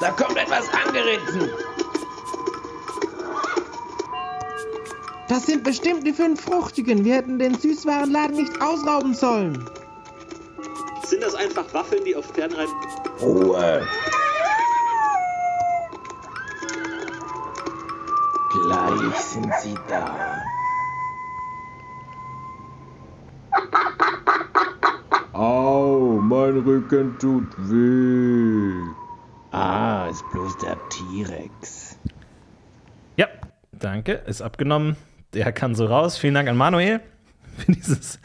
Da 0.00 0.10
kommt 0.12 0.36
etwas 0.36 0.66
angeritten. 0.72 1.50
Das 5.28 5.46
sind 5.46 5.62
bestimmt 5.62 6.06
die 6.06 6.12
fünf 6.12 6.40
Fruchtigen. 6.40 7.04
Wir 7.04 7.16
hätten 7.16 7.38
den 7.38 7.54
Süßwarenladen 7.54 8.36
nicht 8.36 8.60
ausrauben 8.60 9.14
sollen. 9.14 9.64
Sind 11.04 11.22
das 11.22 11.34
einfach 11.34 11.72
Waffeln, 11.74 12.04
die 12.04 12.16
auf 12.16 12.26
Pferden 12.26 12.56
reiten? 12.56 12.72
Ruhe. 13.20 13.86
Gleich 18.52 19.20
sind 19.20 19.52
sie 19.62 19.74
da. 19.86 20.40
Au, 25.32 26.18
mein 26.20 26.58
Rücken 26.58 27.16
tut 27.18 27.46
weh. 27.58 28.49
Ah, 29.70 30.08
ist 30.10 30.24
bloß 30.32 30.58
der 30.58 30.76
T-Rex. 30.88 31.96
Ja, 33.16 33.28
danke, 33.70 34.14
ist 34.26 34.42
abgenommen. 34.42 34.96
Der 35.32 35.52
kann 35.52 35.76
so 35.76 35.86
raus. 35.86 36.18
Vielen 36.18 36.34
Dank 36.34 36.48
an 36.48 36.56
Manuel 36.56 37.00
für 37.56 37.70
dieses, 37.70 38.18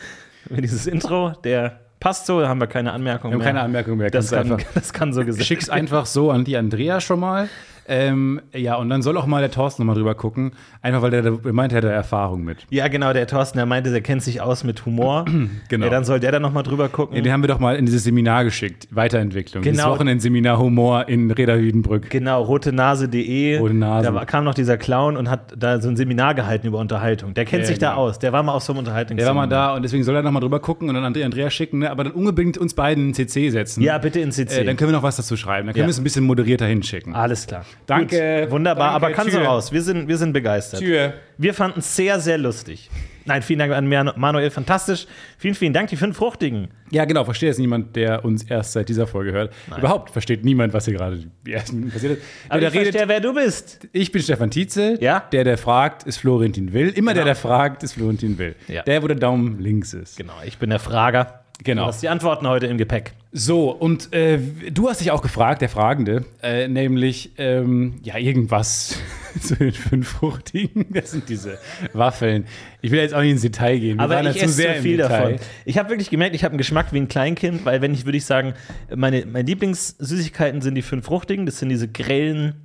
für 0.47 0.59
dieses 0.59 0.87
Intro. 0.87 1.33
Der 1.43 1.81
passt 1.99 2.25
so, 2.25 2.41
da 2.41 2.47
haben 2.47 2.59
wir 2.59 2.65
keine 2.65 2.93
Anmerkung 2.93 3.29
Wir 3.29 3.35
haben 3.35 3.39
mehr. 3.39 3.47
keine 3.47 3.61
Anmerkung 3.61 3.97
mehr. 3.97 4.09
Das 4.09 4.31
kann, 4.31 4.57
das 4.73 4.91
kann 4.91 5.13
so 5.13 5.23
gesagt 5.23 5.45
Schick's 5.45 5.69
einfach 5.69 6.07
so 6.07 6.31
an 6.31 6.45
die 6.45 6.57
Andrea 6.57 6.99
schon 6.99 7.19
mal. 7.19 7.47
Ähm, 7.87 8.41
ja, 8.53 8.75
und 8.75 8.89
dann 8.89 9.01
soll 9.01 9.15
auch 9.17 9.25
mal 9.27 9.41
der 9.41 9.51
Thorsten 9.51 9.83
noch 9.83 9.87
mal 9.87 9.93
drüber 9.93 10.15
gucken. 10.15 10.51
Einfach, 10.81 11.01
weil 11.01 11.11
der, 11.11 11.21
der 11.21 11.53
meint, 11.53 11.71
er 11.71 11.77
hat 11.77 11.83
da 11.83 11.89
Erfahrung 11.89 12.43
mit. 12.43 12.65
Ja, 12.69 12.87
genau, 12.87 13.13
der 13.13 13.27
Thorsten, 13.27 13.57
der 13.57 13.65
meinte, 13.65 13.91
der 13.91 14.01
kennt 14.01 14.23
sich 14.23 14.41
aus 14.41 14.63
mit 14.63 14.85
Humor. 14.85 15.25
Genau. 15.69 15.85
Ja, 15.85 15.91
dann 15.91 16.03
soll 16.05 16.19
der 16.19 16.31
da 16.31 16.39
nochmal 16.39 16.63
drüber 16.63 16.89
gucken. 16.89 17.15
Ja, 17.15 17.21
den 17.21 17.31
haben 17.31 17.41
wir 17.41 17.47
doch 17.47 17.59
mal 17.59 17.75
in 17.75 17.85
dieses 17.85 18.03
Seminar 18.03 18.43
geschickt. 18.43 18.87
Weiterentwicklung. 18.91 19.63
Genau. 19.63 19.91
Wochenendseminar 19.91 20.57
Humor 20.59 21.07
in 21.07 21.29
Reda-Hüdenbrück. 21.31 22.09
Genau, 22.09 22.43
rotenase.de. 22.43 23.57
Rote 23.57 23.73
Nase. 23.73 24.11
Da 24.11 24.25
kam 24.25 24.43
noch 24.43 24.53
dieser 24.53 24.77
Clown 24.77 25.17
und 25.17 25.29
hat 25.29 25.53
da 25.57 25.79
so 25.81 25.89
ein 25.89 25.95
Seminar 25.97 26.35
gehalten 26.35 26.67
über 26.67 26.77
Unterhaltung. 26.79 27.33
Der 27.33 27.45
kennt 27.45 27.63
Ja, 27.63 27.67
sich 27.67 27.79
da 27.79 27.91
genau. 27.91 28.01
aus. 28.03 28.19
Der 28.19 28.31
war 28.33 28.43
mal 28.43 28.53
auf 28.53 28.63
so 28.63 28.73
einem 28.73 28.83
Der 28.85 28.93
war 28.93 29.01
Unterhaltungsseminar. 29.01 29.33
mal 29.33 29.47
da 29.47 29.75
und 29.75 29.83
deswegen 29.83 30.03
soll 30.03 30.15
er 30.15 30.21
noch 30.23 30.31
mal 30.31 30.39
drüber 30.39 30.59
gucken 30.59 30.89
und 30.89 30.95
dann 30.95 31.03
Andrea, 31.03 31.25
Andrea 31.25 31.49
schicken, 31.49 31.79
ne? 31.79 31.91
aber 31.91 32.03
dann 32.05 32.13
unbedingt 32.13 32.57
uns 32.57 32.73
beiden 32.73 33.07
in 33.09 33.13
CC 33.13 33.49
setzen. 33.49 33.81
Ja, 33.81 33.97
bitte 33.97 34.19
in 34.19 34.31
CC. 34.31 34.61
Äh, 34.61 34.65
dann 34.65 34.77
können 34.77 34.91
wir 34.91 34.97
noch 34.97 35.03
was 35.03 35.15
dazu 35.17 35.35
schreiben. 35.37 35.67
Dann 35.67 35.73
können 35.75 35.87
wir 35.87 35.91
es 35.91 35.97
ein 35.99 36.03
bisschen 36.03 36.25
moderierter 36.25 36.65
hinschicken. 36.65 37.15
Alles 37.15 37.47
klar. 37.47 37.65
Danke. 37.85 38.41
Gut, 38.43 38.51
wunderbar, 38.51 38.91
Danke, 38.93 39.05
aber 39.07 39.13
kann 39.15 39.29
so 39.29 39.39
raus. 39.39 39.71
Wir 39.71 39.81
sind, 39.81 40.07
wir 40.07 40.17
sind 40.17 40.33
begeistert. 40.33 40.79
Tür. 40.79 41.13
Wir 41.37 41.53
fanden 41.53 41.79
es 41.79 41.95
sehr, 41.95 42.19
sehr 42.19 42.37
lustig. 42.37 42.89
Nein, 43.27 43.41
vielen 43.41 43.57
Dank 43.57 43.73
an 43.73 43.87
Manu- 43.87 44.13
Manuel, 44.17 44.51
fantastisch. 44.51 45.07
Vielen, 45.39 45.55
vielen 45.55 45.73
Dank, 45.73 45.89
die 45.89 45.95
fünf 45.95 46.15
Fruchtigen. 46.15 46.67
Ja, 46.91 47.05
genau, 47.05 47.23
versteht 47.25 47.47
jetzt 47.47 47.57
niemand, 47.59 47.95
der 47.95 48.23
uns 48.23 48.43
erst 48.43 48.73
seit 48.73 48.87
dieser 48.87 49.07
Folge 49.07 49.31
hört. 49.31 49.51
Überhaupt 49.75 50.11
versteht 50.11 50.45
niemand, 50.45 50.73
was 50.73 50.85
hier 50.85 50.93
gerade 50.93 51.17
passiert 51.43 52.19
ist. 52.19 52.21
Aber 52.49 52.59
der 52.59 52.69
ich 52.73 52.75
verstehe, 52.81 53.07
wer 53.07 53.19
du 53.19 53.33
bist. 53.33 53.87
ich 53.93 54.11
bin 54.11 54.21
Stefan 54.21 54.51
Tietze. 54.51 54.97
Ja. 55.01 55.23
Der, 55.31 55.43
der 55.43 55.57
fragt, 55.57 56.03
ist 56.03 56.17
Florentin 56.17 56.71
Will. 56.71 56.89
Immer 56.89 57.13
der, 57.15 57.23
Genau. 57.23 57.33
der 57.33 57.35
fragt, 57.35 57.81
ist 57.81 57.93
Florentin 57.93 58.37
Will. 58.37 58.55
Ja. 58.67 58.83
Der, 58.83 59.01
wo 59.01 59.07
der 59.07 59.17
Daumen 59.17 59.59
links 59.59 59.93
ist. 59.93 60.17
Genau, 60.17 60.33
ich 60.45 60.59
bin 60.59 60.69
der 60.69 60.79
Frager. 60.79 61.44
Genau. 61.63 61.83
Du 61.83 61.87
hast 61.87 62.01
die 62.01 62.09
Antworten 62.09 62.47
heute 62.47 62.67
im 62.67 62.77
Gepäck. 62.77 63.13
So, 63.31 63.71
und 63.71 64.13
äh, 64.13 64.39
du 64.71 64.89
hast 64.89 65.01
dich 65.01 65.11
auch 65.11 65.21
gefragt, 65.21 65.61
der 65.61 65.69
Fragende, 65.69 66.25
äh, 66.41 66.67
nämlich, 66.67 67.31
ähm, 67.37 67.95
ja, 68.03 68.17
irgendwas 68.17 68.97
zu 69.41 69.55
den 69.55 69.71
fünf 69.71 70.07
Fruchtigen. 70.07 70.85
Das 70.93 71.11
sind 71.11 71.27
diese 71.27 71.57
Waffeln. 71.93 72.45
Ich 72.81 72.91
will 72.91 72.99
jetzt 72.99 73.13
auch 73.13 73.21
nicht 73.21 73.31
ins 73.31 73.41
Detail 73.41 73.79
gehen. 73.79 73.97
Wir 73.97 74.03
Aber 74.03 74.21
ich 74.21 74.41
esse 74.41 74.61
zu 74.63 74.67
im 74.67 74.81
viel 74.81 74.97
davon. 74.97 75.35
Ich 75.65 75.77
habe 75.77 75.89
wirklich 75.89 76.09
gemerkt, 76.09 76.35
ich 76.35 76.43
habe 76.43 76.53
einen 76.53 76.57
Geschmack 76.57 76.93
wie 76.93 76.97
ein 76.97 77.07
Kleinkind, 77.07 77.65
weil 77.65 77.81
wenn 77.81 77.93
ich, 77.93 78.05
würde 78.05 78.17
ich 78.17 78.25
sagen, 78.25 78.53
meine, 78.93 79.25
meine 79.25 79.45
Lieblingssüßigkeiten 79.45 80.61
sind 80.61 80.75
die 80.75 80.81
fünf 80.81 81.05
Fruchtigen. 81.05 81.45
Das 81.45 81.59
sind 81.59 81.69
diese 81.69 81.87
grellen, 81.87 82.64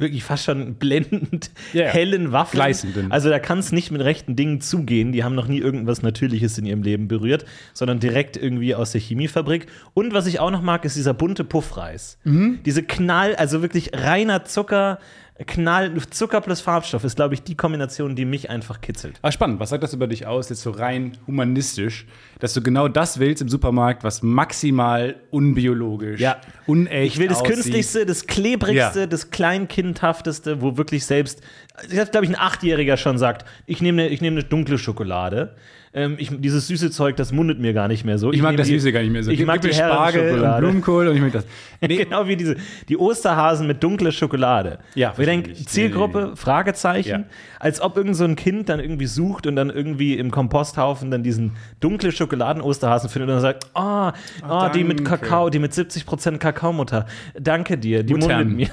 wirklich 0.00 0.24
fast 0.24 0.44
schon 0.44 0.74
blendend 0.74 1.50
ja. 1.72 1.86
hellen 1.86 2.32
Waffeln. 2.32 2.58
Gleißenden. 2.58 3.12
Also 3.12 3.28
da 3.28 3.38
kann 3.38 3.58
es 3.58 3.72
nicht 3.72 3.90
mit 3.90 4.02
rechten 4.02 4.36
Dingen 4.36 4.60
zugehen. 4.60 5.12
Die 5.12 5.24
haben 5.24 5.34
noch 5.34 5.48
nie 5.48 5.58
irgendwas 5.58 6.02
Natürliches 6.02 6.58
in 6.58 6.66
ihrem 6.66 6.82
Leben 6.82 7.08
berührt, 7.08 7.44
sondern 7.72 8.00
direkt 8.00 8.36
irgendwie 8.36 8.74
aus 8.74 8.92
der 8.92 9.00
Chemiefabrik. 9.00 9.66
Und 9.94 10.14
was 10.14 10.26
ich 10.26 10.40
auch 10.40 10.50
noch 10.50 10.62
mag, 10.62 10.84
ist 10.84 10.96
dieser 10.96 11.14
bunte 11.14 11.44
Puffreis. 11.44 12.18
Mhm. 12.24 12.60
Diese 12.64 12.82
Knall, 12.82 13.34
also 13.36 13.62
wirklich 13.62 13.90
reiner 13.94 14.44
Zucker. 14.44 14.98
Knall, 15.44 15.92
Zucker 16.10 16.40
plus 16.40 16.62
Farbstoff 16.62 17.04
ist, 17.04 17.16
glaube 17.16 17.34
ich, 17.34 17.42
die 17.42 17.56
Kombination, 17.56 18.16
die 18.16 18.24
mich 18.24 18.48
einfach 18.48 18.80
kitzelt. 18.80 19.18
Aber 19.20 19.32
spannend, 19.32 19.60
was 19.60 19.68
sagt 19.68 19.82
das 19.82 19.92
über 19.92 20.06
dich 20.06 20.26
aus, 20.26 20.48
jetzt 20.48 20.62
so 20.62 20.70
rein 20.70 21.18
humanistisch, 21.26 22.06
dass 22.38 22.54
du 22.54 22.62
genau 22.62 22.88
das 22.88 23.18
willst 23.18 23.42
im 23.42 23.48
Supermarkt, 23.50 24.02
was 24.02 24.22
maximal 24.22 25.16
unbiologisch, 25.30 26.20
Ja. 26.20 26.40
unecht 26.66 27.06
Ich 27.14 27.18
will 27.18 27.28
das 27.28 27.40
aussieht. 27.40 27.54
Künstlichste, 27.54 28.06
das 28.06 28.26
Klebrigste, 28.26 29.00
Ja. 29.00 29.06
das 29.06 29.30
Kleinkindhafteste, 29.30 30.62
wo 30.62 30.78
wirklich 30.78 31.04
selbst, 31.04 31.42
ich 31.82 32.10
glaube 32.10 32.24
ich, 32.24 32.30
ein 32.30 32.38
Achtjähriger 32.38 32.96
schon 32.96 33.18
sagt, 33.18 33.44
ich 33.66 33.82
nehme 33.82 34.04
eine 34.04 34.16
nehm 34.20 34.34
ne 34.34 34.44
dunkle 34.44 34.78
Schokolade. 34.78 35.54
Ähm, 35.98 36.16
ich, 36.18 36.30
dieses 36.30 36.66
süße 36.68 36.90
Zeug, 36.90 37.16
das 37.16 37.32
mundet 37.32 37.58
mir 37.58 37.72
gar 37.72 37.88
nicht 37.88 38.04
mehr 38.04 38.18
so. 38.18 38.30
Ich 38.30 38.42
mag 38.42 38.50
nehm 38.50 38.58
das 38.58 38.66
die- 38.66 38.74
Süße 38.74 38.92
gar 38.92 39.00
nicht 39.00 39.12
mehr 39.12 39.22
so. 39.22 39.30
Ich 39.30 39.38
Gib- 39.38 39.46
mag 39.46 39.62
die 39.62 39.72
Spargel 39.72 40.38
und. 40.44 40.58
Blumenkohl 40.58 41.08
und 41.08 41.16
ich 41.16 41.22
mag 41.22 41.32
das. 41.32 41.46
Nee, 41.80 41.96
Genau 41.96 42.26
wie 42.28 42.36
diese, 42.36 42.56
die 42.90 42.98
Osterhasen 42.98 43.66
mit 43.66 43.82
dunkler 43.82 44.12
Schokolade. 44.12 44.78
Ja, 44.94 45.16
Wir 45.16 45.24
denken. 45.24 45.54
Zielgruppe, 45.54 46.32
Fragezeichen, 46.36 47.08
Ja. 47.08 47.24
als 47.60 47.80
ob 47.80 47.96
irgend 47.96 48.14
so 48.16 48.24
ein 48.24 48.36
Kind 48.36 48.68
dann 48.68 48.78
irgendwie 48.78 49.06
sucht 49.06 49.46
und 49.46 49.56
dann 49.56 49.70
irgendwie 49.70 50.14
im 50.18 50.30
Komposthaufen 50.30 51.10
dann 51.10 51.22
diesen 51.22 51.52
dunkle 51.80 52.12
Schokoladen-Osterhasen 52.12 53.08
findet 53.08 53.28
und 53.30 53.34
dann 53.36 53.42
sagt, 53.42 53.64
oh, 53.74 54.10
oh 54.48 54.68
die 54.74 54.84
mit. 54.84 55.02
Kakao, 55.04 55.48
die 55.48 55.58
mit 55.58 55.72
70% 55.72 56.36
Kakaomutter. 56.38 57.06
Danke 57.40 57.78
dir, 57.78 58.02
die 58.02 58.12
Muttern. 58.14 58.48
mundet 58.50 58.56
mir. 58.56 58.68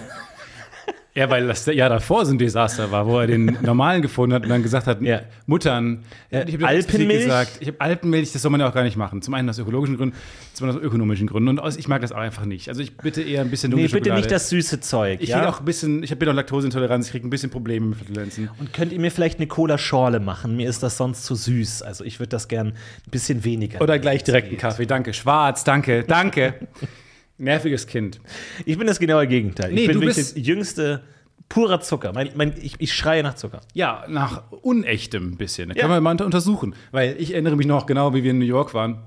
Ja, 1.16 1.29
weil 1.29 1.46
das 1.46 1.66
Jahr 1.68 1.90
davor 1.90 2.25
so 2.25 2.31
ein 2.34 2.40
Desaster 2.40 2.90
war, 2.90 3.06
wo 3.06 3.19
er 3.19 3.28
den 3.28 3.57
normalen 3.62 4.01
gefunden 4.01 4.34
hat 4.34 4.44
und 4.44 4.50
dann 4.50 4.63
gesagt 4.63 4.88
hat, 4.88 5.00
Ja. 5.01 5.22
Muttern. 5.46 6.00
Ja, 6.31 6.47
ich 6.47 6.56
habe 6.56 6.66
Alpenmilch? 6.68 7.25
gesagt. 7.25 7.51
Ich 7.59 7.68
habe 7.68 7.79
Alpenmilch, 7.81 8.31
das 8.34 8.41
soll 8.41 8.50
man 8.51 8.59
ja 8.62 8.68
auch 8.68 8.74
gar 8.74 8.81
nicht 8.84 8.97
machen. 8.97 9.22
Zum 9.22 9.35
einen 9.35 9.47
aus 9.47 9.59
ökologischen 9.59 9.97
Gründen, 9.97 10.16
zum 10.53 10.66
anderen 10.66 10.81
aus 10.84 10.88
ökonomischen 10.88 11.28
Gründen. 11.28 11.50
Und 11.50 11.59
aus, 11.59 11.78
ich 11.78 11.88
mag 11.88 12.02
das 12.02 12.12
auch 12.12 12.18
einfach 12.18 12.46
nicht. 12.46 12.68
Also 12.68 12.81
ich 12.81 12.97
bitte 12.97 13.22
eher 13.22 13.41
ein 13.41 13.52
bisschen 13.52 13.69
dunkle 13.69 13.84
Nee, 13.85 13.91
bitte 13.91 14.06
Schokolade. 14.06 14.22
nicht 14.22 14.31
das 14.31 14.50
süße 14.50 14.79
Zeug. 14.79 15.19
Ich 15.22 15.29
ja? 15.29 15.47
auch 15.47 15.59
ein 15.59 15.66
bisschen, 15.66 16.02
ich 16.02 16.09
habe 16.09 16.25
Laktoseintoleranz, 16.25 17.06
ich 17.06 17.12
kriege 17.12 17.28
ein 17.28 17.29
bisschen 17.29 17.52
Probleme 17.52 17.85
mit 17.88 17.97
Flatulenzen. 18.00 18.50
Und 18.59 18.73
könnt 18.73 18.91
ihr 18.91 19.00
mir 19.00 19.12
vielleicht 19.12 19.38
eine 19.38 19.46
Cola-Schorle 19.47 20.19
machen? 20.19 20.56
Mir 20.57 20.68
ist 20.68 20.81
das 20.81 20.97
sonst 20.97 21.25
zu 21.25 21.35
süß. 21.35 21.84
Also 21.84 22.03
ich 22.03 22.19
würde 22.19 22.29
das 22.29 22.47
gern 22.47 22.69
ein 22.69 23.12
bisschen 23.12 23.44
weniger. 23.44 23.81
Oder 23.81 24.00
gleich 24.00 24.23
direkt 24.23 24.47
einen 24.47 24.57
Kaffee. 24.57 24.88
Danke. 24.88 25.13
Schwarz, 25.13 25.63
danke, 25.63 26.03
danke. 26.03 26.56
Nerviges 27.38 27.88
Kind. 27.88 28.20
Ich 28.66 28.78
bin 28.78 28.88
das 28.88 29.00
genaue 29.00 29.28
Gegenteil. 29.28 29.74
Nee, 29.74 29.82
ich 29.82 29.88
bin 29.88 29.96
du 29.96 30.02
wirklich 30.02 30.18
bist- 30.18 30.38
das 30.38 30.46
jüngste, 30.46 31.02
purer 31.50 31.82
Zucker. 31.82 32.12
Mein, 32.14 32.30
mein, 32.36 32.54
ich, 32.62 32.76
ich 32.80 32.94
schreie 32.94 33.24
nach 33.24 33.34
Zucker. 33.36 33.62
Ja, 33.74 34.06
nach 34.08 34.44
unechtem 34.62 35.36
bisschen. 35.38 35.70
Da 35.70 35.76
Ja. 35.76 35.82
kann 35.82 35.90
man 35.90 36.04
mal 36.04 36.12
unter- 36.12 36.26
untersuchen. 36.26 36.76
Weil 36.92 37.16
ich 37.20 37.34
erinnere 37.34 37.56
mich 37.56 37.68
noch 37.68 37.86
genau, 37.86 38.14
wie 38.14 38.24
wir 38.24 38.32
in 38.32 38.40
New 38.40 38.46
York 38.46 38.74
waren. 38.74 39.00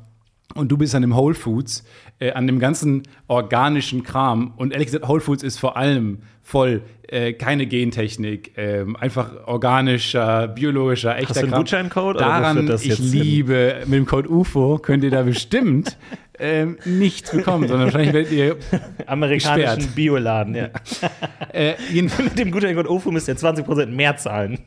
Und 0.55 0.69
du 0.71 0.77
bist 0.79 0.95
an 0.95 1.03
dem 1.03 1.15
Whole 1.15 1.35
Foods, 1.35 1.85
äh, 2.19 2.33
an 2.33 2.47
dem 2.47 2.59
ganzen 2.59 3.03
organischen 3.27 4.03
Kram. 4.05 4.55
Und 4.57 4.73
ehrlich 4.73 4.87
gesagt, 4.87 5.07
Whole 5.09 5.21
Foods 5.21 5.43
ist 5.43 5.59
vor 5.59 5.77
allem 5.77 6.19
voll 6.43 6.83
äh, 7.09 7.33
keine 7.35 7.67
Gentechnik, 7.67 8.53
ähm, 8.57 8.97
einfach 8.97 9.47
organischer, 9.47 10.49
biologischer, 10.49 11.17
echter 11.19 11.35
du 11.35 11.41
einen 11.41 11.51
Kram. 11.51 11.61
Gutscheincode 11.61 12.17
oder 12.17 12.25
Daran, 12.25 12.57
führt 12.59 12.69
das 12.71 12.83
ich 12.83 12.89
jetzt 12.89 12.99
hin? 12.99 13.23
liebe, 13.23 13.77
mit 13.87 13.95
dem 13.95 14.07
Code 14.07 14.29
UFO 14.31 14.79
könnt 14.79 15.05
ihr 15.05 15.11
da 15.11 15.23
bestimmt 15.23 15.97
ähm, 16.39 16.79
nichts 16.85 17.31
bekommen, 17.31 17.69
sondern 17.69 17.87
wahrscheinlich 17.87 18.13
werdet 18.13 18.33
ihr 18.33 18.57
Amerikanischen 19.07 19.77
Gesperrt. 19.77 19.95
Bioladen, 19.95 20.55
ja. 20.55 20.69
äh, 21.53 21.75
Mit 21.93 22.39
dem 22.39 22.51
Gutscheincode 22.51 22.89
OFU 22.89 23.11
müsst 23.11 23.29
ihr 23.29 23.37
20% 23.37 23.87
mehr 23.87 24.17
zahlen. 24.17 24.59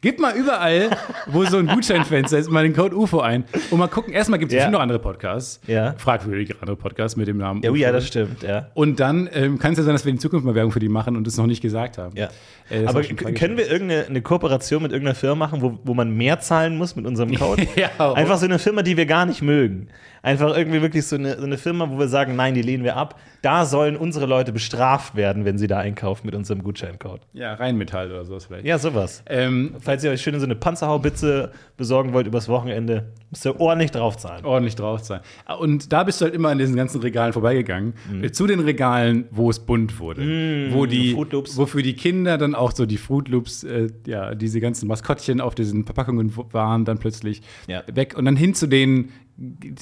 Gib 0.00 0.18
mal 0.18 0.34
überall, 0.34 0.90
wo 1.28 1.44
so 1.44 1.58
ein 1.58 1.68
Gutscheinfenster 1.68 2.38
ist, 2.38 2.50
mal 2.50 2.64
den 2.64 2.74
Code 2.74 2.96
UFO 2.96 3.20
ein 3.20 3.44
und 3.70 3.78
mal 3.78 3.86
gucken. 3.86 4.12
Erstmal 4.12 4.40
gibt 4.40 4.50
es 4.50 4.54
Ja. 4.56 4.62
bestimmt 4.62 4.72
noch 4.72 4.80
andere 4.80 4.98
Podcasts. 4.98 5.60
Ja. 5.68 5.94
Fragwürdige 5.96 6.56
andere 6.60 6.76
Podcasts 6.76 7.16
mit 7.16 7.28
dem 7.28 7.38
Namen 7.38 7.62
Ja, 7.62 7.70
oh 7.70 7.74
UFO. 7.74 7.80
ja, 7.80 7.92
das 7.92 8.08
stimmt, 8.08 8.42
ja. 8.42 8.68
Und 8.74 8.98
dann 8.98 9.28
ähm, 9.32 9.60
kann 9.60 9.70
es 9.72 9.78
ja 9.78 9.84
sein, 9.84 9.94
dass 9.94 10.04
wir 10.04 10.10
in 10.10 10.18
Zukunft 10.18 10.44
mal 10.44 10.56
Werbung 10.56 10.72
für 10.72 10.80
die 10.80 10.88
machen 10.88 11.16
und 11.16 11.24
es 11.28 11.36
noch 11.36 11.46
nicht 11.46 11.60
gesagt 11.62 11.98
haben. 11.98 12.16
Ja. 12.16 12.30
Äh, 12.68 12.86
Aber 12.86 13.02
können 13.04 13.56
wir 13.56 13.70
irgendeine 13.70 14.06
eine 14.06 14.22
Kooperation 14.22 14.82
mit 14.82 14.90
irgendeiner 14.90 15.14
Firma 15.14 15.36
machen, 15.46 15.62
wo, 15.62 15.78
wo 15.84 15.94
man 15.94 16.16
mehr 16.16 16.40
zahlen 16.40 16.76
muss 16.76 16.96
mit 16.96 17.06
unserem 17.06 17.32
Code? 17.36 17.68
Ja, 17.76 18.12
Einfach 18.14 18.38
so 18.38 18.46
eine 18.46 18.58
Firma, 18.58 18.82
die 18.82 18.96
wir 18.96 19.06
gar 19.06 19.24
nicht 19.24 19.40
mögen. 19.40 19.88
Einfach 20.22 20.56
irgendwie 20.56 20.82
wirklich 20.82 21.06
so 21.06 21.16
eine, 21.16 21.38
so 21.38 21.44
eine 21.44 21.56
Firma, 21.58 21.90
wo 21.90 21.98
wir 21.98 22.08
sagen, 22.08 22.36
nein, 22.36 22.54
die 22.54 22.62
lehnen 22.62 22.84
wir 22.84 22.96
ab. 22.96 23.18
Da 23.42 23.64
sollen 23.64 23.96
unsere 23.96 24.26
Leute 24.26 24.52
bestraft 24.52 25.14
werden, 25.16 25.46
wenn 25.46 25.56
sie 25.56 25.66
da 25.66 25.78
einkaufen 25.78 26.26
mit 26.26 26.34
unserem 26.34 26.62
Gutscheincode. 26.62 27.22
Ja, 27.32 27.54
Rheinmetall 27.54 28.10
oder 28.10 28.24
sowas 28.26 28.44
vielleicht. 28.44 28.66
Ja, 28.66 28.78
sowas. 28.78 29.22
Ähm, 29.26 29.76
Falls 29.80 30.04
ihr 30.04 30.10
euch 30.10 30.20
schön 30.20 30.38
so 30.38 30.44
eine 30.44 30.56
Panzerhaubitze 30.56 31.52
besorgen 31.78 32.12
wollt 32.12 32.26
übers 32.26 32.48
Wochenende, 32.48 33.12
müsst 33.30 33.46
ihr 33.46 33.58
ordentlich 33.58 33.90
draufzahlen. 33.92 34.44
ordentlich 34.44 34.76
drauf 34.76 35.00
sein. 35.04 35.20
Und 35.58 35.92
da 35.92 36.04
bist 36.04 36.20
du 36.20 36.26
halt 36.26 36.34
immer 36.34 36.50
an 36.50 36.58
diesen 36.58 36.76
ganzen 36.76 37.00
Regalen 37.00 37.32
vorbeigegangen. 37.32 37.94
Mhm. 38.12 38.24
Äh, 38.24 38.32
Zu 38.32 38.46
den 38.46 38.60
Regalen, 38.60 39.24
wo 39.30 39.48
es 39.48 39.58
bunt 39.60 39.98
wurde. 40.00 40.20
wo 40.72 40.84
die, 40.84 41.14
wofür 41.16 41.82
die 41.82 41.94
Kinder 41.94 42.36
dann 42.36 42.54
auch 42.54 42.72
so 42.72 42.84
die 42.84 42.98
Fruit 42.98 43.28
Loops, 43.28 43.64
äh, 43.64 43.88
ja, 44.06 44.34
diese 44.34 44.60
ganzen 44.60 44.86
Maskottchen 44.88 45.40
auf 45.40 45.54
diesen 45.54 45.84
Verpackungen 45.86 46.32
waren 46.52 46.84
dann 46.84 46.98
plötzlich 46.98 47.40
Ja. 47.66 47.82
weg. 47.92 48.14
Und 48.18 48.26
dann 48.26 48.36
hin 48.36 48.52
zu 48.54 48.66
den 48.66 49.10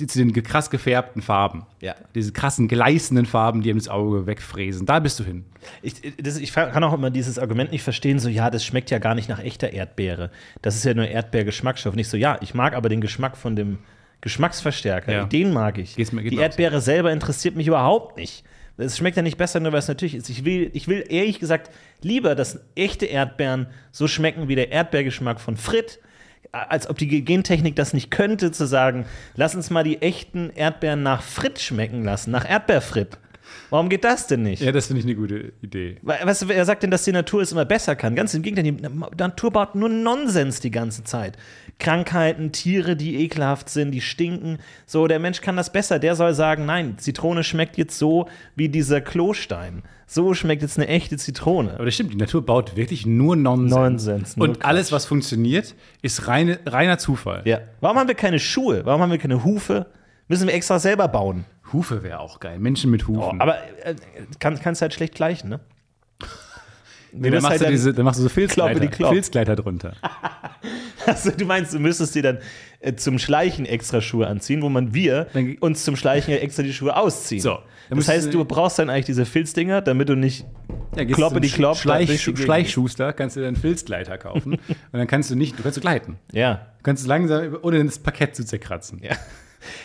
zu 0.06 0.18
den 0.18 0.32
krass 0.44 0.70
gefärbten 0.70 1.20
Farben. 1.20 1.66
Ja. 1.80 1.94
Diese 2.14 2.32
krassen, 2.32 2.68
gleißenden 2.68 3.26
Farben, 3.26 3.62
die 3.62 3.70
ihm 3.70 3.78
das 3.78 3.88
Auge 3.88 4.26
wegfräsen. 4.26 4.86
Da 4.86 5.00
bist 5.00 5.18
du 5.18 5.24
hin. 5.24 5.44
Ich, 5.82 5.94
das, 6.22 6.36
ich 6.38 6.52
kann 6.52 6.84
auch 6.84 6.92
immer 6.92 7.10
dieses 7.10 7.38
Argument 7.38 7.72
nicht 7.72 7.82
verstehen, 7.82 8.18
so, 8.20 8.28
ja, 8.28 8.50
das 8.50 8.64
schmeckt 8.64 8.90
ja 8.90 8.98
gar 8.98 9.14
nicht 9.16 9.28
nach 9.28 9.42
echter 9.42 9.72
Erdbeere. 9.72 10.30
Das 10.62 10.76
ist 10.76 10.84
ja 10.84 10.94
nur 10.94 11.08
Erdbeergeschmacksstoff. 11.08 11.94
Nicht 11.96 12.08
so, 12.08 12.16
ja, 12.16 12.38
ich 12.40 12.54
mag 12.54 12.74
aber 12.74 12.88
den 12.88 13.00
Geschmack 13.00 13.36
von 13.36 13.56
dem 13.56 13.78
Geschmacksverstärker. 14.20 15.12
Ja. 15.12 15.24
Den 15.24 15.52
mag 15.52 15.78
ich. 15.78 15.96
Geht's 15.96 16.12
mir- 16.12 16.22
geht 16.22 16.32
Die 16.32 16.36
Erdbeere 16.38 16.80
selber 16.80 17.12
interessiert 17.12 17.56
mich 17.56 17.66
überhaupt 17.66 18.16
nicht. 18.16 18.44
Es 18.76 18.96
schmeckt 18.96 19.16
ja 19.16 19.24
nicht 19.24 19.38
besser, 19.38 19.58
nur 19.58 19.72
weil 19.72 19.80
es 19.80 19.88
natürlich 19.88 20.14
ist. 20.14 20.28
Ich 20.28 20.44
will, 20.44 20.70
ich 20.72 20.86
will 20.86 21.04
ehrlich 21.08 21.40
gesagt 21.40 21.72
lieber, 22.00 22.36
dass 22.36 22.60
echte 22.76 23.06
Erdbeeren 23.06 23.66
so 23.90 24.06
schmecken 24.06 24.46
wie 24.46 24.54
der 24.54 24.70
Erdbeergeschmack 24.70 25.40
von 25.40 25.56
Frit, 25.56 25.98
als 26.52 26.88
ob 26.88 26.98
die 26.98 27.24
Gentechnik 27.24 27.76
das 27.76 27.92
nicht 27.92 28.10
könnte, 28.10 28.52
zu 28.52 28.66
sagen, 28.66 29.06
lass 29.34 29.54
uns 29.54 29.70
mal 29.70 29.84
die 29.84 30.00
echten 30.02 30.50
Erdbeeren 30.50 31.02
nach 31.02 31.22
Frit 31.22 31.58
schmecken 31.58 32.04
lassen, 32.04 32.30
nach 32.30 32.48
Erdbeerfrit. 32.48 33.18
Warum 33.70 33.88
geht 33.88 34.04
das 34.04 34.26
denn 34.26 34.42
nicht? 34.42 34.62
Ja, 34.62 34.72
das 34.72 34.86
finde 34.86 35.00
ich 35.00 35.06
eine 35.06 35.14
gute 35.14 35.52
Idee. 35.62 35.98
Weißt 36.02 36.42
du, 36.42 36.48
wer 36.48 36.64
sagt 36.64 36.82
denn, 36.82 36.90
dass 36.90 37.04
die 37.04 37.12
Natur 37.12 37.42
es 37.42 37.52
immer 37.52 37.64
besser 37.64 37.96
kann? 37.96 38.14
Ganz 38.14 38.34
im 38.34 38.42
Gegenteil, 38.42 38.72
die 38.72 39.16
Natur 39.16 39.50
baut 39.52 39.74
nur 39.74 39.88
Nonsens 39.88 40.60
die 40.60 40.70
ganze 40.70 41.04
Zeit. 41.04 41.36
Krankheiten, 41.78 42.52
Tiere, 42.52 42.96
die 42.96 43.22
ekelhaft 43.22 43.68
sind, 43.68 43.92
die 43.92 44.00
stinken. 44.00 44.58
So, 44.86 45.06
der 45.06 45.18
Mensch 45.18 45.40
kann 45.40 45.56
das 45.56 45.72
besser. 45.72 45.98
Der 45.98 46.16
soll 46.16 46.34
sagen, 46.34 46.66
nein, 46.66 46.98
Zitrone 46.98 47.44
schmeckt 47.44 47.76
jetzt 47.76 47.98
so 47.98 48.28
wie 48.56 48.68
dieser 48.68 49.00
Klostein. 49.00 49.82
So 50.10 50.32
schmeckt 50.32 50.62
jetzt 50.62 50.78
eine 50.78 50.88
echte 50.88 51.18
Zitrone. 51.18 51.74
Aber 51.74 51.84
das 51.84 51.92
stimmt, 51.92 52.14
die 52.14 52.16
Natur 52.16 52.44
baut 52.44 52.76
wirklich 52.76 53.04
nur 53.04 53.36
Nonsens. 53.36 53.74
Nonsens, 53.74 54.36
nur 54.38 54.48
Und 54.48 54.64
alles, 54.64 54.90
was 54.90 55.04
funktioniert, 55.04 55.74
ist 56.00 56.26
reine, 56.26 56.58
reiner 56.64 56.96
Zufall. 56.96 57.42
Ja. 57.44 57.60
Warum 57.82 57.98
haben 57.98 58.08
wir 58.08 58.14
keine 58.14 58.38
Schuhe? 58.38 58.86
Warum 58.86 59.02
haben 59.02 59.10
wir 59.10 59.18
keine 59.18 59.44
Hufe? 59.44 59.86
Müssen 60.26 60.48
wir 60.48 60.54
extra 60.54 60.78
selber 60.78 61.08
bauen. 61.08 61.44
Hufe 61.74 62.02
wäre 62.02 62.20
auch 62.20 62.40
geil. 62.40 62.58
Menschen 62.58 62.90
mit 62.90 63.06
Hufen. 63.06 63.38
Aber 63.38 63.58
äh, 63.84 63.94
kann, 64.38 64.58
kannst 64.58 64.80
halt 64.80 64.94
schlecht 64.94 65.14
gleichen, 65.14 65.50
ne? 65.50 65.60
nee, 67.12 67.28
dann, 67.28 67.42
machst 67.42 67.60
du 67.60 67.66
diese, 67.66 67.92
dann 67.92 68.06
machst 68.06 68.18
du 68.18 68.22
so 68.22 68.30
Klopp. 68.96 69.12
Filzgleiter 69.12 69.56
drunter. 69.56 69.92
Also, 71.06 71.30
du 71.30 71.46
meinst, 71.46 71.72
du 71.72 71.78
müsstest 71.78 72.14
dir 72.16 72.22
dann 72.22 72.38
äh, 72.80 72.94
zum 72.94 73.18
Schleichen 73.18 73.66
extra 73.66 74.00
Schuhe 74.00 74.26
anziehen, 74.26 74.62
wo 74.62 74.68
man 74.68 74.94
wir 74.94 75.26
uns 75.60 75.84
zum 75.84 75.96
Schleichen 75.96 76.34
extra 76.34 76.62
die 76.62 76.72
Schuhe 76.72 76.96
ausziehen. 76.96 77.40
So, 77.40 77.58
Das 77.90 78.08
heißt, 78.08 78.32
du- 78.32 78.44
brauchst 78.44 78.78
dann 78.78 78.88
eigentlich 78.90 79.06
diese 79.06 79.24
Filzdinger, 79.26 79.80
damit 79.82 80.08
du 80.08 80.14
nicht 80.14 80.46
Ja, 80.96 81.04
Kloppe 81.04 81.40
die 81.40 81.48
Klopp, 81.48 81.76
Schleich. 81.76 82.20
Schleichschuster, 82.22 83.12
kannst 83.12 83.36
du 83.36 83.40
dann 83.40 83.56
Filzgleiter 83.56 84.16
kaufen. 84.18 84.52
und 84.68 84.76
dann 84.92 85.06
kannst 85.06 85.30
du 85.30 85.36
nicht, 85.36 85.58
du 85.58 85.62
kannst 85.62 85.76
du 85.76 85.80
gleiten. 85.80 86.18
Ja. 86.32 86.54
Du 86.78 86.82
kannst 86.84 87.06
langsam, 87.06 87.56
ohne 87.62 87.84
das 87.84 87.98
Parkett 87.98 88.36
zu 88.36 88.44
zerkratzen. 88.44 89.00
Ja. 89.02 89.16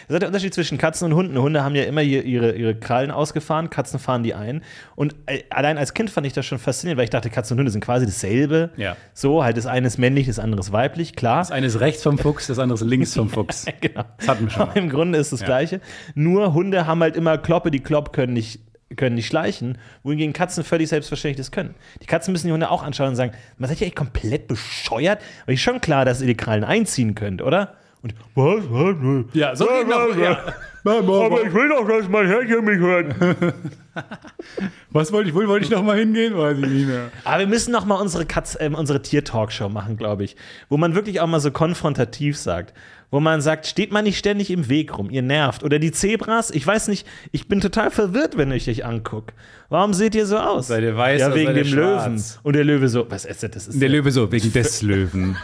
Das 0.07 0.15
ist 0.15 0.21
der 0.21 0.27
Unterschied 0.29 0.53
zwischen 0.53 0.77
Katzen 0.77 1.11
und 1.11 1.15
Hunden. 1.17 1.37
Hunde 1.37 1.63
haben 1.63 1.75
ja 1.75 1.83
immer 1.83 2.01
ihre, 2.01 2.51
ihre 2.53 2.75
Krallen 2.75 3.11
ausgefahren, 3.11 3.69
Katzen 3.69 3.99
fahren 3.99 4.23
die 4.23 4.33
ein. 4.33 4.63
Und 4.95 5.15
äh, 5.25 5.43
allein 5.49 5.77
als 5.77 5.93
Kind 5.93 6.09
fand 6.09 6.27
ich 6.27 6.33
das 6.33 6.45
schon 6.45 6.59
faszinierend, 6.59 6.97
weil 6.97 7.05
ich 7.05 7.09
dachte, 7.09 7.29
Katzen 7.29 7.55
und 7.55 7.59
Hunde 7.59 7.71
sind 7.71 7.83
quasi 7.83 8.05
dasselbe. 8.05 8.71
Ja. 8.77 8.95
So, 9.13 9.43
halt 9.43 9.57
das 9.57 9.65
eine 9.65 9.87
ist 9.87 9.97
männlich, 9.97 10.27
das 10.27 10.39
andere 10.39 10.61
ist 10.61 10.71
weiblich, 10.71 11.15
klar. 11.15 11.39
Das 11.39 11.51
eine 11.51 11.67
ist 11.67 11.79
rechts 11.79 12.03
vom 12.03 12.17
Fuchs, 12.17 12.47
das 12.47 12.59
andere 12.59 12.75
ist 12.75 12.85
links 12.85 13.13
vom 13.13 13.29
Fuchs. 13.31 13.65
genau. 13.81 14.03
Das 14.17 14.27
hatten 14.27 14.45
wir 14.45 14.49
schon 14.51 14.61
Aber 14.61 14.75
im 14.75 14.89
Grunde 14.89 15.17
ist 15.17 15.33
das 15.33 15.43
Gleiche. 15.43 15.81
Nur 16.15 16.53
Hunde 16.53 16.85
haben 16.85 17.01
halt 17.01 17.15
immer 17.15 17.37
Kloppe, 17.37 17.71
die 17.71 17.79
Klopp 17.81 18.13
können 18.13 18.33
nicht, 18.33 18.59
können 18.95 19.15
nicht 19.15 19.27
schleichen, 19.27 19.77
wohingegen 20.03 20.33
Katzen 20.33 20.63
völlig 20.63 20.89
selbstverständlich 20.89 21.37
das 21.37 21.51
können. 21.51 21.73
Die 22.01 22.05
Katzen 22.05 22.31
müssen 22.31 22.47
die 22.47 22.53
Hunde 22.53 22.69
auch 22.69 22.83
anschauen 22.83 23.09
und 23.09 23.15
sagen, 23.15 23.31
man 23.57 23.69
seid 23.69 23.79
ja 23.79 23.87
echt 23.87 23.95
komplett 23.95 24.47
bescheuert, 24.47 25.19
aber 25.43 25.53
ist 25.53 25.61
schon 25.61 25.81
klar, 25.81 26.05
dass 26.05 26.21
ihr 26.21 26.27
die 26.27 26.37
Krallen 26.37 26.63
einziehen 26.63 27.15
könnt, 27.15 27.41
oder? 27.41 27.75
Und 28.03 28.13
was? 28.35 28.63
was? 28.69 29.25
Ja, 29.33 29.55
so 29.55 29.65
geht 29.65 29.87
noch, 29.87 30.15
ja. 30.17 30.37
Aber 30.85 31.43
ich 31.43 31.53
will 31.53 31.69
doch, 31.69 31.87
dass 31.87 32.09
mein 32.09 32.27
Herrchen 32.27 32.65
mich 32.65 32.77
hört. 32.77 33.15
Was 34.91 35.13
wollte 35.13 35.29
ich 35.29 35.35
wohl? 35.35 35.47
Wollte 35.47 35.65
ich 35.65 35.71
noch 35.71 35.83
mal 35.83 35.97
hingehen? 35.97 36.37
Weiß 36.37 36.57
ich 36.57 36.67
nicht 36.67 36.87
mehr. 36.87 37.11
Aber 37.23 37.39
wir 37.39 37.47
müssen 37.47 37.71
noch 37.71 37.85
mal 37.85 37.95
unsere, 37.95 38.25
Katz, 38.25 38.57
ähm, 38.59 38.75
unsere 38.75 39.01
Tier-Talkshow 39.01 39.69
machen, 39.69 39.95
glaube 39.95 40.25
ich. 40.25 40.35
Wo 40.67 40.75
man 40.75 40.93
wirklich 40.95 41.21
auch 41.21 41.27
mal 41.27 41.39
so 41.39 41.51
konfrontativ 41.51 42.37
sagt. 42.37 42.73
Wo 43.13 43.19
man 43.19 43.41
sagt, 43.41 43.67
steht 43.67 43.91
man 43.91 44.05
nicht 44.05 44.17
ständig 44.17 44.49
im 44.49 44.69
Weg 44.69 44.97
rum, 44.97 45.11
ihr 45.11 45.21
nervt. 45.21 45.63
Oder 45.63 45.77
die 45.77 45.91
Zebras, 45.91 46.49
ich 46.49 46.65
weiß 46.65 46.87
nicht, 46.87 47.05
ich 47.31 47.47
bin 47.47 47.61
total 47.61 47.91
verwirrt, 47.91 48.37
wenn 48.37 48.51
ich 48.51 48.67
euch 48.67 48.85
angucke. 48.85 49.35
Warum 49.69 49.93
seht 49.93 50.15
ihr 50.15 50.25
so 50.25 50.39
aus? 50.39 50.69
Seid 50.69 50.81
ihr 50.81 50.97
weiß 50.97 51.21
Ja, 51.21 51.35
wegen 51.35 51.53
dem 51.53 51.67
schwarz? 51.67 52.05
Löwen. 52.07 52.23
Und 52.41 52.55
der 52.55 52.63
Löwe 52.63 52.89
so, 52.89 53.05
was 53.11 53.25
ist 53.25 53.43
das? 53.43 53.51
Das 53.51 53.67
ist, 53.67 53.79
Der 53.79 53.89
Löwe 53.89 54.11
so, 54.11 54.31
wegen 54.31 54.51
des 54.51 54.81
Löwen. 54.81 55.37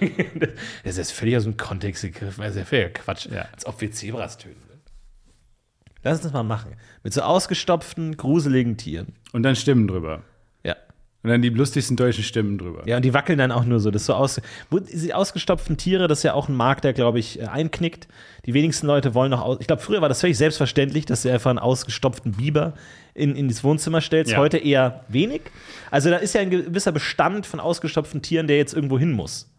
das 0.84 0.96
ist 0.96 1.10
völlig 1.10 1.36
aus 1.36 1.44
dem 1.44 1.58
Kontext 1.58 2.02
gegriffen. 2.02 2.40
Das 2.42 2.52
ist 2.52 2.56
ja 2.56 2.64
völliger 2.64 2.88
Quatsch. 2.88 3.26
Ja. 3.26 3.48
Als 3.52 3.66
ob 3.66 3.78
wir 3.82 3.92
Zebras 3.92 4.38
töten 4.38 4.62
würden. 4.66 4.80
Lass 6.04 6.14
uns 6.14 6.22
das 6.22 6.32
mal 6.32 6.42
machen. 6.42 6.72
Mit 7.02 7.12
so 7.12 7.20
ausgestopften, 7.20 8.16
gruseligen 8.16 8.78
Tieren. 8.78 9.08
Und 9.32 9.42
dann 9.42 9.56
Stimmen 9.56 9.86
drüber. 9.88 10.22
Und 11.22 11.30
dann 11.30 11.42
die 11.42 11.48
lustigsten 11.48 11.96
deutschen 11.96 12.22
Stimmen 12.22 12.56
drüber. 12.56 12.86
Ja, 12.86 12.96
und 12.96 13.04
die 13.04 13.12
wackeln 13.12 13.38
dann 13.38 13.50
auch 13.50 13.64
nur 13.64 13.80
so. 13.80 13.90
Das 13.90 14.02
ist 14.02 14.06
so 14.06 14.14
aus. 14.14 14.40
Diese 14.70 15.16
ausgestopften 15.16 15.76
Tiere, 15.76 16.06
das 16.06 16.18
ist 16.18 16.22
ja 16.22 16.34
auch 16.34 16.48
ein 16.48 16.54
Markt, 16.54 16.84
der, 16.84 16.92
glaube 16.92 17.18
ich, 17.18 17.40
äh, 17.40 17.46
einknickt. 17.46 18.06
Die 18.44 18.54
wenigsten 18.54 18.86
Leute 18.86 19.14
wollen 19.14 19.30
noch 19.30 19.42
aus. 19.42 19.58
Ich 19.60 19.66
glaube, 19.66 19.82
früher 19.82 20.00
war 20.00 20.08
das 20.08 20.20
völlig 20.20 20.38
selbstverständlich, 20.38 21.04
dass 21.04 21.22
du 21.22 21.32
einfach 21.32 21.50
einen 21.50 21.58
ausgestopften 21.58 22.32
Biber 22.32 22.74
in, 23.14 23.34
in 23.34 23.48
das 23.48 23.64
Wohnzimmer 23.64 24.00
stellst. 24.00 24.32
Ja. 24.32 24.38
Heute 24.38 24.58
eher 24.58 25.04
wenig. 25.08 25.42
Also 25.90 26.10
da 26.10 26.16
ist 26.16 26.34
ja 26.34 26.42
ein 26.42 26.50
gewisser 26.50 26.92
Bestand 26.92 27.46
von 27.46 27.58
ausgestopften 27.58 28.22
Tieren, 28.22 28.46
der 28.46 28.58
jetzt 28.58 28.74
irgendwo 28.74 28.98
hin 28.98 29.12
muss. 29.12 29.50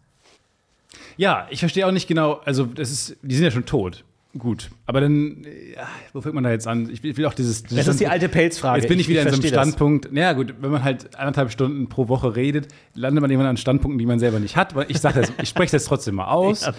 Ja, 1.18 1.48
ich 1.50 1.60
verstehe 1.60 1.86
auch 1.86 1.92
nicht 1.92 2.06
genau, 2.06 2.40
also 2.44 2.64
das 2.64 2.90
ist, 2.90 3.16
die 3.22 3.34
sind 3.34 3.44
ja 3.44 3.50
schon 3.50 3.66
tot. 3.66 4.04
Gut. 4.36 4.68
Aber 4.84 5.00
dann, 5.00 5.42
ja, 5.74 5.88
wo 6.12 6.20
fängt 6.20 6.34
man 6.34 6.44
da 6.44 6.50
jetzt 6.50 6.66
an? 6.66 6.90
Ich 6.92 7.02
will, 7.02 7.10
ich 7.12 7.16
will 7.16 7.24
auch 7.24 7.32
dieses. 7.32 7.62
Das 7.62 7.88
ist 7.88 7.98
die 7.98 8.08
alte 8.08 8.28
Pelzfrage. 8.28 8.80
Jetzt 8.80 8.88
bin 8.88 9.00
ich 9.00 9.08
wieder 9.08 9.22
in 9.22 9.28
so 9.28 9.32
einem 9.32 9.40
verstehe 9.40 9.56
das. 9.56 9.66
Standpunkt. 9.68 10.10
Ja, 10.12 10.34
gut, 10.34 10.54
wenn 10.60 10.70
man 10.70 10.84
halt 10.84 11.16
anderthalb 11.18 11.50
Stunden 11.50 11.88
pro 11.88 12.08
Woche 12.08 12.36
redet, 12.36 12.68
landet 12.94 13.22
man 13.22 13.30
irgendwann 13.30 13.48
an 13.48 13.56
Standpunkten, 13.56 13.98
die 13.98 14.04
man 14.04 14.18
selber 14.18 14.38
nicht 14.38 14.54
hat. 14.54 14.74
Ich 14.88 15.00
sage 15.00 15.22
das, 15.22 15.32
ich 15.42 15.48
spreche 15.48 15.72
das 15.72 15.86
trotzdem 15.86 16.16
mal 16.16 16.26
aus. 16.30 16.60
Ja. 16.60 16.74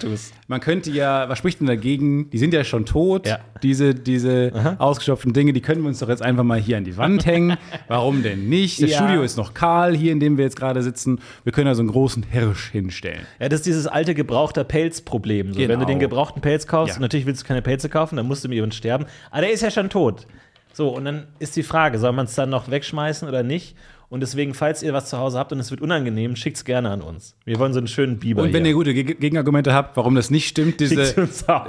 Man 0.47 0.59
könnte 0.59 0.91
ja, 0.91 1.27
was 1.27 1.39
spricht 1.39 1.59
denn 1.59 1.65
dagegen? 1.67 2.29
Die 2.29 2.37
sind 2.37 2.53
ja 2.53 2.63
schon 2.63 2.85
tot. 2.85 3.25
Ja. 3.27 3.39
Diese, 3.63 3.95
diese 3.95 4.75
ausgestopften 4.77 5.33
Dinge, 5.33 5.51
die 5.51 5.61
können 5.61 5.81
wir 5.81 5.87
uns 5.89 5.99
doch 5.99 6.07
jetzt 6.09 6.21
einfach 6.21 6.43
mal 6.43 6.59
hier 6.59 6.77
an 6.77 6.83
die 6.83 6.97
Wand 6.97 7.25
hängen. 7.25 7.57
Warum 7.87 8.21
denn 8.21 8.47
nicht? 8.47 8.81
Das 8.81 8.91
Ja. 8.91 8.97
Studio 8.99 9.23
ist 9.23 9.37
noch 9.37 9.55
kahl, 9.55 9.97
hier 9.97 10.11
in 10.11 10.19
dem 10.19 10.37
wir 10.37 10.45
jetzt 10.45 10.55
gerade 10.55 10.83
sitzen. 10.83 11.19
Wir 11.43 11.51
können 11.51 11.65
da 11.65 11.73
so 11.73 11.81
einen 11.81 11.89
großen 11.89 12.21
Hirsch 12.23 12.69
hinstellen. 12.69 13.21
Ja, 13.39 13.49
das 13.49 13.61
ist 13.61 13.65
dieses 13.65 13.87
alte 13.87 14.13
gebrauchter 14.13 14.63
Pelzproblem. 14.63 15.53
So, 15.53 15.59
Wenn 15.59 15.67
Genau. 15.67 15.79
du 15.79 15.85
den 15.87 15.99
gebrauchten 15.99 16.41
Pelz 16.41 16.67
kaufst, 16.67 16.95
Ja. 16.97 17.01
natürlich 17.01 17.25
willst 17.25 17.38
du 17.43 17.47
keine 17.47 17.61
Pelze 17.61 17.89
kaufen, 17.89 18.15
dann 18.15 18.27
musst 18.27 18.43
du 18.43 18.49
mit 18.49 18.55
jemandem 18.55 18.77
sterben. 18.77 19.05
Aber 19.31 19.41
der 19.41 19.51
ist 19.51 19.61
ja 19.61 19.71
schon 19.71 19.89
tot. 19.89 20.27
So, 20.73 20.89
und 20.89 21.05
dann 21.05 21.27
ist 21.39 21.55
die 21.55 21.63
Frage, 21.63 21.99
soll 21.99 22.13
man 22.13 22.25
es 22.25 22.35
dann 22.35 22.49
noch 22.49 22.69
wegschmeißen 22.69 23.27
oder 23.27 23.43
nicht? 23.43 23.75
Und 24.09 24.21
deswegen, 24.21 24.55
falls 24.55 24.81
ihr 24.81 24.91
was 24.91 25.07
zu 25.09 25.19
Hause 25.19 25.37
habt 25.37 25.51
und 25.51 25.59
es 25.59 25.69
wird 25.69 25.81
unangenehm, 25.81 26.35
schickt 26.35 26.57
es 26.57 26.65
gerne 26.65 26.89
an 26.89 27.01
uns. 27.01 27.35
Wir 27.45 27.59
wollen 27.59 27.73
so 27.73 27.77
einen 27.79 27.87
schönen 27.87 28.17
Biber 28.17 28.41
Und 28.41 28.53
wenn 28.53 28.63
hier. 28.63 28.71
ihr 28.71 28.75
gute 28.75 28.91
Geg- 28.91 29.19
Gegenargumente 29.19 29.71
habt, 29.71 29.95
warum 29.97 30.15
das 30.15 30.31
nicht 30.31 30.47
stimmt, 30.47 30.79
diese, 30.79 31.15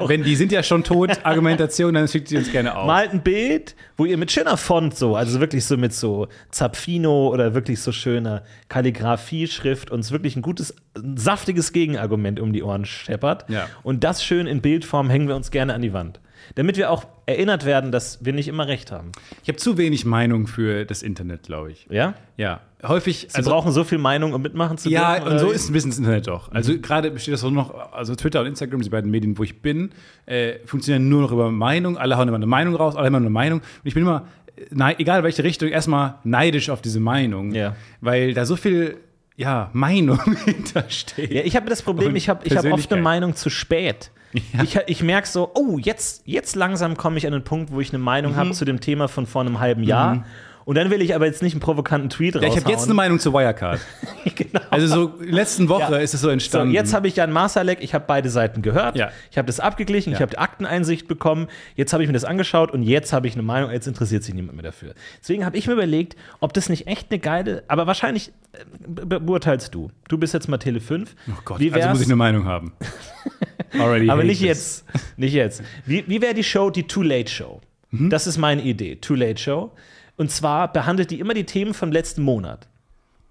wenn 0.06 0.23
die 0.23 0.37
sind 0.37 0.50
ja 0.50 0.62
schon 0.62 0.82
tot, 0.82 1.11
Argumentation, 1.23 1.92
dann 1.92 2.09
schickt 2.09 2.28
sie 2.28 2.38
uns 2.38 2.50
gerne 2.50 2.75
auf. 2.75 2.87
Malt 2.87 3.12
ein 3.12 3.23
Bild, 3.23 3.76
wo 3.99 4.06
ihr 4.06 4.16
mit 4.16 4.32
schöner 4.32 4.56
Font 4.56 4.97
so, 4.97 5.16
also 5.16 5.38
wirklich 5.40 5.66
so 5.66 5.76
mit 5.76 5.92
so 5.92 6.28
Zapfino 6.50 7.28
oder 7.28 7.52
wirklich 7.52 7.80
so 7.80 7.92
schöner 7.92 8.42
Kalligrafie-Schrift 9.04 9.90
uns 9.90 10.11
wirklich 10.11 10.37
ein 10.37 10.42
gutes, 10.42 10.75
ein 10.97 11.16
saftiges 11.16 11.73
Gegenargument 11.73 12.40
um 12.40 12.52
die 12.52 12.62
Ohren 12.62 12.85
scheppert. 12.85 13.44
Ja. 13.50 13.68
Und 13.82 14.04
das 14.04 14.25
schön 14.25 14.47
in 14.47 14.61
Bildform 14.62 15.11
hängen 15.11 15.28
wir 15.28 15.37
uns 15.37 15.50
gerne 15.50 15.75
an 15.75 15.82
die 15.82 15.92
Wand. 15.92 16.20
Damit 16.54 16.76
wir 16.76 16.90
auch 16.90 17.04
erinnert 17.26 17.64
werden, 17.64 17.92
dass 17.92 18.25
wir 18.25 18.33
nicht 18.33 18.49
immer 18.49 18.66
recht 18.66 18.90
haben. 18.92 19.12
Ich 19.42 19.49
habe 19.49 19.57
zu 19.59 19.78
wenig 19.78 20.04
Meinung 20.04 20.47
für 20.47 20.85
das 20.85 21.02
Internet, 21.02 21.45
glaube 21.45 21.71
ich. 21.73 21.87
Ja? 21.90 22.14
Ja, 22.37 22.61
häufig. 22.83 23.28
Sie 23.30 23.42
brauchen 23.42 23.71
so 23.73 23.85
viel 23.85 23.99
Meinung, 23.99 24.33
um 24.35 24.42
mitmachen 24.42 24.76
zu 24.78 24.88
Ja, 24.90 25.19
dürfen? 25.21 25.33
und 25.33 25.38
so 25.38 25.50
ist 25.50 25.69
ein 25.69 25.73
bisschen 25.73 25.90
das 25.90 25.99
Internet 25.99 26.26
doch. 26.26 26.50
Also 26.52 26.78
gerade 26.78 27.11
besteht 27.11 27.35
das 27.35 27.45
auch 27.45 27.50
noch, 27.50 27.92
also 27.92 28.14
Twitter 28.16 28.40
und 28.40 28.47
Instagram, 28.47 28.80
die 28.83 28.88
beiden 28.90 29.11
Medien, 29.11 29.38
wo 29.38 29.42
ich 29.45 29.62
bin, 29.62 29.90
äh, 30.26 30.54
funktionieren 30.66 31.09
nur 31.09 31.23
noch 31.23 31.33
über 31.33 31.50
Meinung. 31.50 31.97
Alle 31.99 32.16
hauen 32.19 32.26
immer 32.28 32.37
eine 32.37 32.47
Meinung 32.47 32.75
raus, 32.75 32.97
alle 32.97 33.07
haben 33.07 33.14
immer 33.14 33.19
eine 33.19 33.30
Meinung. 33.30 33.61
Und 33.61 33.66
ich 33.85 33.95
bin 33.95 34.02
immer, 34.02 34.26
äh, 34.57 34.62
nei- 34.71 34.97
egal 34.99 35.23
welche 35.23 35.45
Richtung, 35.45 35.69
erstmal 35.69 36.14
neidisch 36.25 36.69
auf 36.71 36.83
diese 36.83 36.99
Meinung. 37.00 37.52
Ja. 37.54 37.76
Weil 38.00 38.35
da 38.35 38.45
so 38.45 38.57
viel, 38.57 38.97
ja, 39.37 39.71
Meinung 39.73 40.19
hintersteht. 40.45 41.30
Ja, 41.30 41.42
ich 41.42 41.54
habe 41.57 41.69
das 41.71 41.83
Problem, 41.83 42.09
Und 42.09 42.16
ich 42.16 42.28
habe 42.28 42.40
ich 42.45 42.57
hab 42.57 42.64
oft 42.66 42.92
eine. 42.92 43.02
Meinung 43.02 43.37
zu 43.37 43.50
spät. 43.50 44.11
Ich, 44.32 44.76
ich 44.87 45.02
merke 45.02 45.26
so, 45.26 45.50
oh, 45.54 45.76
jetzt, 45.78 46.22
jetzt 46.25 46.54
langsam 46.54 46.96
komme 46.96 47.18
ich 47.18 47.26
an 47.26 47.32
den 47.32 47.42
Punkt, 47.42 47.72
wo 47.72 47.80
ich 47.80 47.90
eine 47.92 47.99
Meinung 47.99 48.32
Mhm. 48.32 48.37
habe 48.37 48.50
zu 48.52 48.64
dem 48.64 48.80
Thema 48.80 49.08
von 49.08 49.26
vor 49.26 49.40
einem 49.40 49.58
halben 49.60 49.82
Jahr. 49.82 50.25
Und 50.71 50.77
dann 50.77 50.89
will 50.89 51.03
ich 51.03 51.17
aber 51.17 51.27
jetzt 51.27 51.43
nicht 51.43 51.55
einen 51.55 51.61
provokanten 51.61 52.11
Tweet 52.11 52.37
Ja, 52.37 52.43
ich 52.43 52.57
habe 52.57 52.71
jetzt 52.71 52.85
eine 52.85 52.95
Meinung 52.95 53.19
zu 53.19 53.33
Wirecard. 53.33 53.81
genau. 54.37 54.61
Also 54.71 54.87
so 54.87 55.15
letzten 55.21 55.69
Woche 55.69 55.95
Ja. 55.95 55.99
ist 55.99 56.15
es 56.15 56.21
so 56.21 56.29
So, 56.29 56.33
entstanden. 56.33 56.73
jetzt 56.73 56.95
habe 56.95 57.09
ich 57.09 57.17
Jan 57.17 57.33
Masalek, 57.33 57.79
ich 57.83 57.93
habe 57.93 58.05
beide 58.07 58.31
Seiten 58.31 58.62
gehört, 58.62 58.95
Ja. 58.95 59.11
ich 59.33 59.37
habe 59.37 59.47
das 59.47 59.59
abgeglichen, 59.59 60.12
ich 60.12 60.21
Ja. 60.21 60.27
habe 60.27 60.39
Akteneinsicht 60.39 61.09
bekommen, 61.09 61.49
jetzt 61.75 61.93
habe 61.93 62.05
ich 62.05 62.09
mir 62.09 62.12
das 62.12 62.23
angeschaut 62.25 62.71
und 62.71 62.85
jetzt 62.85 63.12
habe 63.12 63.27
ich 63.27 63.33
eine 63.35 63.43
Meinung, 63.43 63.73
jetzt 63.73 63.89
interessiert 63.89 64.23
sich 64.23 64.33
niemand 64.33 64.55
mehr 64.55 64.62
dafür. 64.62 64.95
Deswegen 65.21 65.45
habe 65.45 65.57
ich 65.57 65.67
mir 65.67 65.73
überlegt, 65.73 66.15
ob 66.39 66.53
das 66.53 66.69
nicht 66.69 66.87
echt 66.87 67.11
eine 67.11 67.19
geile, 67.19 67.65
aber 67.67 67.89
wahrscheinlich 67.89 68.31
äh, 68.53 68.59
be 68.87 69.19
beurteilst 69.19 69.75
du. 69.75 69.91
Du 70.09 70.19
bist 70.19 70.35
jetzt 70.35 70.47
mal 70.47 70.59
Tele 70.59 70.79
5. 70.81 71.17
oh 71.31 71.33
Gott, 71.47 71.59
Wie 71.59 71.73
also 71.73 71.89
muss 71.89 72.00
ich 72.00 72.07
eine 72.07 72.15
Meinung 72.15 72.45
haben. 72.45 72.75
Already 73.77 74.09
Aber 74.09 74.23
nicht 74.23 74.39
this. 74.43 74.85
jetzt. 74.85 74.85
Nicht 75.19 75.33
jetzt. 75.33 75.65
Wie, 75.85 76.05
wie 76.07 76.23
wäre 76.23 76.35
die 76.35 76.45
Show 76.45 76.71
die 76.71 76.85
Too 76.87 77.03
Late 77.03 77.29
Show? 77.29 77.61
Mhm. 77.91 78.09
Das 78.09 78.29
ist 78.29 78.39
meine 78.39 78.62
Idee. 78.62 78.95
Too 78.95 79.15
Late 79.17 79.41
Show. 79.43 79.73
Und 80.21 80.31
zwar 80.31 80.71
behandelt 80.71 81.11
die 81.11 81.19
immer 81.19 81.33
die 81.33 81.45
Themen 81.47 81.73
vom 81.73 81.91
letzten 81.91 82.21
Monat. 82.21 82.69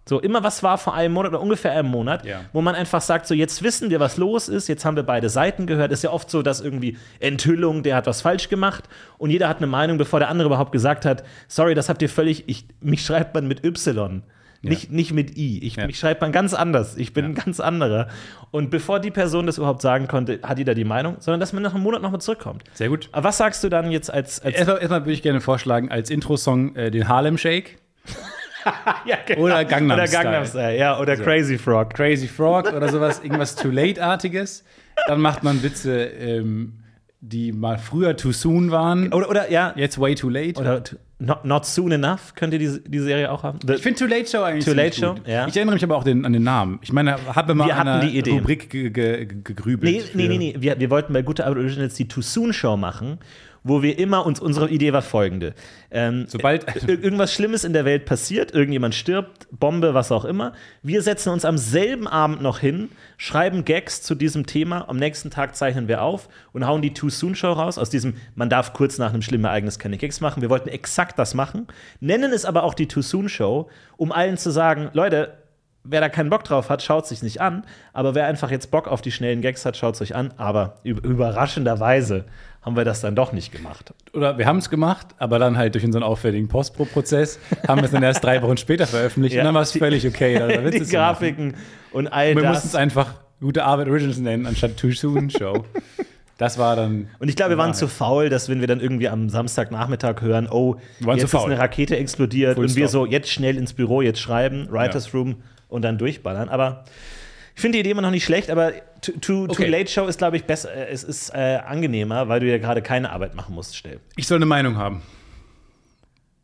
So, 0.07 0.19
immer 0.19 0.41
was 0.43 0.63
war 0.63 0.79
vor 0.79 0.95
einem 0.95 1.13
Monat 1.13 1.33
oder 1.33 1.39
ungefähr 1.41 1.71
einem 1.73 1.87
Monat, 1.89 2.25
Ja. 2.25 2.41
wo 2.51 2.61
man 2.61 2.73
einfach 2.73 2.99
sagt, 2.99 3.27
so 3.27 3.35
jetzt 3.35 3.61
wissen 3.61 3.91
wir, 3.91 3.99
was 3.99 4.17
los 4.17 4.49
ist, 4.49 4.67
jetzt 4.67 4.83
haben 4.85 4.95
wir 4.95 5.03
beide 5.03 5.29
Seiten 5.29 5.67
gehört. 5.67 5.91
Ist 5.91 6.03
ja 6.03 6.09
oft 6.09 6.31
so, 6.31 6.41
dass 6.41 6.61
irgendwie 6.61 6.97
Enthüllung, 7.19 7.83
der 7.83 7.95
hat 7.95 8.07
was 8.07 8.23
falsch 8.23 8.49
gemacht 8.49 8.85
und 9.19 9.29
jeder 9.29 9.47
hat 9.47 9.57
eine 9.57 9.67
Meinung, 9.67 9.99
bevor 9.99 10.17
der 10.17 10.29
andere 10.29 10.47
überhaupt 10.47 10.71
gesagt 10.71 11.05
hat, 11.05 11.23
sorry, 11.47 11.75
das 11.75 11.89
habt 11.89 12.01
ihr 12.01 12.09
völlig, 12.09 12.45
ich, 12.49 12.65
mich 12.81 13.05
schreibt 13.05 13.35
man 13.35 13.47
mit 13.47 13.63
Y. 13.63 14.23
Nicht, 14.61 14.91
nicht 14.91 15.13
mit 15.13 15.37
I. 15.37 15.59
Ich, 15.63 15.75
Ja. 15.77 15.85
Mich 15.85 15.97
schreibt 15.97 16.21
man 16.21 16.31
ganz 16.31 16.53
anders. 16.53 16.97
Ich 16.97 17.13
bin 17.13 17.25
ein 17.25 17.35
ganz 17.35 17.59
anderer. 17.59 18.09
Und 18.51 18.69
bevor 18.69 18.99
die 18.99 19.11
Person 19.11 19.45
das 19.45 19.57
überhaupt 19.57 19.81
sagen 19.81 20.07
konnte, 20.07 20.39
hat 20.43 20.57
jeder 20.57 20.75
die 20.75 20.83
Meinung, 20.83 21.15
sondern 21.19 21.39
dass 21.39 21.53
man 21.53 21.63
nach 21.63 21.73
einem 21.73 21.83
Monat 21.83 22.01
nochmal 22.01 22.19
zurückkommt. 22.19 22.63
Sehr 22.73 22.89
gut. 22.89 23.07
Aber 23.11 23.29
was 23.29 23.37
sagst 23.37 23.63
du 23.63 23.69
dann 23.69 23.91
jetzt 23.91 24.11
als. 24.11 24.41
als 24.41 24.55
Erstmal, 24.55 24.77
erstmal 24.79 25.01
würde 25.01 25.13
ich 25.13 25.21
gerne 25.21 25.39
vorschlagen, 25.41 25.89
als 25.89 26.09
Intro-Song 26.09 26.75
äh, 26.75 26.91
den 26.91 27.07
Harlem 27.07 27.37
Shake. 27.37 27.77
ja, 29.05 29.17
genau. 29.25 29.41
Oder 29.41 29.63
Gangnam 29.65 29.97
oder 29.97 30.07
Style. 30.07 30.23
Gangnam 30.23 30.45
Style. 30.45 30.77
Ja, 30.77 30.99
oder 30.99 31.15
Crazy 31.15 31.57
Frog. 31.57 31.93
Crazy 31.93 32.27
Frog 32.27 32.73
oder 32.73 32.89
sowas, 32.89 33.21
irgendwas 33.23 33.55
Too 33.55 33.69
Late-artiges. 33.69 34.65
Dann 35.07 35.21
macht 35.21 35.43
man 35.43 35.63
Witze, 35.63 36.03
ähm, 36.05 36.83
die 37.21 37.51
mal 37.51 37.77
früher 37.77 38.17
Too 38.17 38.31
Soon 38.31 38.71
waren, 38.71 39.13
Oder, 39.13 39.29
oder 39.29 39.51
ja. 39.51 39.73
jetzt 39.75 39.99
Way 39.99 40.15
Too 40.15 40.29
Late. 40.29 40.59
Oder 40.59 40.83
not, 41.19 41.45
not 41.45 41.65
Soon 41.65 41.91
Enough 41.91 42.33
könnte 42.35 42.57
die, 42.57 42.81
die 42.85 42.99
Serie 42.99 43.31
auch 43.31 43.43
haben. 43.43 43.59
ich 43.67 43.81
finde 43.81 43.99
Too 43.99 44.05
Late 44.05 44.25
Show 44.25 44.41
eigentlich 44.41 44.65
Too 44.65 44.73
Late. 44.73 44.95
Show, 44.95 45.15
ja. 45.25 45.47
Ich 45.47 45.55
erinnere 45.55 45.75
mich 45.75 45.83
aber 45.83 45.97
auch 45.97 46.03
den, 46.03 46.25
an 46.25 46.33
den 46.33 46.43
Namen. 46.43 46.79
Ich 46.81 46.93
meine, 46.93 47.17
habe 47.35 47.53
mal 47.53 47.67
Wir 47.67 47.77
hatten 47.77 48.07
die 48.07 48.17
Idee. 48.17 48.31
Rubrik 48.31 48.69
ge 48.69 48.89
ge 48.89 49.25
ge 49.25 49.37
gegrübelt. 49.43 49.91
Nee, 49.91 50.27
nee, 50.27 50.27
nee, 50.27 50.37
nee. 50.37 50.55
Wir, 50.57 50.79
wir 50.79 50.89
wollten 50.89 51.13
bei 51.13 51.21
Gute 51.21 51.45
Arbeit 51.45 51.59
Originals 51.59 51.95
die 51.95 52.07
Too 52.07 52.21
Soon 52.21 52.53
Show 52.53 52.77
machen, 52.77 53.19
wo 53.63 53.81
wir 53.81 53.99
immer 53.99 54.25
uns, 54.25 54.39
unsere 54.39 54.69
Idee 54.69 54.93
war 54.93 55.01
folgende. 55.01 55.53
Ähm, 55.91 56.25
Sobald- 56.27 56.65
ir- 56.87 57.03
irgendwas 57.03 57.33
Schlimmes 57.33 57.63
in 57.63 57.73
der 57.73 57.85
Welt 57.85 58.05
passiert, 58.05 58.53
irgendjemand 58.53 58.95
stirbt, 58.95 59.47
Bombe, 59.51 59.93
was 59.93 60.11
auch 60.11 60.25
immer, 60.25 60.53
wir 60.81 61.01
setzen 61.01 61.29
uns 61.29 61.45
am 61.45 61.57
selben 61.57 62.07
Abend 62.07 62.41
noch 62.41 62.59
hin, 62.59 62.89
schreiben 63.17 63.65
Gags 63.65 64.01
zu 64.01 64.15
diesem 64.15 64.45
Thema, 64.45 64.87
am 64.87 64.97
nächsten 64.97 65.29
Tag 65.29 65.55
zeichnen 65.55 65.87
wir 65.87 66.01
auf 66.01 66.29
und 66.53 66.65
hauen 66.65 66.81
die 66.81 66.93
Too 66.93 67.09
Soon 67.09 67.35
Show 67.35 67.51
raus. 67.51 67.77
Aus 67.77 67.89
diesem, 67.89 68.15
man 68.35 68.49
darf 68.49 68.73
kurz 68.73 68.97
nach 68.97 69.11
einem 69.13 69.21
schlimmen 69.21 69.45
Ereignis 69.45 69.79
keine 69.79 69.97
Gags 69.97 70.21
machen. 70.21 70.41
Wir 70.41 70.49
wollten 70.49 70.69
exakt 70.69 71.19
das 71.19 71.33
machen, 71.33 71.67
nennen 71.99 72.31
es 72.31 72.45
aber 72.45 72.63
auch 72.63 72.73
die 72.73 72.87
Too 72.87 73.01
Soon 73.01 73.29
Show, 73.29 73.69
um 73.97 74.11
allen 74.11 74.37
zu 74.37 74.51
sagen, 74.51 74.89
Leute, 74.93 75.33
Wer 75.85 76.01
da 76.01 76.09
keinen 76.09 76.29
Bock 76.29 76.43
drauf 76.43 76.69
hat, 76.69 76.83
schaut 76.83 77.07
sich 77.07 77.23
nicht 77.23 77.39
an. 77.39 77.63
Aber 77.93 78.13
wer 78.13 78.25
einfach 78.27 78.51
jetzt 78.51 78.69
Bock 78.69 78.89
auf 78.89 79.01
die 79.01 79.13
schnellen 79.13 79.39
Gags 79.41 79.65
hat, 79.65 79.77
schaut 79.77 79.95
es 79.95 80.01
euch 80.01 80.13
an. 80.13 80.33
Aber 80.35 80.75
üb- 80.83 81.01
überraschenderweise 81.05 82.25
haben 82.69 82.75
wir 82.77 82.85
das 82.85 83.01
dann 83.01 83.15
doch 83.15 83.31
nicht 83.33 83.51
gemacht. 83.51 83.93
Oder 84.13 84.37
wir 84.37 84.45
haben 84.45 84.57
es 84.57 84.69
gemacht, 84.69 85.07
aber 85.17 85.39
dann 85.39 85.57
halt 85.57 85.73
durch 85.75 85.83
unseren 85.83 86.03
aufwendigen 86.03 86.47
Postpro-Prozess 86.47 87.39
haben 87.67 87.81
wir 87.81 87.85
es 87.85 87.91
dann 87.91 88.03
erst 88.03 88.23
drei 88.23 88.41
Wochen 88.41 88.57
später 88.57 88.85
veröffentlicht 88.87 89.35
Ja. 89.35 89.41
und 89.41 89.45
dann 89.45 89.55
war 89.55 89.61
es 89.63 89.71
völlig 89.71 90.05
okay. 90.07 90.35
Witze 90.63 90.71
die 90.71 90.77
zu 90.77 90.79
machen. 90.83 90.89
Grafiken 90.91 91.55
und 91.91 92.07
all 92.07 92.35
Wir 92.35 92.43
mussten 92.43 92.67
es 92.67 92.71
das. 92.73 92.75
einfach 92.75 93.15
gute 93.41 93.63
Arbeit 93.65 93.87
Originals 93.87 94.19
nennen, 94.19 94.45
anstatt 94.45 94.77
Too 94.77 94.91
Soon 94.91 95.29
Show. 95.29 95.65
Das 96.37 96.57
war 96.57 96.75
dann. 96.77 97.09
Und 97.19 97.27
ich 97.27 97.35
glaube, 97.35 97.51
wir 97.51 97.57
waren 97.57 97.73
zu 97.73 97.87
faul, 97.89 98.29
dass 98.29 98.47
wenn 98.47 98.61
wir 98.61 98.67
dann 98.67 98.79
irgendwie 98.79 99.09
am 99.09 99.27
Samstagnachmittag 99.27 100.21
hören, 100.21 100.47
oh, 100.49 100.75
Wir 100.99 101.15
jetzt 101.15 101.25
ist 101.25 101.35
eine 101.35 101.57
Rakete 101.59 101.97
explodiert 101.97 102.55
Full 102.55 102.65
und 102.65 102.75
wir 102.77 102.87
stop. 102.87 103.07
so 103.07 103.11
jetzt 103.11 103.29
schnell 103.29 103.57
ins 103.57 103.73
Büro, 103.73 104.01
jetzt 104.01 104.19
schreiben, 104.21 104.67
Writers 104.71 105.13
Room 105.13 105.37
und 105.67 105.81
dann 105.83 105.97
durchballern. 105.97 106.47
Aber 106.47 106.85
ich 107.55 107.61
finde 107.61 107.75
die 107.75 107.79
Idee 107.81 107.91
immer 107.91 108.01
noch 108.01 108.11
nicht 108.11 108.23
schlecht, 108.23 108.49
aber 108.49 108.71
Too, 109.01 109.13
too, 109.13 109.19
too 109.19 109.51
Okay. 109.51 109.67
Late 109.67 109.89
Show 109.89 110.07
ist, 110.07 110.17
glaube 110.17 110.37
ich, 110.37 110.45
besser, 110.45 110.73
äh, 110.73 110.91
es 110.91 111.03
ist 111.03 111.29
äh, 111.33 111.59
angenehmer, 111.65 112.27
weil 112.27 112.39
du 112.39 112.47
ja 112.47 112.57
gerade 112.57 112.81
keine 112.81 113.11
Arbeit 113.11 113.35
machen 113.35 113.55
musst, 113.55 113.75
schnell. 113.75 113.99
Ich 114.15 114.27
soll 114.27 114.37
eine 114.37 114.45
Meinung 114.45 114.77
haben. 114.77 115.01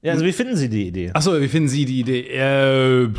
Ja, 0.02 0.14
also 0.14 0.26
wie 0.26 0.34
finden 0.34 0.56
Sie 0.56 0.70
die 0.70 0.88
Idee? 0.88 1.12
Achso, 1.14 1.40
wie 1.42 1.48
finden 1.48 1.70
Sie 1.70 1.86
die 1.86 2.00
Idee? 2.00 2.28
Äh, 2.28 3.10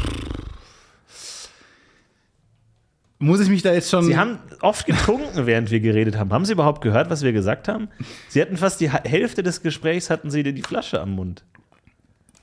muss 3.19 3.41
ich 3.41 3.49
mich 3.49 3.63
da 3.63 3.73
jetzt 3.73 3.91
schon. 3.91 4.05
Sie 4.05 4.17
haben 4.17 4.39
oft 4.61 4.87
getrunken, 4.87 5.47
während 5.47 5.71
wir 5.71 5.81
geredet 5.81 6.17
haben. 6.17 6.33
Haben 6.33 6.45
Sie 6.45 6.53
überhaupt 6.53 6.83
gehört, 6.83 7.11
was 7.11 7.23
wir 7.23 7.33
gesagt 7.33 7.67
haben? 7.67 7.89
Sie 8.29 8.41
hatten 8.41 8.57
fast 8.57 8.81
die 8.81 8.91
Hälfte 8.91 9.43
des 9.43 9.63
Gesprächs, 9.63 10.11
hatten 10.11 10.31
Sie 10.31 10.43
die 10.43 10.63
Flasche 10.63 11.01
am 11.01 11.13
Mund. 11.13 11.45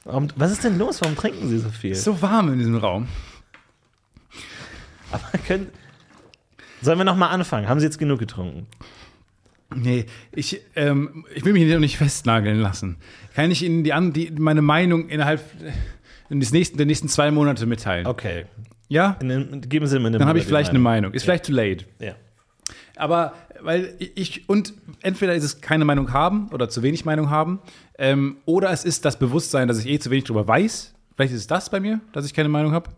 Warum, 0.03 0.27
was 0.35 0.51
ist 0.51 0.63
denn 0.63 0.77
los? 0.77 0.99
Warum 1.01 1.15
trinken 1.15 1.47
Sie 1.47 1.59
so 1.59 1.69
viel? 1.69 1.95
so 1.95 2.21
warm 2.21 2.51
in 2.51 2.59
diesem 2.59 2.75
Raum. 2.75 3.07
Aber 5.11 5.37
können, 5.47 5.69
sollen 6.83 6.97
wir 6.97 7.05
noch 7.05 7.15
mal 7.15 7.29
anfangen? 7.29 7.67
Haben 7.67 7.79
Sie 7.79 7.85
jetzt 7.85 7.97
genug 7.97 8.19
getrunken? 8.19 8.67
Nee, 9.75 10.05
ich, 10.31 10.61
ähm, 10.75 11.25
ich 11.33 11.43
will 11.45 11.53
mich 11.53 11.63
hier 11.63 11.73
noch 11.73 11.79
nicht 11.81 11.97
festnageln 11.97 12.59
lassen. 12.59 12.97
Kann 13.33 13.49
ich 13.49 13.63
Ihnen 13.63 13.83
die, 13.83 13.93
die, 14.11 14.31
meine 14.39 14.61
Meinung 14.61 15.09
innerhalb 15.09 15.41
des 16.29 16.51
nächsten, 16.51 16.77
der 16.77 16.85
nächsten 16.85 17.07
zwei 17.09 17.31
Monate 17.31 17.65
mitteilen? 17.65 18.05
Okay. 18.05 18.45
Ja? 18.87 19.13
Den- 19.21 19.61
Geben 19.61 19.87
Sie 19.87 19.97
mir 19.99 20.07
eine 20.07 20.19
Dann 20.19 20.27
habe 20.27 20.37
ich 20.39 20.45
vielleicht 20.45 20.69
eine 20.69 20.79
Meinung. 20.79 21.13
Ist 21.13 21.23
vielleicht 21.23 21.45
too 21.45 21.53
late. 21.53 21.85
Ja. 21.99 22.13
Aber 22.95 23.33
weil 23.61 23.95
ich 23.97 24.47
und 24.49 24.73
entweder 25.01 25.33
ist 25.33 25.43
es 25.43 25.61
keine 25.61 25.85
Meinung 25.85 26.11
haben 26.13 26.49
oder 26.49 26.69
zu 26.69 26.83
wenig 26.83 27.05
Meinung 27.05 27.29
haben, 27.29 27.59
ähm, 27.97 28.37
oder 28.45 28.69
es 28.71 28.83
ist 28.85 29.05
das 29.05 29.17
Bewusstsein, 29.17 29.67
dass 29.67 29.79
ich 29.79 29.87
eh 29.87 29.97
zu 29.99 30.11
wenig 30.11 30.25
drüber 30.25 30.47
weiß. 30.47 30.93
Vielleicht 31.15 31.33
ist 31.33 31.39
es 31.41 31.47
das 31.47 31.69
bei 31.71 31.79
mir, 31.79 32.01
dass 32.11 32.25
ich 32.25 32.33
keine 32.33 32.49
Meinung 32.49 32.73
habe. 32.73 32.89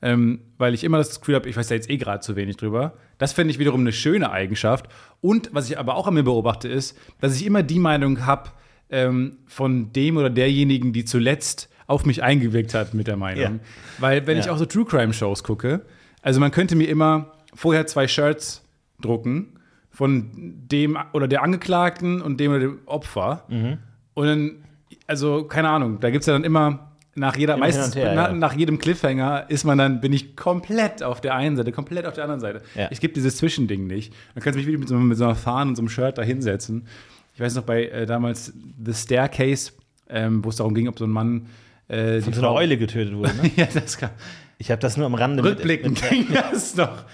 Ähm, 0.00 0.40
weil 0.58 0.74
ich 0.74 0.84
immer 0.84 0.98
das 0.98 1.18
Gefühl 1.18 1.34
habe, 1.34 1.48
ich 1.48 1.56
weiß 1.56 1.68
da 1.68 1.74
jetzt 1.74 1.90
eh 1.90 1.96
gerade 1.96 2.20
zu 2.20 2.36
wenig 2.36 2.56
drüber. 2.56 2.94
Das 3.18 3.32
fände 3.32 3.50
ich 3.50 3.58
wiederum 3.58 3.80
eine 3.80 3.92
schöne 3.92 4.30
Eigenschaft. 4.30 4.86
Und 5.20 5.50
was 5.52 5.68
ich 5.68 5.76
aber 5.78 5.96
auch 5.96 6.06
an 6.06 6.14
mir 6.14 6.22
beobachte, 6.22 6.68
ist, 6.68 6.96
dass 7.20 7.34
ich 7.34 7.44
immer 7.44 7.64
die 7.64 7.80
Meinung 7.80 8.24
habe 8.24 8.50
ähm, 8.90 9.38
von 9.46 9.92
dem 9.92 10.16
oder 10.16 10.30
derjenigen, 10.30 10.92
die 10.92 11.04
zuletzt 11.04 11.68
auf 11.88 12.06
mich 12.06 12.22
eingewirkt 12.22 12.74
hat 12.74 12.94
mit 12.94 13.06
der 13.08 13.16
Meinung. 13.16 13.42
Ja. 13.42 13.60
Weil 13.98 14.26
wenn 14.28 14.38
ich 14.38 14.46
Ja. 14.46 14.52
auch 14.52 14.58
so 14.58 14.66
True 14.66 14.84
Crime 14.84 15.12
Shows 15.12 15.42
gucke, 15.42 15.80
also 16.22 16.38
man 16.38 16.50
könnte 16.52 16.76
mir 16.76 16.88
immer 16.88 17.32
vorher 17.54 17.86
zwei 17.88 18.06
Shirts 18.06 18.62
drucken 19.00 19.58
von 19.90 20.30
dem 20.70 20.96
oder 21.12 21.26
der 21.26 21.42
Angeklagten 21.42 22.22
und 22.22 22.38
dem 22.38 22.52
oder 22.52 22.60
dem 22.60 22.78
Opfer. 22.86 23.44
Mhm. 23.48 23.78
Und 24.14 24.26
dann, 24.26 24.64
also 25.08 25.44
keine 25.44 25.70
Ahnung, 25.70 25.98
da 26.00 26.10
gibt 26.10 26.22
es 26.22 26.26
ja 26.26 26.34
dann 26.34 26.44
immer 26.44 26.87
nach 27.18 27.36
jeder, 27.36 27.54
Immer 27.54 27.66
meistens 27.66 27.94
her, 27.96 28.12
na, 28.14 28.28
ja. 28.28 28.32
nach 28.34 28.54
jedem 28.54 28.78
Cliffhanger 28.78 29.46
ist 29.48 29.64
man 29.64 29.78
dann, 29.78 30.00
bin 30.00 30.12
ich 30.12 30.36
komplett 30.36 31.02
auf 31.02 31.20
der 31.20 31.34
einen 31.34 31.56
Seite, 31.56 31.72
komplett 31.72 32.06
auf 32.06 32.14
der 32.14 32.24
anderen 32.24 32.40
Seite. 32.40 32.62
Ja. 32.74 32.88
Ich 32.90 33.00
gebe 33.00 33.12
dieses 33.12 33.36
Zwischending 33.36 33.86
nicht. 33.86 34.12
Dann 34.34 34.42
kannst 34.42 34.54
du 34.56 34.58
mich 34.58 34.66
wieder 34.66 34.78
mit 34.78 34.88
so, 34.88 34.94
mit 34.96 35.18
so 35.18 35.24
einer 35.24 35.34
Fahne 35.34 35.70
und 35.70 35.76
so 35.76 35.82
einem 35.82 35.88
Shirt 35.88 36.16
da 36.18 36.22
hinsetzen. 36.22 36.86
Ich 37.34 37.40
weiß 37.40 37.54
noch 37.54 37.64
bei 37.64 37.86
äh, 37.86 38.06
damals 38.06 38.52
The 38.84 38.94
Staircase, 38.94 39.72
ähm, 40.08 40.44
wo 40.44 40.48
es 40.48 40.56
darum 40.56 40.74
ging, 40.74 40.88
ob 40.88 40.98
so 40.98 41.04
ein 41.04 41.10
Mann 41.10 41.46
äh, 41.88 42.20
Von 42.20 42.32
die 42.32 42.38
so 42.38 42.44
einer 42.46 42.54
Eule 42.54 42.76
getötet 42.78 43.14
wurde. 43.14 43.34
Ne? 43.36 43.50
ja, 43.56 43.66
das 43.72 43.98
kann. 43.98 44.10
Ich 44.58 44.70
habe 44.70 44.80
das 44.80 44.96
nur 44.96 45.06
am 45.06 45.14
Rande 45.14 45.42
mit- 45.42 45.52
Rückblickend 45.52 46.02
ging 46.10 46.26
das 46.32 46.74
noch. 46.76 47.04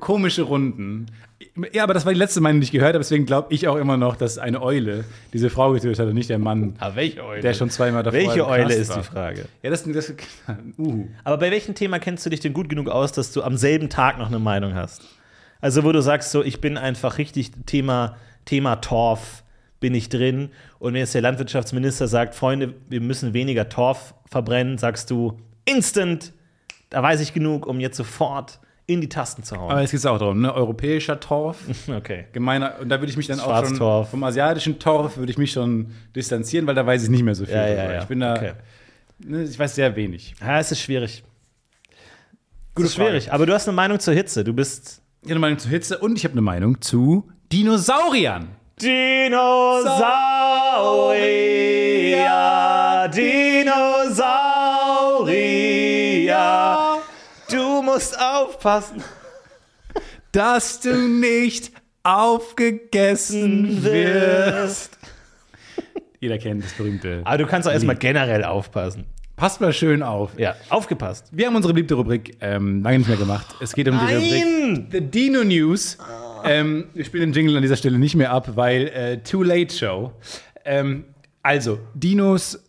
Komische 0.00 0.42
Runden. 0.42 1.06
Ja, 1.72 1.82
aber 1.82 1.92
das 1.94 2.06
war 2.06 2.12
die 2.12 2.18
letzte 2.18 2.40
Meinung, 2.40 2.60
die 2.60 2.64
ich 2.64 2.72
gehört 2.72 2.90
habe. 2.94 2.98
Deswegen 3.00 3.26
glaube 3.26 3.52
ich 3.52 3.68
auch 3.68 3.76
immer 3.76 3.96
noch, 3.96 4.16
dass 4.16 4.38
eine 4.38 4.62
Eule 4.62 5.04
diese 5.32 5.50
Frau 5.50 5.72
getötet 5.72 5.98
hat 5.98 6.06
und 6.08 6.14
nicht 6.14 6.30
der 6.30 6.38
Mann, 6.38 6.74
Aber 6.78 6.92
Ah, 6.92 6.96
welche 6.96 7.24
Eule? 7.24 7.40
der 7.42 7.54
schon 7.54 7.68
zweimal 7.70 8.02
davor 8.02 8.18
Welche 8.18 8.46
Eule 8.46 8.74
ist 8.74 8.88
war. 8.90 8.98
die 8.98 9.02
Frage? 9.04 9.44
Ja, 9.62 9.70
das, 9.70 9.84
das 9.84 10.14
uh. 10.78 11.06
Aber 11.24 11.38
bei 11.38 11.50
welchem 11.50 11.74
Thema 11.74 11.98
kennst 11.98 12.24
du 12.24 12.30
dich 12.30 12.40
denn 12.40 12.52
gut 12.54 12.68
genug 12.68 12.88
aus, 12.88 13.12
dass 13.12 13.32
du 13.32 13.42
am 13.42 13.56
selben 13.56 13.88
Tag 13.90 14.18
noch 14.18 14.28
eine 14.28 14.38
Meinung 14.38 14.74
hast? 14.74 15.02
Also, 15.60 15.84
wo 15.84 15.92
du 15.92 16.00
sagst, 16.02 16.30
so, 16.30 16.42
ich 16.42 16.60
bin 16.60 16.76
einfach 16.78 17.18
richtig 17.18 17.50
Thema, 17.66 18.16
Thema 18.44 18.76
Torf, 18.76 19.42
bin 19.80 19.94
ich 19.94 20.08
drin. 20.08 20.50
Und 20.78 20.94
wenn 20.94 21.00
jetzt 21.00 21.14
der 21.14 21.22
Landwirtschaftsminister 21.22 22.08
sagt, 22.08 22.34
Freunde, 22.34 22.74
wir 22.88 23.00
müssen 23.00 23.34
weniger 23.34 23.68
Torf 23.68 24.14
verbrennen, 24.30 24.78
sagst 24.78 25.10
du, 25.10 25.38
instant, 25.64 26.32
da 26.90 27.02
weiß 27.02 27.20
ich 27.20 27.32
genug, 27.34 27.66
um 27.66 27.80
jetzt 27.80 27.96
sofort 27.96 28.58
in 28.86 29.00
die 29.00 29.08
Tasten 29.08 29.42
zu 29.42 29.56
hauen. 29.56 29.70
Aber 29.70 29.82
es 29.82 29.90
geht 29.90 30.06
auch 30.06 30.18
darum, 30.18 30.40
ne? 30.40 30.54
Europäischer 30.54 31.18
Torf, 31.18 31.58
Okay. 31.88 32.26
gemeiner, 32.32 32.74
und 32.80 32.88
da 32.88 33.00
würde 33.00 33.10
ich 33.10 33.16
mich 33.16 33.26
dann 33.26 33.40
auch 33.40 33.64
schon 33.66 33.76
vom 33.76 34.22
asiatischen 34.24 34.78
Torf 34.78 35.16
würde 35.16 35.30
ich 35.32 35.38
mich 35.38 35.50
schon 35.52 35.90
distanzieren, 36.14 36.66
weil 36.66 36.74
da 36.76 36.86
weiß 36.86 37.02
ich 37.02 37.08
nicht 37.10 37.22
mehr 37.24 37.34
so 37.34 37.44
viel 37.44 37.54
Ja, 37.54 37.66
ja, 37.66 37.92
ja. 37.92 38.02
Ich 38.02 38.06
bin 38.08 38.20
da, 38.20 38.34
Okay. 38.34 38.52
ne, 39.18 39.42
ich 39.42 39.58
weiß 39.58 39.74
sehr 39.74 39.94
wenig. 39.96 40.34
Ja, 40.40 40.60
es 40.60 40.70
ist 40.70 40.80
schwierig. 40.80 41.24
Gute 42.74 42.86
es 42.86 42.92
ist 42.92 42.96
schwierig, 42.96 43.32
aber 43.32 43.46
du 43.46 43.54
hast 43.54 43.66
eine 43.68 43.74
Meinung 43.74 43.98
zur 43.98 44.14
Hitze. 44.14 44.44
Du 44.44 44.52
bist 44.52 45.00
Ich 45.22 45.26
habe 45.28 45.32
eine 45.32 45.40
Meinung 45.40 45.58
zu 45.58 45.68
Hitze 45.68 45.98
und 45.98 46.16
ich 46.16 46.24
habe 46.24 46.32
eine 46.32 46.42
Meinung 46.42 46.80
zu 46.80 47.28
Dinosauriern. 47.52 48.48
Dinosaurier, 48.80 49.16
Dinosaurier. 51.96 53.08
Musst 57.96 58.20
aufpassen. 58.20 59.02
dass 60.32 60.80
du 60.80 61.08
nicht 61.08 61.72
aufgegessen 62.02 63.82
wirst. 63.82 64.98
Jeder 66.20 66.36
kennt 66.36 66.62
das 66.62 66.74
berühmte. 66.74 67.22
Aber 67.24 67.38
du 67.38 67.46
kannst 67.46 67.66
auch 67.66 67.72
erstmal 67.72 67.96
generell 67.96 68.44
aufpassen. 68.44 69.06
Passt 69.34 69.62
mal 69.62 69.72
schön 69.72 70.02
auf. 70.02 70.38
Ja, 70.38 70.56
aufgepasst. 70.68 71.28
Wir 71.30 71.46
haben 71.46 71.56
unsere 71.56 71.72
beliebte 71.72 71.94
Rubrik 71.94 72.36
ähm, 72.42 72.82
lange 72.82 72.98
nicht 72.98 73.08
mehr 73.08 73.16
gemacht. 73.16 73.46
Es 73.60 73.72
geht 73.72 73.88
um 73.88 73.98
die 73.98 74.14
Rubrik 74.14 74.92
The 74.92 75.00
Dino 75.00 75.42
News. 75.42 75.96
ähm, 76.44 76.88
wir 76.92 77.04
spielen 77.04 77.30
den 77.30 77.32
Jingle 77.32 77.56
an 77.56 77.62
dieser 77.62 77.76
Stelle 77.76 77.98
nicht 77.98 78.14
mehr 78.14 78.30
ab, 78.30 78.56
weil 78.56 78.88
äh, 78.88 79.18
Too 79.22 79.42
Late 79.42 79.74
Show. 79.74 80.12
Ähm, 80.66 81.06
also, 81.42 81.78
Dinos 81.94 82.62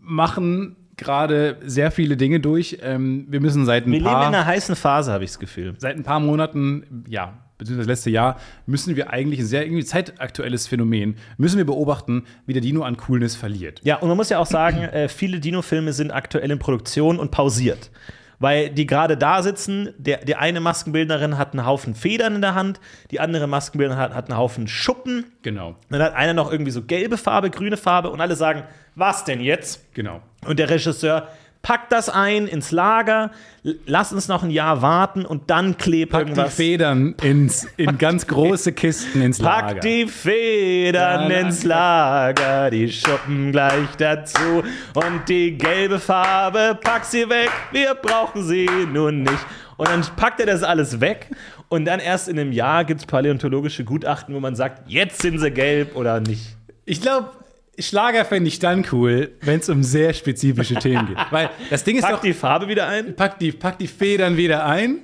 machen 0.00 0.83
gerade 1.04 1.58
sehr 1.64 1.90
viele 1.90 2.16
Dinge 2.16 2.40
durch. 2.40 2.78
Ähm, 2.82 3.26
wir 3.28 3.40
müssen 3.40 3.64
seit 3.64 3.86
ein 3.86 3.92
Wir 3.92 3.98
leben 3.98 4.06
in 4.06 4.12
paar 4.12 4.26
einer 4.26 4.46
heißen 4.46 4.74
Phase, 4.76 5.12
habe 5.12 5.24
ich 5.24 5.30
das 5.30 5.38
Gefühl. 5.38 5.74
seit 5.78 5.96
ein 5.96 6.02
paar 6.02 6.20
Monaten, 6.20 7.04
ja, 7.08 7.34
beziehungsweise 7.58 7.88
das 7.88 7.98
letzte 7.98 8.10
Jahr, 8.10 8.38
müssen 8.66 8.96
wir 8.96 9.10
eigentlich 9.10 9.40
ein 9.40 9.46
sehr 9.46 9.64
irgendwie 9.64 9.84
zeitaktuelles 9.84 10.66
Phänomen, 10.66 11.16
müssen 11.36 11.58
wir 11.58 11.66
beobachten, 11.66 12.24
wie 12.46 12.52
der 12.52 12.62
Dino 12.62 12.82
an 12.82 12.96
Coolness 12.96 13.36
verliert. 13.36 13.80
Ja, 13.84 13.96
und 13.96 14.08
man 14.08 14.16
muss 14.16 14.28
ja 14.30 14.38
auch 14.38 14.46
sagen, 14.46 14.78
äh, 14.82 15.08
viele 15.08 15.40
Dino-Filme 15.40 15.92
sind 15.92 16.10
aktuell 16.10 16.50
in 16.50 16.58
Produktion 16.58 17.18
und 17.18 17.30
pausiert. 17.30 17.90
Weil 18.40 18.70
die 18.70 18.86
gerade 18.86 19.16
da 19.16 19.42
sitzen, 19.42 19.90
der, 19.96 20.18
die 20.24 20.34
eine 20.34 20.60
Maskenbildnerin 20.60 21.38
hat 21.38 21.52
einen 21.52 21.64
Haufen 21.64 21.94
Federn 21.94 22.34
in 22.34 22.40
der 22.40 22.54
Hand, 22.54 22.80
die 23.10 23.20
andere 23.20 23.46
Maskenbildnerin 23.46 24.02
hat, 24.02 24.14
hat 24.14 24.28
einen 24.28 24.36
Haufen 24.36 24.66
Schuppen. 24.66 25.26
Genau, 25.42 25.76
Dann 25.88 26.02
hat 26.02 26.14
einer 26.14 26.34
noch 26.34 26.50
irgendwie 26.50 26.72
so 26.72 26.82
gelbe 26.82 27.16
Farbe, 27.16 27.50
grüne 27.50 27.76
Farbe 27.76 28.10
und 28.10 28.20
alle 28.20 28.34
sagen, 28.36 28.64
was 28.96 29.24
denn 29.24 29.40
jetzt? 29.40 29.94
genau. 29.94 30.20
Und 30.46 30.58
der 30.58 30.70
Regisseur 30.70 31.28
packt 31.64 31.90
das 31.92 32.10
ein 32.10 32.46
ins 32.46 32.70
Lager, 32.72 33.30
lass 33.86 34.12
uns 34.12 34.28
noch 34.28 34.42
ein 34.42 34.50
Jahr 34.50 34.82
warten 34.82 35.24
und 35.24 35.48
dann 35.50 35.78
klebt 35.78 36.12
Pack 36.12 36.26
die 36.26 36.30
irgendwas. 36.32 36.54
Federn 36.54 37.14
ins, 37.22 37.66
in 37.78 37.96
ganz 37.96 38.26
große 38.26 38.72
Kisten 38.72 39.22
ins 39.22 39.38
Lager. 39.38 39.68
Pack 39.68 39.80
die 39.80 40.06
Federn 40.06 41.30
Ja, 41.30 41.38
ins 41.38 41.64
Lager, 41.64 42.70
die 42.70 42.92
Schuppen 42.92 43.50
gleich 43.50 43.88
dazu 43.96 44.62
und 44.92 45.28
die 45.28 45.56
gelbe 45.56 45.98
Farbe, 45.98 46.78
pack 46.80 47.06
sie 47.06 47.28
weg, 47.30 47.50
wir 47.72 47.94
brauchen 47.94 48.44
sie 48.44 48.68
nun 48.92 49.22
nicht. 49.22 49.46
Und 49.76 49.88
dann 49.88 50.02
packt 50.16 50.40
er 50.40 50.46
das 50.46 50.62
alles 50.62 51.00
weg 51.00 51.30
und 51.70 51.86
dann 51.86 51.98
erst 51.98 52.28
in 52.28 52.38
einem 52.38 52.52
Jahr 52.52 52.84
gibt 52.84 53.00
es 53.00 53.06
paläontologische 53.06 53.84
Gutachten, 53.84 54.34
wo 54.34 54.40
man 54.40 54.54
sagt, 54.54 54.82
jetzt 54.86 55.22
sind 55.22 55.38
sie 55.38 55.50
gelb 55.50 55.96
oder 55.96 56.20
nicht. 56.20 56.56
Ich 56.84 57.00
glaube, 57.00 57.30
Schlager 57.78 58.24
fände 58.24 58.48
ich 58.48 58.58
dann 58.58 58.84
cool, 58.92 59.32
wenn 59.42 59.60
es 59.60 59.68
um 59.68 59.82
sehr 59.82 60.12
spezifische 60.14 60.74
Themen 60.76 61.06
geht. 61.06 61.18
Weil 61.30 61.50
das 61.70 61.84
Ding 61.84 61.96
ist 61.96 62.02
Pack 62.02 62.12
doch, 62.12 62.20
die 62.20 62.32
Farbe 62.32 62.68
wieder 62.68 62.86
ein. 62.88 63.14
pack 63.16 63.38
die, 63.38 63.52
pack 63.52 63.78
die 63.78 63.86
Federn 63.88 64.36
wieder 64.36 64.64
ein. 64.66 64.98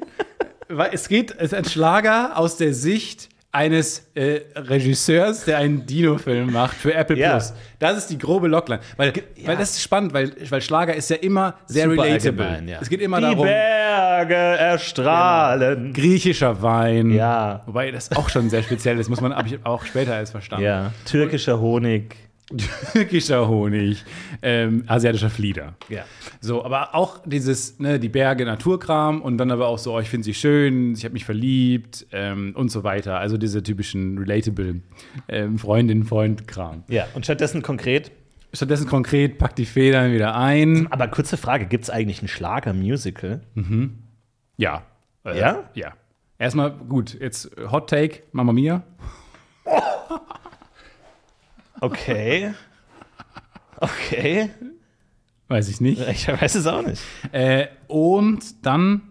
Weil 0.68 0.90
es 0.92 1.08
geht, 1.08 1.32
es 1.32 1.52
ist 1.52 1.54
ein 1.54 1.64
Schlager 1.64 2.36
aus 2.36 2.56
der 2.56 2.72
Sicht 2.74 3.28
eines 3.52 4.08
äh, 4.14 4.42
Regisseurs, 4.54 5.44
der 5.44 5.58
einen 5.58 5.84
Dino-Film 5.84 6.52
macht 6.52 6.76
für 6.76 6.94
Apple 6.94 7.16
Ja. 7.18 7.30
Plus. 7.32 7.52
Das 7.80 7.98
ist 7.98 8.06
die 8.06 8.18
grobe 8.18 8.46
Logline. 8.46 8.78
Weil, 8.96 9.12
weil 9.44 9.56
das 9.56 9.70
ist 9.70 9.82
spannend, 9.82 10.12
weil, 10.14 10.32
weil 10.48 10.60
Schlager 10.60 10.94
ist 10.94 11.10
ja 11.10 11.16
immer 11.16 11.54
sehr 11.66 11.90
Super 11.90 12.04
relatable. 12.04 12.44
allgemein, 12.46 12.68
ja. 12.68 12.78
Es 12.80 12.88
geht 12.88 13.00
immer 13.00 13.16
die 13.16 13.22
darum, 13.24 13.44
Berge 13.44 14.34
erstrahlen. 14.36 15.92
griechischer 15.92 16.62
Wein. 16.62 17.10
Ja. 17.10 17.62
Wobei 17.66 17.90
das 17.90 18.12
auch 18.16 18.28
schon 18.28 18.48
sehr 18.50 18.62
speziell 18.62 18.98
ist, 19.00 19.08
muss 19.08 19.20
man 19.20 19.34
ich 19.44 19.58
auch 19.64 19.84
später 19.84 20.16
erst 20.16 20.30
verstanden. 20.32 20.64
Ja, 20.64 20.92
türkischer 21.04 21.60
Honig. 21.60 22.14
Türkischer 22.92 23.49
Honig, 23.49 24.04
ähm, 24.42 24.85
asiatischer 24.87 25.30
Flieder. 25.30 25.75
Ja. 25.88 26.04
So, 26.40 26.64
aber 26.64 26.95
auch 26.95 27.21
dieses, 27.25 27.78
ne, 27.78 27.99
die 28.00 28.09
Berge, 28.09 28.45
Naturkram 28.45 29.23
und 29.23 29.38
dann 29.38 29.50
aber 29.50 29.69
auch 29.69 29.78
so, 29.78 29.95
oh, 29.95 30.00
ich 30.00 30.09
finde 30.09 30.25
sie 30.25 30.35
schön, 30.35 30.95
ich 30.95 31.04
habe 31.04 31.12
mich 31.12 31.25
verliebt 31.25 32.07
ähm, 32.12 32.52
und 32.57 32.71
so 32.71 32.83
weiter. 32.83 33.19
Also 33.19 33.37
diese 33.37 33.62
typischen 33.62 34.19
relatable 34.19 34.80
ähm, 35.28 35.59
Freundin, 35.59 36.04
Freund-Kram. 36.04 36.85
Ja, 36.88 37.07
und 37.14 37.25
stattdessen 37.25 37.62
konkret. 37.62 38.11
Stattdessen 38.52 38.88
konkret, 38.88 39.38
pack 39.38 39.54
die 39.54 39.66
Federn 39.66 40.12
wieder 40.12 40.35
ein. 40.35 40.88
Aber 40.90 41.07
kurze 41.07 41.37
Frage: 41.37 41.66
Gibt 41.66 41.85
es 41.85 41.90
eigentlich 41.90 42.21
ein 42.21 42.26
Schlager-Musical? 42.28 43.42
Ja. 44.57 44.83
Äh, 45.25 45.38
Ja? 45.38 45.71
Ja. 45.75 45.92
Erstmal, 46.38 46.73
gut, 46.73 47.16
jetzt 47.21 47.50
Hot 47.71 47.90
Take, 47.90 48.23
Mamma 48.33 48.52
Mia. 48.52 48.83
Okay. 51.80 52.52
Okay. 53.78 54.50
Weiß 55.48 55.68
ich 55.68 55.81
nicht. 55.81 56.00
Ich 56.09 56.28
weiß 56.28 56.55
es 56.55 56.66
auch 56.66 56.83
nicht. 56.83 57.02
Äh, 57.33 57.68
und 57.88 58.64
dann 58.64 59.02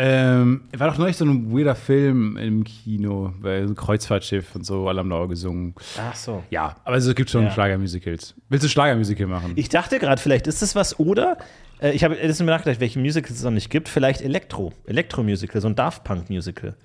ähm, 0.00 0.62
war 0.76 0.88
doch 0.88 0.98
neulich 0.98 1.16
so 1.16 1.24
ein 1.24 1.52
weirder 1.52 1.74
Film 1.74 2.36
im 2.36 2.62
Kino, 2.62 3.34
bei 3.40 3.66
so 3.66 3.72
ein 3.72 3.76
Kreuzfahrtschiff 3.76 4.54
und 4.54 4.64
so, 4.64 4.88
alle 4.88 5.00
haben 5.00 5.10
da 5.10 5.16
auch 5.16 5.26
gesungen. 5.26 5.74
Ach 6.00 6.14
so. 6.14 6.44
Ja, 6.50 6.76
aber 6.84 6.96
es 6.96 7.14
gibt 7.16 7.30
schon 7.30 7.42
Ja. 7.44 7.50
Schlagermusicals. 7.50 8.34
Willst 8.48 8.64
du 8.64 8.68
Schlagermusical 8.68 9.26
machen? 9.26 9.52
Ich 9.56 9.68
dachte 9.68 9.98
gerade, 9.98 10.22
vielleicht 10.22 10.46
ist 10.46 10.62
das 10.62 10.76
was 10.76 11.00
oder. 11.00 11.36
Äh, 11.80 11.92
ich 11.92 12.04
habe 12.04 12.14
das 12.16 12.38
mir 12.38 12.46
nachgedacht, 12.46 12.78
welche 12.80 13.00
Musicals 13.00 13.38
es 13.38 13.42
noch 13.42 13.50
nicht 13.50 13.70
gibt. 13.70 13.88
Vielleicht 13.88 14.20
Elektro. 14.20 14.72
Elektro-Musical, 14.86 15.60
so 15.60 15.66
ein 15.68 15.74
Daft 15.74 16.04
Punk-Musical. 16.04 16.76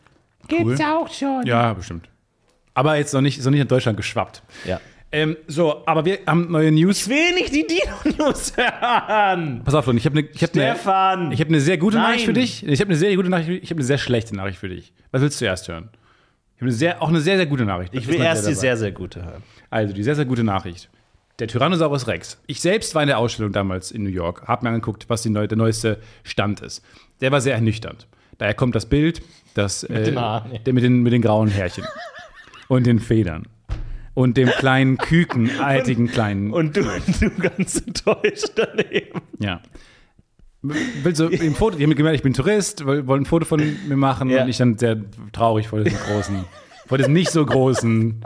Cool. 0.52 0.76
auch 0.82 1.12
schon. 1.14 1.46
Ja, 1.46 1.74
bestimmt. 1.74 2.10
Aber 2.74 2.98
jetzt 2.98 3.14
noch 3.14 3.22
nicht, 3.22 3.38
ist 3.38 3.46
noch 3.46 3.52
nicht 3.52 3.62
in 3.62 3.68
Deutschland 3.68 3.98
geschwappt. 3.98 4.42
Ja. 4.66 4.80
Ähm, 5.12 5.38
so, 5.46 5.86
aber 5.86 6.06
wir 6.06 6.20
haben 6.26 6.52
neue 6.52 6.72
News. 6.72 7.02
Ich 7.02 7.10
will 7.10 7.36
nicht 7.36 7.54
die 7.54 7.68
Dino-News 7.68 8.54
hören. 8.58 9.62
Pass 9.64 9.76
auf, 9.76 9.86
Leute, 9.86 10.00
ich 10.00 10.06
habe 10.08 10.18
eine 10.18 10.28
ich 10.28 10.42
hab 10.42 10.56
ne, 10.56 10.72
Stefan. 10.74 11.32
ich 11.32 11.40
hab 11.40 11.50
ne 11.50 11.62
sehr 11.62 11.78
gute 11.78 11.98
Nein. 11.98 12.06
Nachricht 12.06 12.26
für 12.26 12.34
dich. 12.34 12.66
Ich 12.66 12.80
habe 12.82 12.90
eine 12.90 12.98
sehr 12.98 13.16
gute 13.16 13.30
Nachricht, 13.30 13.64
ich 13.64 13.70
habe 13.70 13.78
eine 13.78 13.86
sehr 13.86 14.00
schlechte 14.00 14.36
Nachricht 14.36 14.58
für 14.58 14.70
dich. 14.70 14.92
Was 15.12 15.22
willst 15.22 15.40
du 15.40 15.46
zuerst 15.46 15.68
hören? 15.68 15.90
Ich 16.56 16.62
habe 16.62 16.66
eine 16.66 16.72
sehr, 16.72 17.00
auch 17.00 17.10
eine 17.10 17.22
sehr, 17.22 17.38
sehr 17.38 17.46
gute 17.46 17.64
Nachricht. 17.64 17.94
Ich 17.94 18.08
will 18.08 18.16
erst 18.16 18.48
die 18.48 18.56
sehr, 18.56 18.76
sehr 18.76 18.92
gute 18.92 19.24
hören. 19.24 19.44
Also, 19.70 19.94
die 19.94 20.02
sehr, 20.02 20.16
sehr 20.16 20.26
gute 20.26 20.44
Nachricht. 20.44 20.90
Der 21.38 21.48
Tyrannosaurus 21.48 22.08
Rex. 22.08 22.40
Ich 22.48 22.60
selbst 22.60 22.96
war 22.96 23.04
in 23.04 23.08
der 23.08 23.20
Ausstellung 23.20 23.52
damals 23.52 23.92
in 23.92 24.04
New 24.04 24.10
York, 24.10 24.48
habe 24.48 24.66
mir 24.66 24.70
angeguckt, 24.70 25.10
was 25.10 25.22
die 25.22 25.30
neu, 25.30 25.46
der 25.46 25.58
neueste 25.60 26.00
Stand 26.24 26.62
ist. 26.62 26.84
Der 27.22 27.32
war 27.32 27.40
sehr 27.40 27.54
ernüchternd. 27.54 28.08
Daher 28.40 28.56
kommt 28.56 28.74
das 28.74 28.88
Bild, 28.88 29.22
das, 29.54 29.84
äh, 29.84 30.06
den 30.06 30.20
Haaren, 30.20 30.54
ja. 30.54 30.60
der 30.60 30.74
mit, 30.74 30.84
den, 30.84 31.04
mit 31.04 31.14
den 31.14 31.22
grauen 31.22 31.50
Härchen 31.50 31.84
und 32.68 32.86
den 32.86 33.00
Federn 33.00 33.44
und 34.14 34.38
dem 34.38 34.50
kleinen 34.50 34.98
kükenartigen 35.00 36.08
kleinen. 36.08 36.52
Und 36.52 36.78
du, 36.78 36.82
du 37.22 37.30
ganz 37.40 37.82
enttäuscht 37.86 38.52
daneben. 38.56 39.22
ja. 39.40 39.62
Willst 40.66 41.20
du 41.20 41.28
ein 41.28 41.56
Foto? 41.56 41.76
Die 41.76 41.84
haben 41.84 41.90
mir 41.90 41.96
gemerkt, 41.96 42.16
ich 42.16 42.24
bin 42.24 42.34
Tourist, 42.34 42.86
woll- 42.86 43.06
wollen 43.06 43.24
ein 43.24 43.26
Foto 43.26 43.44
von 43.44 43.60
mir 43.88 43.98
machen 43.98 44.30
Ja. 44.30 44.44
und 44.44 44.50
ich 44.50 44.58
dann 44.58 44.78
sehr 44.78 44.96
traurig 45.34 45.68
vor 45.68 45.84
diesem 45.84 46.00
großen, 46.00 46.46
vor 46.88 46.98
diesem 46.98 47.12
nicht 47.12 47.32
so 47.32 47.46
großen 47.46 48.22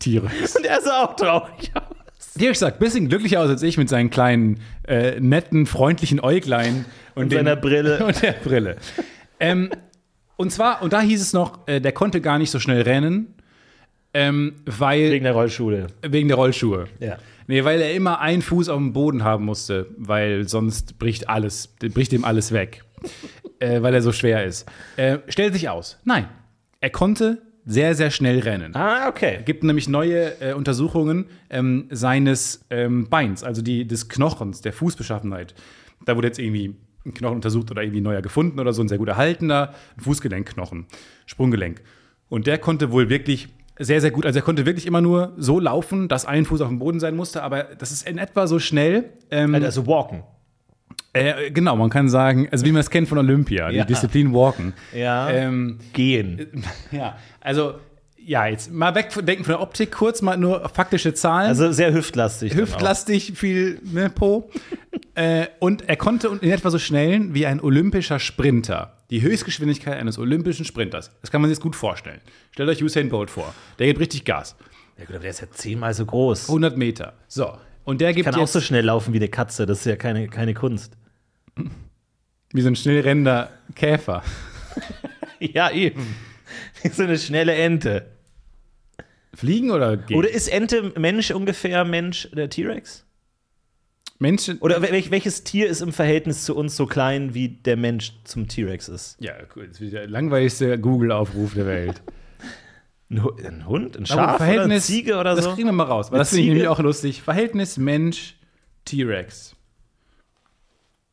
T-Rex. 0.00 0.56
Und 0.56 0.66
er 0.66 0.80
sah 0.80 1.04
auch 1.04 1.14
traurig 1.14 1.70
aus. 1.74 2.32
Dirk 2.34 2.56
sagt, 2.56 2.80
bisschen 2.80 3.08
glücklicher 3.08 3.40
aus 3.40 3.48
als 3.48 3.62
ich 3.62 3.78
mit 3.78 3.88
seinen 3.88 4.10
kleinen, 4.10 4.58
äh, 4.88 5.20
netten, 5.20 5.66
freundlichen 5.66 6.18
Äuglein 6.20 6.84
und, 7.14 7.24
Und 7.24 7.32
seiner 7.32 7.54
Brille. 7.54 8.04
Und 8.04 8.22
der 8.22 8.32
Brille. 8.32 8.76
ähm, 9.38 9.70
und 10.36 10.50
zwar, 10.50 10.82
und 10.82 10.92
da 10.92 11.00
hieß 11.00 11.20
es 11.20 11.32
noch, 11.32 11.66
äh, 11.68 11.80
der 11.80 11.92
konnte 11.92 12.20
gar 12.20 12.38
nicht 12.38 12.50
so 12.50 12.58
schnell 12.58 12.82
rennen, 12.82 13.34
ähm, 14.18 14.54
weil 14.66 15.12
Wegen 15.12 15.24
der 15.24 15.32
Rollschule. 15.32 15.86
wegen 16.02 16.28
der 16.28 16.36
Rollschuhe. 16.36 16.88
Ja. 16.98 17.18
Nee, 17.46 17.64
weil 17.64 17.80
er 17.80 17.94
immer 17.94 18.20
einen 18.20 18.42
Fuß 18.42 18.68
auf 18.68 18.76
dem 18.76 18.92
Boden 18.92 19.22
haben 19.22 19.44
musste, 19.44 19.86
weil 19.96 20.48
sonst 20.48 20.98
bricht 20.98 21.28
alles, 21.28 21.68
bricht 21.68 22.12
ihm 22.12 22.24
alles 22.24 22.52
weg. 22.52 22.84
äh, 23.60 23.80
weil 23.80 23.94
er 23.94 24.02
so 24.02 24.12
schwer 24.12 24.44
ist. 24.44 24.66
Äh, 24.96 25.18
stellt 25.28 25.54
sich 25.54 25.68
aus. 25.68 25.98
Nein. 26.04 26.28
Er 26.80 26.90
konnte 26.90 27.42
sehr, 27.64 27.94
sehr 27.94 28.10
schnell 28.10 28.40
rennen. 28.40 28.74
Ah, 28.74 29.08
okay. 29.08 29.40
gibt 29.44 29.62
nämlich 29.62 29.88
neue 29.88 30.40
äh, 30.40 30.52
Untersuchungen 30.54 31.26
ähm, 31.50 31.86
seines 31.90 32.64
ähm, 32.70 33.08
Beins, 33.08 33.44
also 33.44 33.62
die, 33.62 33.86
des 33.86 34.08
Knochens, 34.08 34.62
der 34.62 34.72
Fußbeschaffenheit. 34.72 35.54
Da 36.04 36.16
wurde 36.16 36.28
jetzt 36.28 36.38
irgendwie 36.38 36.74
ein 37.04 37.14
Knochen 37.14 37.36
untersucht 37.36 37.70
oder 37.70 37.82
irgendwie 37.82 38.00
neuer 38.00 38.22
gefunden 38.22 38.58
oder 38.58 38.72
so, 38.72 38.82
ein 38.82 38.88
sehr 38.88 38.98
gut 38.98 39.08
erhaltener 39.08 39.74
Fußgelenkknochen, 39.98 40.86
Sprunggelenk. 41.26 41.82
Und 42.28 42.46
der 42.46 42.58
konnte 42.58 42.90
wohl 42.90 43.08
wirklich 43.10 43.48
sehr, 43.78 44.00
sehr 44.00 44.10
gut, 44.10 44.26
also 44.26 44.38
er 44.38 44.42
konnte 44.42 44.66
wirklich 44.66 44.86
immer 44.86 45.00
nur 45.00 45.32
so 45.36 45.60
laufen, 45.60 46.08
dass 46.08 46.24
ein 46.26 46.44
Fuß 46.44 46.60
auf 46.60 46.68
dem 46.68 46.78
Boden 46.78 47.00
sein 47.00 47.14
musste, 47.16 47.42
aber 47.42 47.64
das 47.78 47.90
ist 47.92 48.08
in 48.08 48.18
etwa 48.18 48.46
so 48.46 48.58
schnell. 48.58 49.10
Ähm, 49.30 49.54
Also 49.54 49.86
walken. 49.86 50.22
äh, 51.12 51.50
genau, 51.50 51.76
man 51.76 51.90
kann 51.90 52.08
sagen, 52.08 52.48
also 52.50 52.64
wie 52.64 52.72
man 52.72 52.80
es 52.80 52.90
kennt 52.90 53.08
von 53.08 53.18
Olympia, 53.18 53.70
Ja. 53.70 53.84
die 53.84 53.92
Disziplin 53.92 54.32
Walken. 54.34 54.74
Ja. 54.94 55.30
Ähm, 55.30 55.78
Gehen. 55.92 56.64
ja, 56.90 57.16
also 57.40 57.74
ja, 58.20 58.46
jetzt 58.46 58.70
mal 58.70 58.94
wegdenken 58.94 59.44
von 59.44 59.52
der 59.52 59.60
Optik, 59.62 59.90
kurz 59.90 60.20
mal 60.20 60.36
nur 60.36 60.68
faktische 60.68 61.14
Zahlen. 61.14 61.48
Also 61.48 61.72
sehr 61.72 61.94
hüftlastig. 61.94 62.54
Hüftlastig, 62.54 63.32
viel 63.36 63.80
ne, 63.84 64.10
Po. 64.10 64.50
äh, 65.14 65.46
und 65.60 65.88
er 65.88 65.96
konnte 65.96 66.28
in 66.42 66.50
etwa 66.50 66.68
so 66.68 66.78
schnell 66.78 67.32
wie 67.32 67.46
ein 67.46 67.58
olympischer 67.60 68.18
Sprinter. 68.18 68.97
Die 69.10 69.22
Höchstgeschwindigkeit 69.22 69.98
eines 69.98 70.18
olympischen 70.18 70.64
Sprinters. 70.64 71.10
Das 71.22 71.30
kann 71.30 71.40
man 71.40 71.48
sich 71.48 71.56
jetzt 71.56 71.62
gut 71.62 71.76
vorstellen. 71.76 72.20
Stellt 72.50 72.68
euch 72.68 72.82
Usain 72.82 73.08
Bolt 73.08 73.30
vor. 73.30 73.54
Der 73.78 73.86
gibt 73.86 74.00
richtig 74.00 74.24
Gas. 74.24 74.54
Ja, 74.98 75.04
gut, 75.04 75.14
aber 75.14 75.22
der 75.22 75.30
ist 75.30 75.40
ja 75.40 75.50
zehnmal 75.50 75.94
so 75.94 76.04
groß. 76.04 76.48
100 76.48 76.76
Meter. 76.76 77.14
So. 77.26 77.56
Und 77.84 78.00
der 78.02 78.12
gibt 78.12 78.26
Kann 78.26 78.34
auch 78.34 78.46
so 78.46 78.60
schnell 78.60 78.84
laufen 78.84 79.14
wie 79.14 79.18
eine 79.18 79.28
Katze. 79.28 79.64
Das 79.64 79.78
ist 79.78 79.86
ja 79.86 79.96
keine, 79.96 80.28
keine 80.28 80.52
Kunst. 80.52 80.92
wie 82.52 82.60
so 82.60 82.68
ein 82.68 82.76
schnell 82.76 83.00
rennender 83.00 83.50
Käfer. 83.74 84.22
Ja, 85.40 85.70
eben. 85.70 86.16
Wie 86.82 86.88
so 86.88 87.04
eine 87.04 87.16
schnelle 87.16 87.54
Ente. 87.54 88.06
Fliegen 89.34 89.70
oder 89.70 89.96
gehen? 89.96 90.16
Oder 90.16 90.28
ist 90.30 90.48
Ente 90.48 90.92
Mensch 90.98 91.30
ungefähr 91.30 91.84
Mensch 91.84 92.28
der 92.32 92.50
T-Rex? 92.50 93.04
Menschen. 94.18 94.58
Oder 94.58 94.82
wel 94.82 95.10
welches 95.10 95.44
Tier 95.44 95.68
ist 95.68 95.80
im 95.80 95.92
Verhältnis 95.92 96.44
zu 96.44 96.56
uns 96.56 96.76
so 96.76 96.86
klein, 96.86 97.34
wie 97.34 97.48
der 97.48 97.76
Mensch 97.76 98.12
zum 98.24 98.48
T-Rex 98.48 98.88
ist? 98.88 99.16
Ja, 99.20 99.34
cool. 99.54 99.68
Das 99.68 99.80
ist 99.80 99.92
der 99.92 100.08
langweiligste 100.08 100.78
Google-Aufruf 100.78 101.54
der 101.54 101.66
Welt. 101.66 102.02
Ein, 103.10 103.22
Hu- 103.22 103.36
ein 103.42 103.66
Hund, 103.66 103.96
ein 103.96 104.04
Schaf 104.06 104.40
oder 104.40 104.64
eine 104.64 104.80
Ziege 104.80 105.16
oder 105.18 105.34
das 105.34 105.44
so? 105.44 105.54
kriegen 105.54 105.68
wir 105.68 105.72
mal 105.72 105.84
raus. 105.84 106.10
Das 106.10 106.30
finde 106.30 106.42
ich 106.42 106.48
nämlich 106.48 106.68
auch 106.68 106.80
lustig. 106.80 107.22
Verhältnis 107.22 107.76
Mensch, 107.78 108.34
T-Rex. 108.84 109.54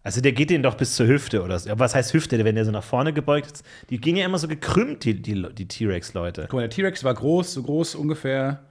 Also 0.04 0.22
der 0.22 0.34
geht 0.34 0.50
denen 0.52 0.62
doch 0.64 0.76
bis 0.76 0.96
zur 0.96 1.08
Hüfte 1.08 1.42
oder 1.42 1.58
so. 1.58 1.70
Aber 1.70 1.80
Was 1.80 1.96
heißt 1.96 2.14
Hüfte, 2.14 2.44
wenn 2.44 2.56
der 2.56 2.66
so 2.66 2.72
nach 2.72 2.84
vorne 2.84 3.12
gebeugt 3.14 3.52
ist? 3.54 3.66
Die 3.90 3.98
gehen 4.00 4.16
ja 4.18 4.26
immer 4.26 4.38
so 4.38 4.48
gekrümmt, 4.48 5.04
die, 5.04 5.20
die, 5.22 5.48
die 5.54 5.68
T-Rex-Leute. 5.68 6.44
Guck 6.44 6.54
mal, 6.54 6.62
der 6.62 6.70
T-Rex 6.70 7.04
war 7.04 7.14
groß, 7.14 7.54
so 7.54 7.64
groß 7.64 7.96
ungefähr 7.96 8.66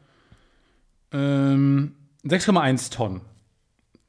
ähm, 1.13 1.95
6,1 2.25 2.93
Tonnen. 2.93 3.21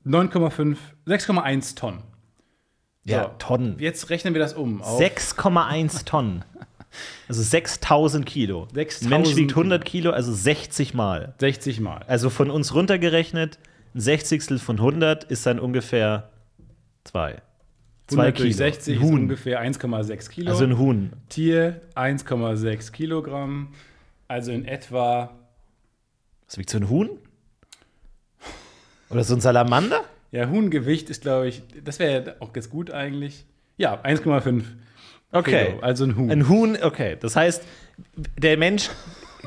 9,5, 0.06 0.78
6,1 1.08 1.76
Tonnen. 1.76 2.04
Ja, 3.04 3.24
So. 3.24 3.30
Tonnen. 3.39 3.76
Jetzt 3.80 4.10
rechnen 4.10 4.34
wir 4.34 4.39
das 4.39 4.54
um. 4.54 4.82
auf 4.82 5.00
6,1 5.00 6.06
Tonnen. 6.06 6.44
Also 7.28 7.41
6000 7.44 8.26
Kilo. 8.26 8.68
6000 8.74 9.04
Ein 9.13 9.22
Mensch 9.22 9.36
wiegt 9.36 9.52
100 9.52 9.84
Kilo, 9.84 10.12
also 10.12 10.34
60 10.34 10.94
Mal. 10.94 11.34
60 11.39 11.80
Mal. 11.82 12.04
Also 12.08 12.30
von 12.30 12.50
uns 12.50 12.74
runtergerechnet, 12.74 13.60
ein 13.94 14.00
Sechzigstel 14.00 14.60
von 14.60 14.78
100 14.78 15.26
ist 15.26 15.46
dann 15.46 15.60
ungefähr 15.60 16.30
2. 17.04 17.41
2 18.08 18.18
100 18.18 18.36
Kilo. 18.36 18.46
durch 18.48 18.56
60 18.58 18.96
ein 18.98 19.02
ist 19.02 19.08
Huhn. 19.10 19.20
ungefähr 19.22 19.62
1,6 19.62 20.30
Kilo. 20.30 20.52
Also 20.52 20.63
ein 20.63 20.78
Huhn. 20.78 21.13
Tier 21.30 21.82
1,6 21.96 22.91
Kilogramm. 22.91 23.70
Also 24.28 24.52
in 24.52 24.65
etwa, 24.65 25.32
Was 26.48 26.58
wiegt 26.58 26.70
so 26.70 26.78
ein 26.78 26.89
Huhn? 26.89 27.10
Oder 29.10 29.24
so 29.24 29.36
ein 29.36 29.41
Salamander? 29.41 30.04
ja, 30.32 30.50
Huhngewicht 30.50 31.10
ist, 31.10 31.22
glaube 31.22 31.48
ich, 31.48 31.62
das 31.84 32.00
wäre 32.00 32.36
auch 32.39 32.52
ganz 32.52 32.70
gut 32.70 32.91
eigentlich. 32.91 33.46
Ja, 33.78 34.02
1,5 34.04 34.63
Okay. 35.32 35.65
Kilo. 35.65 35.80
Also 35.82 36.06
ein 36.06 36.15
Huhn. 36.15 36.32
Ein 36.32 36.50
Huhn, 36.50 36.78
okay. 36.82 37.18
Das 37.20 37.36
heißt, 37.36 37.63
der 38.38 38.58
Mensch 38.58 38.89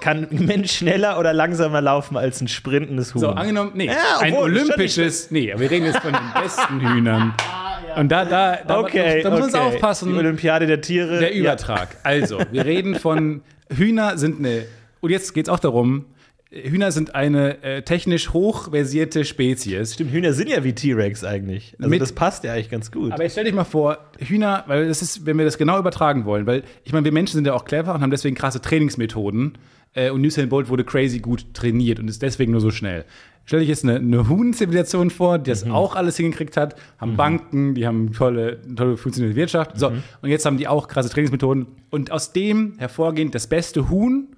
kann 0.00 0.28
ein 0.30 0.44
Mensch 0.46 0.72
schneller 0.72 1.18
oder 1.18 1.32
langsamer 1.32 1.80
laufen 1.80 2.16
als 2.16 2.40
ein 2.40 2.48
sprintendes 2.48 3.14
Huhn. 3.14 3.20
So, 3.20 3.30
angenommen, 3.30 3.72
nee, 3.74 3.86
Ja, 3.86 4.18
ein 4.20 4.34
olympisches, 4.34 5.30
nee, 5.30 5.50
aber 5.52 5.62
wir 5.62 5.70
reden 5.70 5.86
jetzt 5.86 5.98
von 6.00 6.12
den 6.12 6.42
besten 6.42 6.80
Hühnern. 6.80 7.34
Und 7.96 8.10
da, 8.10 8.24
da, 8.26 8.56
da, 8.56 8.80
okay, 8.80 9.22
da 9.22 9.30
muss 9.30 9.40
man 9.40 9.48
okay. 9.48 9.58
aufpassen, 9.74 10.12
Die 10.12 10.18
Olympiade 10.18 10.66
der 10.66 10.80
Tiere. 10.80 11.18
der 11.18 11.34
Übertrag. 11.34 11.96
Also, 12.02 12.38
wir 12.52 12.64
reden 12.64 12.94
von, 12.94 13.42
Hühner 13.74 14.18
sind 14.18 14.38
eine, 14.38 14.66
und 15.00 15.10
jetzt 15.10 15.34
geht 15.34 15.46
es 15.46 15.48
auch 15.52 15.58
darum, 15.58 16.04
Hühner 16.50 16.92
sind 16.92 17.14
eine 17.14 17.62
äh, 17.62 17.82
technisch 17.82 18.32
hochversierte 18.32 19.26
Spezies. 19.26 19.94
Stimmt, 19.94 20.12
Hühner 20.12 20.32
sind 20.32 20.48
ja 20.48 20.64
wie 20.64 20.72
T-Rex 20.72 21.22
eigentlich. 21.22 21.74
Also 21.78 21.90
Mit- 21.90 22.00
das 22.00 22.12
passt 22.12 22.42
ja 22.44 22.54
eigentlich 22.54 22.70
ganz 22.70 22.90
gut. 22.90 23.12
Aber 23.12 23.22
jetzt 23.22 23.32
stell 23.32 23.44
dich 23.44 23.52
mal 23.54 23.64
vor, 23.64 23.98
Hühner, 24.18 24.64
weil 24.66 24.88
das 24.88 25.02
ist, 25.02 25.26
wenn 25.26 25.36
wir 25.36 25.44
das 25.44 25.58
genau 25.58 25.78
übertragen 25.78 26.24
wollen, 26.24 26.46
weil 26.46 26.62
ich 26.84 26.92
meine, 26.94 27.04
wir 27.04 27.12
Menschen 27.12 27.34
sind 27.34 27.46
ja 27.46 27.52
auch 27.52 27.66
clever 27.66 27.94
und 27.94 28.00
haben 28.00 28.10
deswegen 28.10 28.34
krasse 28.34 28.62
Trainingsmethoden. 28.62 29.58
Äh, 29.92 30.10
und 30.10 30.24
Usain 30.24 30.48
Bolt 30.48 30.68
wurde 30.70 30.84
crazy 30.84 31.18
gut 31.18 31.52
trainiert 31.52 31.98
und 32.00 32.08
ist 32.08 32.22
deswegen 32.22 32.52
nur 32.52 32.60
so 32.62 32.70
schnell. 32.70 33.04
Stell 33.44 33.60
dich 33.60 33.68
jetzt 33.68 33.84
eine, 33.84 33.96
eine 33.96 34.28
Huhn-Zivilisation 34.28 35.10
vor, 35.10 35.38
die 35.38 35.50
das 35.50 35.64
Mhm. 35.66 35.72
auch 35.72 35.96
alles 35.96 36.16
hingekriegt 36.16 36.56
hat, 36.56 36.76
haben 36.98 37.16
Banken, 37.16 37.74
die 37.74 37.86
haben 37.86 38.12
tolle, 38.12 38.58
tolle 38.74 38.96
funktionierende 38.96 39.36
Wirtschaft. 39.38 39.78
So, 39.78 39.90
Mhm. 39.90 40.02
und 40.22 40.30
jetzt 40.30 40.44
haben 40.46 40.56
die 40.58 40.68
auch 40.68 40.88
krasse 40.88 41.10
Trainingsmethoden. 41.10 41.66
Und 41.90 42.10
aus 42.10 42.32
dem 42.32 42.74
hervorgehend, 42.78 43.34
das 43.34 43.46
beste 43.48 43.88
Huhn 43.90 44.28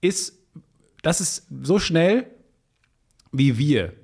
ist, 0.00 0.37
das 1.08 1.20
ist 1.20 1.46
so 1.62 1.78
schnell 1.78 2.26
wie 3.32 3.56
wir. 3.56 3.94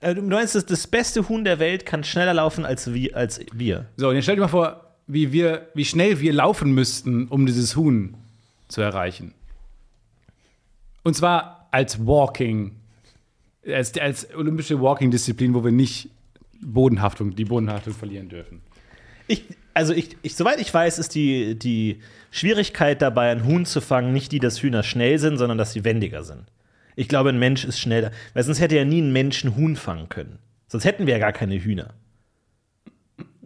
Äh, 0.00 0.14
du 0.14 0.22
meinst, 0.22 0.54
dass 0.54 0.64
das 0.64 0.86
beste 0.86 1.28
Huhn 1.28 1.44
der 1.44 1.58
Welt 1.58 1.84
kann 1.84 2.02
schneller 2.02 2.34
laufen 2.34 2.64
als 2.64 2.92
wir. 2.92 3.14
Als 3.14 3.40
wir. 3.52 3.86
So, 3.96 4.08
und 4.08 4.14
jetzt 4.14 4.24
stell 4.24 4.36
dir 4.36 4.42
mal 4.42 4.48
vor, 4.48 4.94
wie, 5.06 5.32
wir, 5.32 5.68
wie 5.74 5.84
schnell 5.84 6.20
wir 6.20 6.32
laufen 6.32 6.72
müssten, 6.72 7.28
um 7.28 7.44
dieses 7.44 7.76
Huhn 7.76 8.16
zu 8.68 8.80
erreichen. 8.80 9.34
Und 11.02 11.14
zwar 11.14 11.68
als 11.70 12.06
Walking, 12.06 12.72
als, 13.66 13.96
als 13.98 14.34
olympische 14.34 14.80
Walking-Disziplin, 14.80 15.54
wo 15.54 15.62
wir 15.62 15.72
nicht 15.72 16.08
Bodenhaftung, 16.60 17.36
die 17.36 17.44
Bodenhaftung 17.44 17.92
verlieren 17.92 18.28
dürfen. 18.28 18.62
Ich, 19.28 19.44
also 19.76 19.92
ich, 19.92 20.16
ich, 20.22 20.34
soweit 20.36 20.58
ich 20.60 20.72
weiß, 20.72 20.98
ist 20.98 21.14
die, 21.14 21.58
die 21.58 22.00
Schwierigkeit 22.30 23.02
dabei, 23.02 23.30
ein 23.30 23.44
Huhn 23.44 23.66
zu 23.66 23.80
fangen, 23.80 24.12
nicht 24.12 24.32
die, 24.32 24.38
dass 24.40 24.62
Hühner 24.62 24.82
schnell 24.82 25.18
sind, 25.18 25.36
sondern 25.36 25.58
dass 25.58 25.72
sie 25.72 25.84
wendiger 25.84 26.22
sind. 26.24 26.44
Ich 26.96 27.08
glaube, 27.08 27.28
ein 27.28 27.38
Mensch 27.38 27.64
ist 27.64 27.78
schneller. 27.78 28.10
Weil 28.32 28.42
sonst 28.42 28.60
hätte 28.60 28.74
ja 28.76 28.84
nie 28.86 29.02
ein 29.02 29.12
Mensch 29.12 29.44
ein 29.44 29.54
Huhn 29.54 29.76
fangen 29.76 30.08
können. 30.08 30.38
Sonst 30.66 30.84
hätten 30.84 31.06
wir 31.06 31.12
ja 31.14 31.20
gar 31.20 31.32
keine 31.32 31.56
Hühner. 31.62 31.90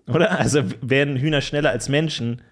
Oder? 0.06 0.38
Also 0.38 0.62
wären 0.80 1.16
Hühner 1.16 1.40
schneller 1.40 1.70
als 1.70 1.88
Menschen, 1.88 2.42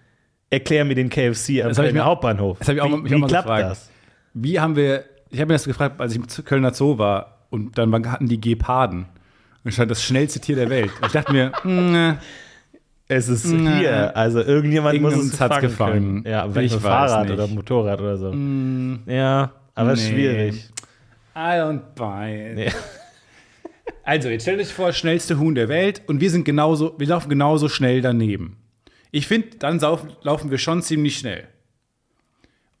erklär 0.49 0.85
mir 0.85 0.95
den 0.95 1.09
KFC 1.09 1.61
am 1.61 1.69
Das 1.69 1.77
hab 1.77 1.85
ich 1.85 1.91
Kölner 1.91 1.93
mir- 1.93 2.05
Hauptbahnhof. 2.05 2.59
das 2.59 2.67
hab 2.67 2.75
ich 2.75 2.81
auch 2.81 2.87
wie, 2.91 2.97
mich 2.97 3.11
auch 3.13 3.15
wie 3.17 3.21
mal 3.21 3.27
klappt 3.27 3.47
gefragt. 3.47 3.71
das? 3.71 3.89
Wie 4.33 4.59
haben 4.59 4.75
wir, 4.75 5.05
ich 5.29 5.39
habe 5.39 5.47
mir 5.47 5.55
das 5.55 5.65
gefragt, 5.65 5.99
als 5.99 6.13
ich 6.13 6.19
im 6.19 6.45
Kölner 6.45 6.73
Zoo 6.73 6.97
war 6.97 7.45
und 7.49 7.77
dann 7.77 8.11
hatten 8.11 8.27
die 8.27 8.39
Geparden. 8.41 9.05
Und 9.63 9.73
stand 9.73 9.91
das 9.91 10.03
schnellste 10.03 10.39
Tier 10.39 10.55
der 10.55 10.69
Welt. 10.69 10.91
Und 11.01 11.07
ich 11.07 11.11
dachte 11.11 11.33
mir, 11.33 11.51
mm, 11.63 12.17
Es 13.11 13.27
ist 13.27 13.45
hier. 13.47 14.15
Also 14.15 14.39
irgendjemand 14.39 15.01
muss 15.01 15.13
Irgendjemand 15.13 15.33
es 15.33 15.41
hat's 15.41 15.55
fangen 15.55 15.61
gefangen. 15.67 16.23
Können. 16.23 16.27
Ja, 16.27 16.47
vielleicht 16.49 16.75
Ich 16.75 16.81
Fahrrad 16.81 17.23
nicht. 17.25 17.33
oder 17.33 17.47
Motorrad 17.47 17.99
oder 17.99 18.17
so. 18.17 18.31
Ja, 19.11 19.51
aber 19.75 19.93
Nee. 19.95 20.09
schwierig. 20.09 20.69
I 21.35 21.39
don't 21.39 21.81
buy 21.95 22.51
it. 22.51 22.55
Nee. 22.55 22.71
Also, 24.03 24.29
jetzt 24.29 24.41
stellt 24.43 24.59
euch 24.59 24.73
vor, 24.73 24.91
schnellste 24.91 25.37
Huhn 25.37 25.53
der 25.53 25.69
Welt 25.69 26.01
und 26.07 26.19
wir 26.19 26.31
sind 26.31 26.43
genauso, 26.43 26.95
wir 26.97 27.05
laufen 27.05 27.29
genauso 27.29 27.69
schnell 27.69 28.01
daneben. 28.01 28.57
Ich 29.11 29.27
finde, 29.27 29.49
dann 29.59 29.77
laufen 29.79 30.49
wir 30.49 30.57
schon 30.57 30.81
ziemlich 30.81 31.19
schnell. 31.19 31.47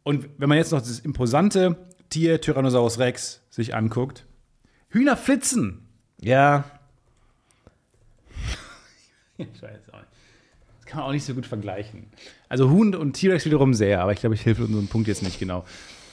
Und 0.01 0.27
wenn 0.39 0.49
man 0.49 0.57
jetzt 0.57 0.71
noch 0.71 0.79
das 0.79 0.97
imposante 0.99 1.75
Tier 2.09 2.41
Tyrannosaurus 2.41 2.97
Rex 2.97 3.43
sich 3.51 3.75
anguckt, 3.75 4.25
Hühner 4.89 5.17
flitzen. 5.17 5.87
Ja, 6.19 6.63
Ich 9.37 9.61
weiß 9.61 9.89
auch 9.93 9.99
nicht. 9.99 10.09
Das 10.77 10.78
kann 10.89 10.99
man 10.99 11.07
auch 11.07 11.13
nicht 11.13 11.25
so 11.25 11.33
gut 11.33 11.45
vergleichen. 11.45 12.07
Also 12.49 12.69
Huhn 12.69 12.95
und 12.95 13.13
T-Rex 13.13 13.45
wiederum 13.45 13.73
sehr, 13.73 14.01
aber 14.01 14.11
ich 14.11 14.19
glaube, 14.19 14.35
ich 14.35 14.45
helfe 14.45 14.63
unserem 14.63 14.87
Punkt 14.87 15.07
jetzt 15.07 15.23
nicht 15.23 15.39
genau. 15.39 15.63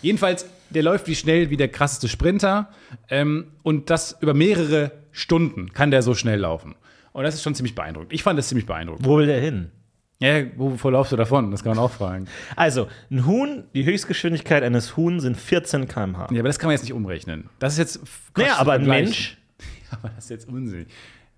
Jedenfalls, 0.03 0.47
der 0.71 0.83
läuft 0.83 1.09
wie 1.09 1.15
schnell 1.15 1.51
wie 1.51 1.57
der 1.57 1.69
krasseste 1.69 2.09
Sprinter 2.09 2.69
ähm, 3.09 3.47
und 3.63 3.91
das 3.91 4.17
über 4.21 4.35
mehrere 4.35 4.93
Stunden 5.13 5.73
kann 5.73 5.91
der 5.91 6.03
so 6.03 6.15
schnell 6.15 6.41
laufen. 6.41 6.75
Und 7.13 7.25
das 7.25 7.35
ist 7.35 7.43
schon 7.43 7.55
ziemlich 7.55 7.75
beeindruckend. 7.75 8.13
Ich 8.13 8.23
fand 8.23 8.39
das 8.39 8.49
ziemlich 8.49 8.67
beeindruckend. 8.67 9.07
wo 9.07 9.17
will 9.17 9.27
der 9.27 9.41
hin? 9.41 9.71
Ja, 10.19 10.45
wovor 10.57 10.93
laufst 10.93 11.13
du 11.13 11.17
davon? 11.17 11.51
Das 11.51 11.63
kann 11.63 11.75
man 11.77 11.85
auch 11.85 11.91
fragen. 11.91 12.27
Also, 12.57 12.89
ein 13.11 13.27
Huhn, 13.27 13.65
die 13.75 13.85
Höchstgeschwindigkeit 13.85 14.63
eines 14.63 14.97
Huhn 14.97 15.21
sind 15.21 15.37
14 15.37 15.89
km/h. 15.89 16.29
Ja, 16.31 16.41
aber 16.41 16.49
das 16.49 16.59
kann 16.59 16.69
man 16.69 16.73
jetzt 16.73 16.83
nicht 16.85 16.95
umrechnen. 16.95 17.51
Das 17.59 17.75
ist 17.75 17.79
jetzt. 17.79 18.01
Naja, 18.37 18.57
aber 18.57 18.75
ein. 18.75 18.87
Mensch. 18.87 19.37
Aber 19.91 20.09
das 20.09 20.25
ist 20.25 20.31
jetzt 20.31 20.49
Unsinn. 20.49 20.87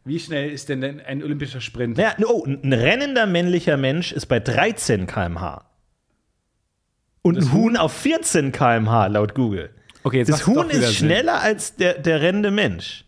Wie 0.04 0.18
schnell 0.18 0.50
ist 0.50 0.68
denn 0.68 0.82
ein 1.00 1.22
olympischer 1.22 1.60
Sprinter? 1.60 2.02
Naja, 2.02 2.26
oh, 2.26 2.44
ein 2.46 2.72
rennender 2.72 3.26
männlicher 3.26 3.76
Mensch 3.76 4.12
ist 4.12 4.26
bei 4.26 4.40
13 4.40 5.06
km/h. 5.06 5.64
Und 7.22 7.36
ein 7.36 7.52
Huhn 7.52 7.76
auf 7.76 7.92
14 7.92 8.52
km/h 8.52 9.06
laut 9.08 9.34
Google. 9.34 9.70
Okay, 10.04 10.18
jetzt 10.18 10.28
Das 10.30 10.46
Huhn 10.46 10.70
ist 10.70 10.80
Sinn. 10.80 10.92
schneller 10.94 11.40
als 11.42 11.76
der, 11.76 11.94
der 11.98 12.22
rennende 12.22 12.50
Mensch. 12.50 13.04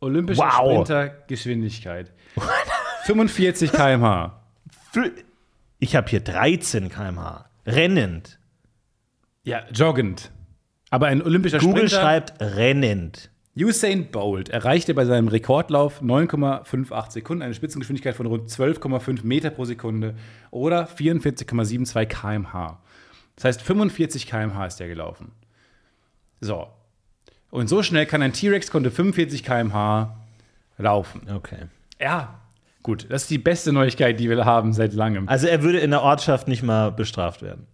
Olympische 0.00 0.40
Wow. 0.40 0.84
Sprintergeschwindigkeit. 0.86 2.12
45 3.04 3.72
km/h. 3.72 4.42
Ich 5.78 5.96
habe 5.96 6.08
hier 6.10 6.20
13 6.20 6.88
km/h. 6.90 7.48
Rennend. 7.66 8.38
Ja, 9.44 9.64
joggend. 9.72 10.30
Aber 10.90 11.06
ein 11.06 11.22
olympischer 11.22 11.58
Google 11.58 11.88
Sprinter. 11.88 12.00
schreibt 12.02 12.40
rennend. 12.42 13.30
Usain 13.54 14.10
Bolt 14.10 14.48
erreichte 14.48 14.94
bei 14.94 15.04
seinem 15.04 15.28
Rekordlauf 15.28 16.00
9,58 16.00 17.10
Sekunden, 17.10 17.42
eine 17.42 17.52
Spitzengeschwindigkeit 17.52 18.14
von 18.16 18.24
rund 18.24 18.48
12,5 18.48 19.26
Meter 19.26 19.50
pro 19.50 19.66
Sekunde 19.66 20.14
oder 20.50 20.88
44,72 20.88 22.06
km/h. 22.06 22.78
Das 23.36 23.44
heißt, 23.44 23.62
45 23.62 24.26
km/h 24.26 24.66
ist 24.66 24.80
er 24.80 24.88
gelaufen. 24.88 25.32
So. 26.40 26.68
Und 27.50 27.68
so 27.68 27.82
schnell 27.82 28.06
kann 28.06 28.22
ein 28.22 28.32
T-Rex 28.32 28.70
konnte 28.70 28.90
45 28.90 29.44
km/h 29.44 30.16
laufen. 30.78 31.28
Okay. 31.30 31.66
Ja. 32.00 32.40
Gut, 32.82 33.06
das 33.10 33.22
ist 33.22 33.30
die 33.30 33.38
beste 33.38 33.70
Neuigkeit, 33.72 34.18
die 34.18 34.30
wir 34.30 34.44
haben 34.46 34.72
seit 34.72 34.94
langem. 34.94 35.28
Also 35.28 35.46
er 35.46 35.62
würde 35.62 35.78
in 35.78 35.90
der 35.90 36.02
Ortschaft 36.02 36.48
nicht 36.48 36.62
mal 36.62 36.90
bestraft 36.90 37.42
werden. 37.42 37.66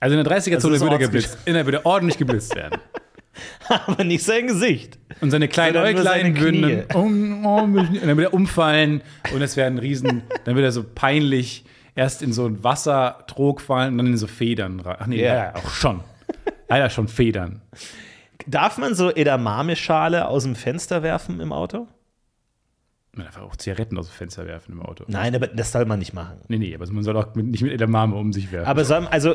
Also 0.00 0.16
in 0.16 0.24
der 0.24 0.36
30er-Zone 0.36 0.74
ist 0.74 0.80
würde 0.80 0.96
er 0.96 0.98
geblitzt. 0.98 1.38
Er 1.44 1.64
würde 1.64 1.86
ordentlich 1.86 2.18
geblitzt 2.18 2.54
werden. 2.56 2.80
Aber 3.86 4.04
nicht 4.04 4.24
sein 4.24 4.46
Gesicht. 4.46 4.98
Und 5.20 5.30
seine 5.30 5.48
kleinen 5.48 5.76
Äuglein 5.76 6.38
würden 6.38 6.62
dann, 6.62 6.84
oh, 6.94 7.48
oh, 7.48 7.62
und 7.62 7.76
dann 7.76 8.16
würde 8.16 8.24
er 8.24 8.34
umfallen 8.34 9.02
und 9.32 9.42
es 9.42 9.56
wäre 9.56 9.66
ein 9.66 9.78
Riesen, 9.78 10.22
dann 10.44 10.54
würde 10.54 10.68
er 10.68 10.72
so 10.72 10.84
peinlich 10.84 11.64
erst 11.94 12.22
in 12.22 12.32
so 12.32 12.46
einen 12.46 12.62
Wassertrog 12.64 13.60
fallen 13.60 13.92
und 13.92 13.98
dann 13.98 14.06
in 14.08 14.16
so 14.16 14.26
Federn 14.26 14.80
rein. 14.80 14.96
Ach 14.98 15.06
nee, 15.06 15.22
Ja. 15.22 15.34
ja. 15.34 15.54
auch 15.56 15.70
schon. 15.70 16.00
Alter, 16.68 16.90
schon 16.90 17.08
Federn. 17.08 17.62
Darf 18.46 18.78
man 18.78 18.94
so 18.94 19.10
Edamame-Schale 19.10 20.26
aus 20.28 20.44
dem 20.44 20.54
Fenster 20.54 21.02
werfen 21.02 21.40
im 21.40 21.52
Auto? 21.52 21.88
Man 23.12 23.26
darf 23.26 23.38
auch 23.38 23.56
Zigaretten 23.56 23.98
aus 23.98 24.06
dem 24.08 24.12
Fenster 24.12 24.46
werfen 24.46 24.72
im 24.72 24.82
Auto. 24.82 25.04
Nein, 25.08 25.34
aber 25.34 25.48
das 25.48 25.72
soll 25.72 25.84
man 25.84 25.98
nicht 25.98 26.14
machen. 26.14 26.38
Nee, 26.48 26.58
nee, 26.58 26.74
aber 26.74 26.86
man 26.92 27.02
soll 27.02 27.16
auch 27.16 27.34
mit, 27.34 27.46
nicht 27.46 27.62
mit 27.62 27.72
Edamame 27.72 28.14
um 28.14 28.32
sich 28.32 28.52
werfen. 28.52 28.68
Aber 28.68 28.84
soll, 28.84 29.06
also, 29.08 29.34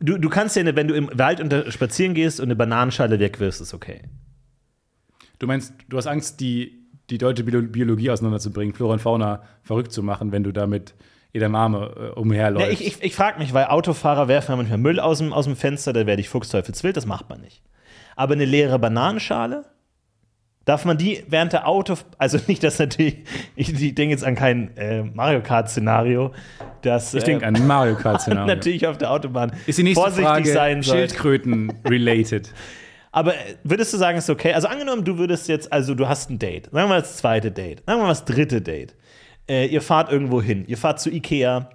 du, 0.00 0.18
du 0.18 0.28
kannst 0.28 0.56
ja, 0.56 0.76
wenn 0.76 0.88
du 0.88 0.94
im 0.94 1.10
Wald 1.14 1.40
unter, 1.40 1.70
spazieren 1.70 2.14
gehst 2.14 2.40
und 2.40 2.46
eine 2.46 2.56
Bananenschale 2.56 3.18
wegwirfst, 3.20 3.60
ist 3.60 3.74
okay. 3.74 4.02
du 5.38 5.46
meinst, 5.46 5.72
du 5.88 5.96
hast 5.96 6.06
Angst, 6.06 6.40
die, 6.40 6.88
die 7.10 7.18
deutsche 7.18 7.44
Bio- 7.44 7.62
Biologie 7.62 8.10
auseinanderzubringen, 8.10 8.74
Flora 8.74 8.94
und 8.94 9.00
Fauna 9.00 9.42
verrückt 9.62 9.92
zu 9.92 10.02
machen, 10.02 10.32
wenn 10.32 10.42
du 10.42 10.52
damit 10.52 10.94
Edamame 11.32 12.12
äh, 12.16 12.18
umherläufst. 12.18 12.66
Ja, 12.66 12.72
ich 12.72 12.84
ich, 12.84 13.02
ich 13.02 13.14
frage 13.14 13.38
mich, 13.38 13.54
weil 13.54 13.66
Autofahrer 13.66 14.26
werfen 14.26 14.52
ja 14.52 14.56
manchmal 14.56 14.78
Müll 14.78 14.98
aus 14.98 15.18
dem, 15.18 15.32
aus 15.32 15.44
dem 15.44 15.56
Fenster, 15.56 15.92
da 15.92 16.06
werde 16.06 16.20
ich 16.20 16.28
fuchsteufelswild, 16.28 16.96
das 16.96 17.06
macht 17.06 17.28
man 17.28 17.40
nicht. 17.40 17.62
Aber 18.16 18.34
eine 18.34 18.44
leere 18.44 18.78
Bananenschale, 18.78 19.64
darf 20.64 20.84
man 20.84 20.98
die 20.98 21.24
während 21.28 21.52
der 21.52 21.66
Auto, 21.68 21.96
also 22.18 22.38
nicht, 22.48 22.62
dass 22.64 22.78
natürlich, 22.78 23.18
ich, 23.54 23.72
ich 23.80 23.94
denke 23.94 24.12
jetzt 24.12 24.24
an 24.24 24.34
kein 24.34 24.76
äh, 24.76 25.04
Mario 25.04 25.40
Kart-Szenario, 25.42 26.32
dass 26.82 27.14
ich 27.14 27.24
denke 27.24 27.46
an 27.46 27.56
ein 27.56 27.66
Mario 27.66 27.96
Kart-Szenario. 27.96 28.46
natürlich 28.54 28.86
auf 28.86 28.98
der 28.98 29.10
Autobahn 29.10 29.52
Ist 29.66 29.78
die 29.78 29.82
nächste 29.82 30.00
vorsichtig 30.00 30.26
Frage 30.26 30.52
sein 30.52 30.82
soll. 30.82 30.96
Schildkröten-related? 30.96 32.52
Aber 33.12 33.34
äh, 33.34 33.56
würdest 33.64 33.92
du 33.92 33.98
sagen, 33.98 34.18
ist 34.18 34.30
okay? 34.30 34.52
Also 34.52 34.68
angenommen, 34.68 35.04
du 35.04 35.18
würdest 35.18 35.48
jetzt, 35.48 35.72
also 35.72 35.94
du 35.94 36.08
hast 36.08 36.30
ein 36.30 36.38
Date, 36.38 36.66
sagen 36.66 36.76
wir 36.76 36.88
mal 36.88 37.00
das 37.00 37.16
zweite 37.16 37.50
Date, 37.50 37.82
sagen 37.86 38.00
wir 38.00 38.04
mal 38.04 38.08
das 38.08 38.24
dritte 38.24 38.60
Date. 38.60 38.94
Äh, 39.48 39.66
ihr 39.66 39.82
fahrt 39.82 40.12
irgendwo 40.12 40.40
hin, 40.40 40.64
ihr 40.66 40.78
fahrt 40.78 41.00
zu 41.00 41.10
Ikea, 41.10 41.70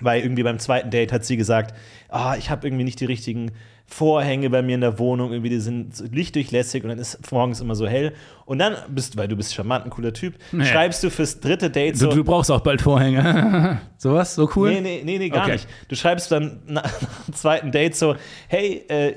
weil 0.00 0.22
irgendwie 0.22 0.44
beim 0.44 0.58
zweiten 0.58 0.90
Date 0.90 1.12
hat 1.12 1.24
sie 1.24 1.36
gesagt, 1.36 1.74
ah, 2.08 2.36
ich 2.38 2.50
habe 2.50 2.66
irgendwie 2.66 2.84
nicht 2.84 3.00
die 3.00 3.06
richtigen 3.06 3.50
Vorhänge 3.90 4.50
bei 4.50 4.60
mir 4.60 4.74
in 4.74 4.82
der 4.82 4.98
Wohnung, 4.98 5.32
irgendwie 5.32 5.48
die 5.48 5.60
sind 5.60 5.94
lichtdurchlässig 6.14 6.82
und 6.84 6.90
dann 6.90 6.98
ist 6.98 7.18
morgens 7.32 7.60
immer 7.62 7.74
so 7.74 7.86
hell. 7.88 8.12
Und 8.44 8.58
dann 8.58 8.76
bist 8.88 9.14
du, 9.14 9.18
weil 9.18 9.28
du 9.28 9.34
bist 9.34 9.54
charmant, 9.54 9.86
ein 9.86 9.90
cooler 9.90 10.12
Typ, 10.12 10.34
schreibst 10.62 11.02
du 11.02 11.10
fürs 11.10 11.40
dritte 11.40 11.70
Date 11.70 11.94
Du, 11.94 12.00
so, 12.00 12.10
du 12.10 12.22
brauchst 12.22 12.50
auch 12.50 12.60
bald 12.60 12.82
Vorhänge. 12.82 13.80
Sowas? 13.96 14.34
So 14.34 14.48
cool? 14.56 14.72
Nee, 14.72 14.80
nee, 14.82 15.00
nee, 15.04 15.18
nee 15.18 15.28
gar 15.30 15.44
Okay. 15.44 15.52
nicht. 15.52 15.68
Du 15.88 15.96
schreibst 15.96 16.30
dann 16.30 16.60
nach, 16.66 16.82
nach 17.00 17.24
dem 17.26 17.34
zweiten 17.34 17.72
Date 17.72 17.96
so: 17.96 18.14
Hey, 18.48 18.84
äh, 18.88 19.14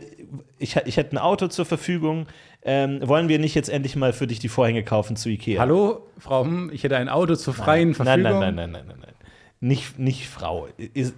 ich, 0.57 0.77
ich 0.85 0.95
hätte 0.97 1.15
ein 1.15 1.19
Auto 1.19 1.47
zur 1.47 1.65
Verfügung. 1.65 2.27
Ähm, 2.63 2.99
wollen 3.03 3.27
wir 3.27 3.39
nicht 3.39 3.55
jetzt 3.55 3.69
endlich 3.69 3.95
mal 3.95 4.13
für 4.13 4.27
dich 4.27 4.37
die 4.39 4.47
Vorhänge 4.47 4.83
kaufen 4.83 5.15
zu 5.15 5.29
Ikea? 5.29 5.59
Hallo, 5.59 6.07
Frau, 6.19 6.45
hm, 6.45 6.69
ich 6.71 6.83
hätte 6.83 6.95
ein 6.95 7.09
Auto 7.09 7.35
zur 7.35 7.55
freien 7.55 7.89
Nein, 7.89 7.95
Verfügung. 7.95 8.23
nein, 8.39 8.39
nein, 8.39 8.55
nein, 8.55 8.71
nein, 8.71 8.85
nein, 8.87 8.97
nein. 9.01 9.13
Nicht, 9.63 9.99
nicht 9.99 10.27
Frau. 10.27 10.67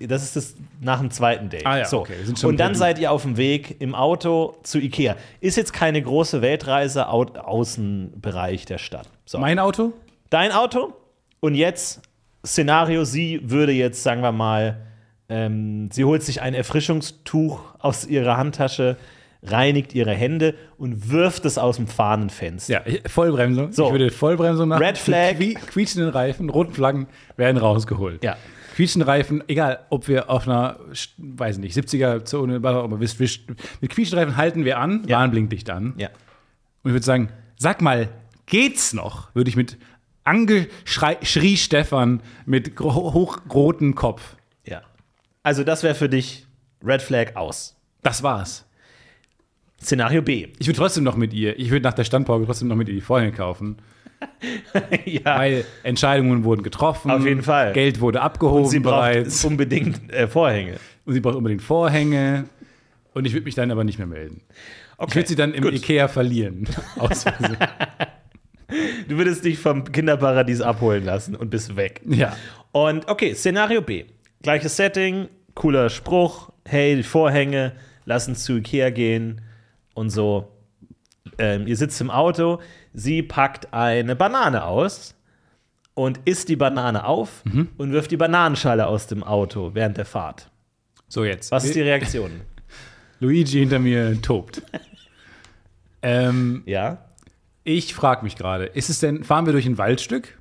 Das 0.01 0.23
ist 0.23 0.35
das 0.35 0.55
nach 0.81 0.99
dem 0.99 1.11
zweiten 1.11 1.49
Date. 1.49 1.65
Ah 1.65 1.77
ja, 1.77 1.85
so. 1.85 2.01
okay, 2.01 2.15
Und 2.43 2.59
dann 2.59 2.75
seid 2.75 2.99
ihr 2.99 3.09
auf 3.09 3.21
dem 3.21 3.37
Weg 3.37 3.79
im 3.79 3.95
Auto 3.95 4.57
zu 4.63 4.79
Ikea. 4.79 5.15
Ist 5.39 5.55
jetzt 5.55 5.71
keine 5.71 6.01
große 6.01 6.41
Weltreise, 6.41 7.07
Au 7.07 7.23
Außenbereich 7.23 8.65
der 8.65 8.79
Stadt. 8.79 9.07
So. 9.25 9.39
Mein 9.39 9.59
Auto? 9.59 9.93
Dein 10.29 10.51
Auto 10.51 10.93
und 11.39 11.55
jetzt 11.55 12.01
Szenario, 12.45 13.05
sie 13.05 13.39
würde 13.43 13.71
jetzt, 13.71 14.03
sagen 14.03 14.21
wir 14.21 14.33
mal, 14.33 14.85
ähm, 15.29 15.89
sie 15.91 16.03
holt 16.03 16.21
sich 16.21 16.41
ein 16.41 16.53
Erfrischungstuch 16.53 17.61
aus 17.79 18.05
ihrer 18.05 18.35
Handtasche, 18.35 18.97
reinigt 19.45 19.93
ihre 19.93 20.13
Hände 20.13 20.55
und 20.77 21.11
wirft 21.11 21.45
es 21.45 21.57
aus 21.57 21.75
dem 21.77 21.87
Fahnenfenster. 21.87 22.87
Ja, 22.87 22.99
Vollbremsung. 23.09 23.71
So. 23.73 23.87
Ich 23.87 23.91
würde 23.91 24.09
Vollbremsung 24.11 24.69
machen. 24.69 24.83
Red 24.83 24.97
Flag. 24.97 25.37
Die 25.39 25.53
Qui 25.53 25.55
quietschenden 25.55 26.09
Reifen, 26.09 26.49
roten 26.49 26.73
Flaggen 26.73 27.07
werden 27.35 27.57
rausgeholt. 27.57 28.23
Ja. 28.23 28.37
Quietschende 28.75 29.05
Reifen, 29.05 29.43
egal, 29.47 29.81
ob 29.89 30.07
wir 30.07 30.29
auf 30.29 30.47
einer, 30.47 30.79
weiß 31.17 31.59
nicht, 31.59 31.77
70er-Zone, 31.77 32.63
was 32.63 32.75
auch 32.75 32.85
immer, 32.85 32.99
wisst, 32.99 33.19
wisst, 33.19 33.41
mit 33.81 33.91
quietschenden 33.91 34.25
Reifen 34.25 34.37
halten 34.37 34.65
wir 34.65 34.79
an, 34.79 35.03
Ja. 35.07 35.17
Warnblinklicht 35.19 35.69
an. 35.69 35.93
Ja. 35.97 36.07
Und 36.81 36.89
ich 36.89 36.93
würde 36.93 37.05
sagen, 37.05 37.29
sag 37.57 37.81
mal, 37.81 38.09
geht's 38.47 38.93
noch? 38.93 39.33
Würde 39.35 39.49
ich 39.49 39.55
mit 39.55 39.77
angeschrei, 40.23 41.17
schrie 41.21 41.57
Stefan 41.57 42.21
mit 42.45 42.79
hochrotem 42.79 43.95
Kopf. 43.95 44.35
ja. 44.65 44.81
Also, 45.45 45.65
das 45.65 45.83
wäre 45.83 45.93
für 45.93 46.07
dich 46.07 46.47
Red 46.83 47.01
Flag 47.01 47.35
aus. 47.35 47.75
Das 48.01 48.23
war's. 48.23 48.65
Szenario 49.83 50.21
B. 50.21 50.47
Ich 50.59 50.67
würde 50.67 50.77
trotzdem 50.77 51.03
noch 51.03 51.15
mit 51.15 51.33
ihr, 51.33 51.59
ich 51.59 51.69
würde 51.69 51.83
nach 51.83 51.93
der 51.93 52.03
Standpauke 52.03 52.45
trotzdem 52.45 52.67
noch 52.67 52.75
mit 52.75 52.87
ihr 52.87 52.95
die 52.95 53.01
Vorhänge 53.01 53.31
kaufen. 53.31 53.77
ja. 55.05 55.37
Weil 55.37 55.65
Entscheidungen 55.83 56.43
wurden 56.43 56.63
getroffen. 56.63 57.11
Auf 57.11 57.25
jeden 57.25 57.43
Fall. 57.43 57.73
Geld 57.73 57.99
wurde 57.99 58.21
abgehoben 58.21 58.69
sie 58.69 58.79
braucht 58.79 58.95
bereits. 58.95 59.43
unbedingt 59.45 60.11
äh, 60.11 60.27
Vorhänge. 60.27 60.77
Und 61.05 61.13
sie 61.13 61.19
braucht 61.19 61.35
unbedingt 61.35 61.61
Vorhänge. 61.61 62.45
Und 63.13 63.25
ich 63.25 63.33
würde 63.33 63.45
mich 63.45 63.55
dann 63.55 63.69
aber 63.71 63.83
nicht 63.83 63.97
mehr 63.97 64.07
melden. 64.07 64.41
Ich 65.05 65.15
würde 65.15 65.27
sie 65.27 65.35
dann 65.35 65.53
im 65.53 65.63
gut. 65.63 65.73
Ikea 65.73 66.07
verlieren. 66.07 66.67
Du 69.07 69.17
würdest 69.17 69.45
dich 69.45 69.59
vom 69.59 69.83
Kinderparadies 69.83 70.61
abholen 70.61 71.03
lassen 71.03 71.35
und 71.35 71.51
bist 71.51 71.75
weg. 71.75 72.01
ja. 72.07 72.35
Und 72.71 73.07
okay, 73.07 73.35
Szenario 73.35 73.81
B. 73.81 74.05
Gleiches 74.41 74.77
Setting, 74.77 75.27
cooler 75.53 75.91
Spruch. 75.91 76.51
Hey, 76.65 76.95
die 76.95 77.03
Vorhänge, 77.03 77.73
lass 78.05 78.27
uns 78.27 78.45
zu 78.45 78.53
Ikea 78.53 78.89
gehen 78.89 79.41
und 79.93 80.09
so. 80.09 80.51
Ähm, 81.37 81.67
ihr 81.67 81.77
sitzt 81.77 81.99
im 82.01 82.11
Auto, 82.11 82.59
sie 82.93 83.23
packt 83.23 83.73
eine 83.73 84.15
Banane 84.15 84.65
aus 84.65 85.15
und 85.93 86.19
isst 86.25 86.49
die 86.49 86.55
Banane 86.55 87.05
auf 87.05 87.43
und 87.77 87.91
wirft 87.91 88.11
die 88.11 88.17
Bananenschale 88.17 88.85
aus 88.87 89.07
dem 89.07 89.23
Auto 89.23 89.71
während 89.73 89.97
der 89.97 90.05
Fahrt. 90.05 90.49
So, 91.07 91.23
jetzt. 91.23 91.51
Was 91.51 91.65
ist 91.65 91.75
die 91.75 91.81
Reaktion? 91.81 92.41
Luigi 93.19 93.59
hinter 93.59 93.79
mir 93.79 94.21
tobt. 94.21 94.61
ähm, 96.01 96.63
ja? 96.65 97.05
ich 97.63 97.93
frage 97.93 98.23
mich 98.23 98.35
gerade, 98.35 98.65
ist 98.65 98.89
es 98.89 98.99
denn, 98.99 99.23
fahren 99.23 99.45
wir 99.45 99.53
durch 99.53 99.65
ein 99.65 99.77
Waldstück? 99.77 100.37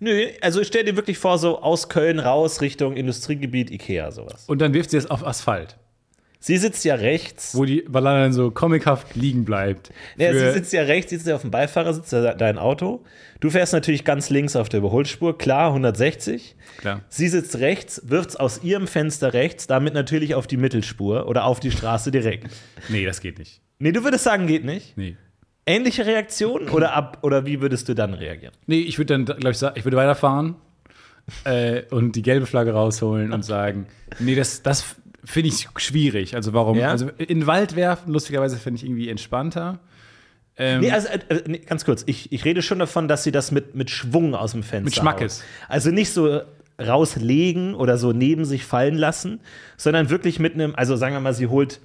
Nö, 0.00 0.26
also 0.40 0.64
stell 0.64 0.84
dir 0.84 0.96
wirklich 0.96 1.18
vor, 1.18 1.38
so 1.38 1.60
aus 1.60 1.88
Köln 1.88 2.18
raus 2.18 2.60
Richtung 2.60 2.96
Industriegebiet 2.96 3.70
Ikea, 3.70 4.10
sowas. 4.10 4.44
Und 4.48 4.60
dann 4.60 4.74
wirft 4.74 4.90
sie 4.90 4.96
es 4.96 5.10
auf 5.10 5.26
Asphalt, 5.26 5.78
Sie 6.44 6.56
sitzt 6.56 6.84
ja 6.84 6.96
rechts. 6.96 7.54
wo 7.54 7.64
die 7.64 7.82
Banane 7.82 8.22
dann 8.24 8.32
so 8.32 8.50
comichaft 8.50 9.14
liegen 9.14 9.44
bleibt. 9.44 9.92
Ja, 10.16 10.32
sie 10.32 10.50
sitzt 10.50 10.72
ja 10.72 10.82
rechts, 10.82 11.10
sitzt 11.10 11.24
ja 11.28 11.36
auf 11.36 11.42
dem 11.42 11.52
Beifahrersitz, 11.52 12.10
de- 12.10 12.36
dein 12.36 12.58
Auto. 12.58 13.04
Du 13.38 13.48
fährst 13.48 13.72
natürlich 13.72 14.04
ganz 14.04 14.28
links 14.28 14.56
auf 14.56 14.68
der 14.68 14.78
Überholspur, 14.80 15.38
klar, 15.38 15.68
160. 15.68 16.56
Klar. 16.78 17.02
Sie 17.08 17.28
sitzt 17.28 17.58
rechts, 17.60 18.02
wirft 18.06 18.30
es 18.30 18.36
aus 18.36 18.64
ihrem 18.64 18.88
Fenster 18.88 19.32
rechts, 19.34 19.68
damit 19.68 19.94
natürlich 19.94 20.34
auf 20.34 20.48
die 20.48 20.56
Mittelspur 20.56 21.28
oder 21.28 21.44
auf 21.44 21.60
die 21.60 21.70
Straße 21.70 22.10
direkt. 22.10 22.48
Nee, 22.88 23.04
das 23.06 23.20
geht 23.20 23.38
nicht. 23.38 23.60
Nee, 23.78 23.92
du 23.92 24.02
würdest 24.02 24.24
sagen, 24.24 24.48
geht 24.48 24.64
nicht. 24.64 24.96
Nee. 24.98 25.16
Ähnliche 25.64 26.06
Reaktion 26.06 26.68
oder 26.70 26.92
ab 26.92 27.18
oder 27.22 27.46
wie 27.46 27.60
würdest 27.60 27.88
du 27.88 27.94
dann 27.94 28.14
reagieren? 28.14 28.52
Nee, 28.66 28.80
ich 28.80 28.98
würde 28.98 29.14
dann, 29.14 29.24
glaube 29.26 29.50
ich, 29.52 29.58
sagen, 29.58 29.76
ich 29.78 29.84
würde 29.84 29.96
weiterfahren 29.96 30.56
äh, 31.44 31.82
und 31.90 32.16
die 32.16 32.22
gelbe 32.22 32.46
Flagge 32.46 32.72
rausholen 32.72 33.32
und 33.32 33.44
sagen, 33.44 33.86
nee, 34.18 34.34
das, 34.34 34.62
das 34.62 34.96
finde 35.24 35.48
ich 35.48 35.68
schwierig. 35.76 36.34
Also 36.34 36.52
warum? 36.52 36.76
Ja? 36.78 36.90
Also 36.90 37.08
in 37.18 37.40
den 37.40 37.46
Wald 37.46 37.76
werfen, 37.76 38.12
lustigerweise 38.12 38.56
finde 38.56 38.78
ich 38.78 38.84
irgendwie 38.84 39.08
entspannter. 39.08 39.78
Ähm, 40.56 40.80
Nee, 40.80 40.90
also 40.90 41.08
äh, 41.08 41.18
äh, 41.28 41.42
nee, 41.46 41.58
ganz 41.58 41.84
kurz, 41.84 42.02
ich, 42.06 42.30
ich 42.32 42.44
rede 42.44 42.60
schon 42.62 42.78
davon, 42.78 43.08
dass 43.08 43.24
sie 43.24 43.32
das 43.32 43.52
mit, 43.52 43.74
mit 43.74 43.90
Schwung 43.90 44.34
aus 44.34 44.52
dem 44.52 44.62
Fenster 44.62 44.84
Mit 44.84 44.94
Schmackes. 44.94 45.42
Also 45.68 45.90
nicht 45.90 46.10
so 46.12 46.42
rauslegen 46.80 47.74
oder 47.74 47.96
so 47.98 48.12
neben 48.12 48.44
sich 48.44 48.64
fallen 48.64 48.96
lassen, 48.96 49.40
sondern 49.76 50.10
wirklich 50.10 50.38
mit 50.38 50.54
einem, 50.54 50.74
also 50.74 50.96
sagen 50.96 51.14
wir 51.14 51.20
mal, 51.20 51.34
sie 51.34 51.46
holt 51.46 51.80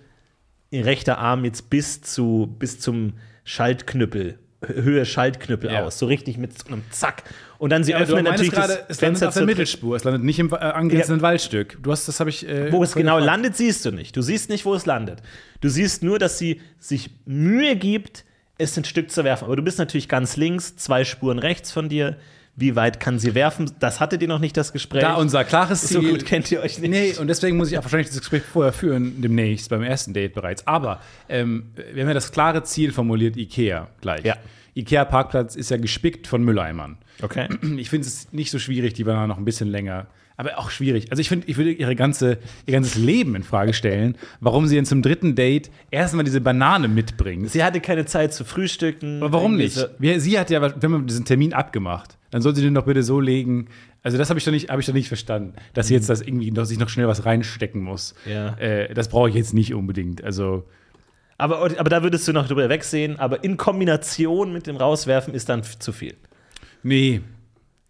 ihr 0.70 0.86
rechter 0.86 1.18
Arm 1.18 1.46
jetzt 1.46 1.70
bis 1.70 2.02
zu 2.02 2.54
bis 2.60 2.80
zum 2.80 3.14
Schaltknüppel, 3.44 4.38
Höhe 4.66 5.06
Schaltknüppel 5.06 5.72
Ja. 5.72 5.84
aus, 5.86 6.00
so 6.00 6.06
richtig 6.08 6.38
mit 6.38 6.58
so 6.58 6.68
einem 6.68 6.84
Zack. 6.90 7.24
Und 7.58 7.72
dann 7.72 7.84
sie 7.84 7.92
ja, 7.92 8.00
öffnen 8.00 8.24
natürlich 8.24 8.52
gerade, 8.52 8.86
das 8.88 8.98
es 8.98 9.02
landet 9.02 9.20
Fenster 9.20 9.28
auf 9.30 9.34
der 9.34 9.46
Mittelspur. 9.46 9.96
Es 9.96 10.04
landet 10.04 10.24
nicht 10.24 10.40
im 10.40 10.52
äh, 10.52 10.58
angrenzenden 10.58 11.22
Waldstück. 11.22 11.78
Du 11.82 11.92
hast, 11.92 12.08
das 12.08 12.20
habe 12.20 12.30
ich. 12.30 12.48
Äh, 12.48 12.72
Wo 12.72 12.84
es 12.84 12.94
genau 12.94 13.16
gefragt. 13.16 13.26
landet, 13.26 13.58
siehst 13.58 13.86
du 13.86 13.92
nicht. 13.92 14.16
Du 14.16 14.22
siehst 14.22 14.50
nicht, 14.50 14.66
wo 14.66 14.74
es 14.74 14.86
landet. 14.86 15.22
Du 15.62 15.70
siehst 15.70 16.04
nur, 16.04 16.20
dass 16.20 16.38
sie 16.38 16.62
sich 16.80 17.10
Mühe 17.26 17.76
gibt, 17.76 18.26
es 18.58 18.78
ein 18.78 18.84
Stück 18.84 19.12
zu 19.12 19.24
werfen. 19.24 19.46
Aber 19.46 19.56
du 19.56 19.64
bist 19.64 19.80
natürlich 19.80 20.08
ganz 20.08 20.38
links, 20.38 20.76
zwei 20.76 21.04
Spuren 21.04 21.40
rechts 21.40 21.72
von 21.72 21.90
dir. 21.90 22.18
Wie 22.60 22.76
weit 22.76 23.00
kann 23.00 23.20
sie 23.20 23.36
werfen? 23.36 23.70
Das 23.80 24.00
hattet 24.00 24.24
ihr 24.24 24.28
noch 24.28 24.40
nicht, 24.40 24.58
das 24.58 24.74
Gespräch. 24.74 25.02
Da 25.02 25.14
unser 25.14 25.44
klares 25.44 25.88
so 25.88 26.00
Ziel. 26.00 26.10
gut 26.10 26.26
kennt 26.26 26.52
ihr 26.52 26.60
euch 26.62 26.80
nicht. 26.80 26.90
Nee, 26.90 27.14
und 27.20 27.28
deswegen 27.28 27.56
muss 27.56 27.72
ich 27.72 27.78
auch 27.78 27.84
wahrscheinlich 27.84 28.08
das 28.08 28.18
Gespräch 28.18 28.42
vorher 28.42 28.74
führen, 28.74 29.22
demnächst, 29.22 29.70
beim 29.70 29.84
ersten 29.84 30.12
Date 30.12 30.34
bereits. 30.34 30.66
Aber 30.66 31.00
ähm, 31.30 31.68
wir 31.94 32.02
haben 32.02 32.08
ja 32.08 32.16
das 32.16 32.32
klare 32.32 32.64
Ziel 32.64 32.92
formuliert, 32.92 33.38
Ikea 33.38 33.90
gleich. 34.02 34.26
Ja. 34.26 34.38
Ikea-Parkplatz 34.78 35.56
ist 35.56 35.72
ja 35.72 35.78
gespickt 35.78 36.28
von 36.28 36.44
Mülleimern. 36.44 36.98
Okay. 37.22 37.48
Ich 37.78 37.90
finde 37.90 38.08
es 38.08 38.32
nicht 38.32 38.52
so 38.52 38.60
schwierig, 38.60 38.94
die 38.94 39.04
Banane 39.04 39.28
noch 39.28 39.38
ein 39.38 39.46
bisschen 39.46 39.68
länger. 39.70 40.08
Aber 40.40 40.60
auch 40.60 40.70
schwierig. 40.70 41.10
Also 41.10 41.20
ich 41.20 41.30
finde, 41.30 41.48
ich 41.48 41.58
würde 41.58 41.72
ihre 41.72 41.96
ganze, 41.96 42.38
ihr 42.68 42.74
ganzes 42.74 42.94
Leben 42.96 43.34
in 43.36 43.42
Frage 43.42 43.74
stellen, 43.74 44.16
warum 44.40 44.68
sie 44.68 44.76
denn 44.76 44.86
zum 44.86 45.02
dritten 45.02 45.34
Date 45.34 45.72
erstmal 45.90 46.26
diese 46.26 46.42
Banane 46.42 46.88
mitbringt. 46.88 47.50
Sie 47.50 47.64
hatte 47.64 47.82
keine 47.82 48.06
Zeit 48.06 48.34
zu 48.36 48.46
frühstücken. 48.46 49.24
Aber 49.24 49.34
warum 49.34 49.56
nicht? 49.58 49.74
so- 49.74 49.88
sie 50.00 50.38
hat 50.40 50.52
ja, 50.52 50.62
wenn 50.80 50.92
man 50.92 51.08
diesen 51.08 51.26
Termin 51.26 51.54
abgemacht, 51.54 52.20
dann 52.30 52.44
soll 52.44 52.56
sie 52.56 52.62
den 52.62 52.76
doch 52.76 52.86
bitte 52.86 53.02
so 53.02 53.20
legen. 53.20 53.68
Also 54.04 54.20
das 54.20 54.30
habe 54.30 54.38
ich 54.38 54.46
doch 54.46 54.52
nicht, 54.52 54.70
habe 54.70 54.80
ich 54.80 54.86
doch 54.86 54.94
nicht 54.94 55.08
verstanden, 55.08 55.54
dass 55.74 55.88
sie 55.88 55.96
jetzt 55.96 56.08
das 56.08 56.22
irgendwie 56.22 56.52
noch, 56.52 56.66
sich 56.66 56.78
noch 56.78 56.90
schnell 56.90 57.08
was 57.08 57.26
reinstecken 57.26 57.82
muss. 57.82 58.14
Ja. 58.30 58.54
Äh, 58.60 58.94
das 58.94 59.10
brauche 59.10 59.30
ich 59.30 59.36
jetzt 59.36 59.56
nicht 59.56 59.74
unbedingt. 59.74 60.24
Also 60.24 60.66
Aber, 61.38 61.60
aber 61.62 61.90
da 61.90 62.02
würdest 62.04 62.28
du 62.28 62.34
noch 62.34 62.48
drüber 62.48 62.68
wegsehen, 62.70 63.20
aber 63.20 63.44
in 63.44 63.58
Kombination 63.58 64.52
mit 64.54 64.66
dem 64.68 64.76
Rauswerfen 64.76 65.34
ist 65.34 65.50
dann 65.50 65.62
zu 65.64 65.92
viel. 65.92 66.16
Nee, 66.82 67.22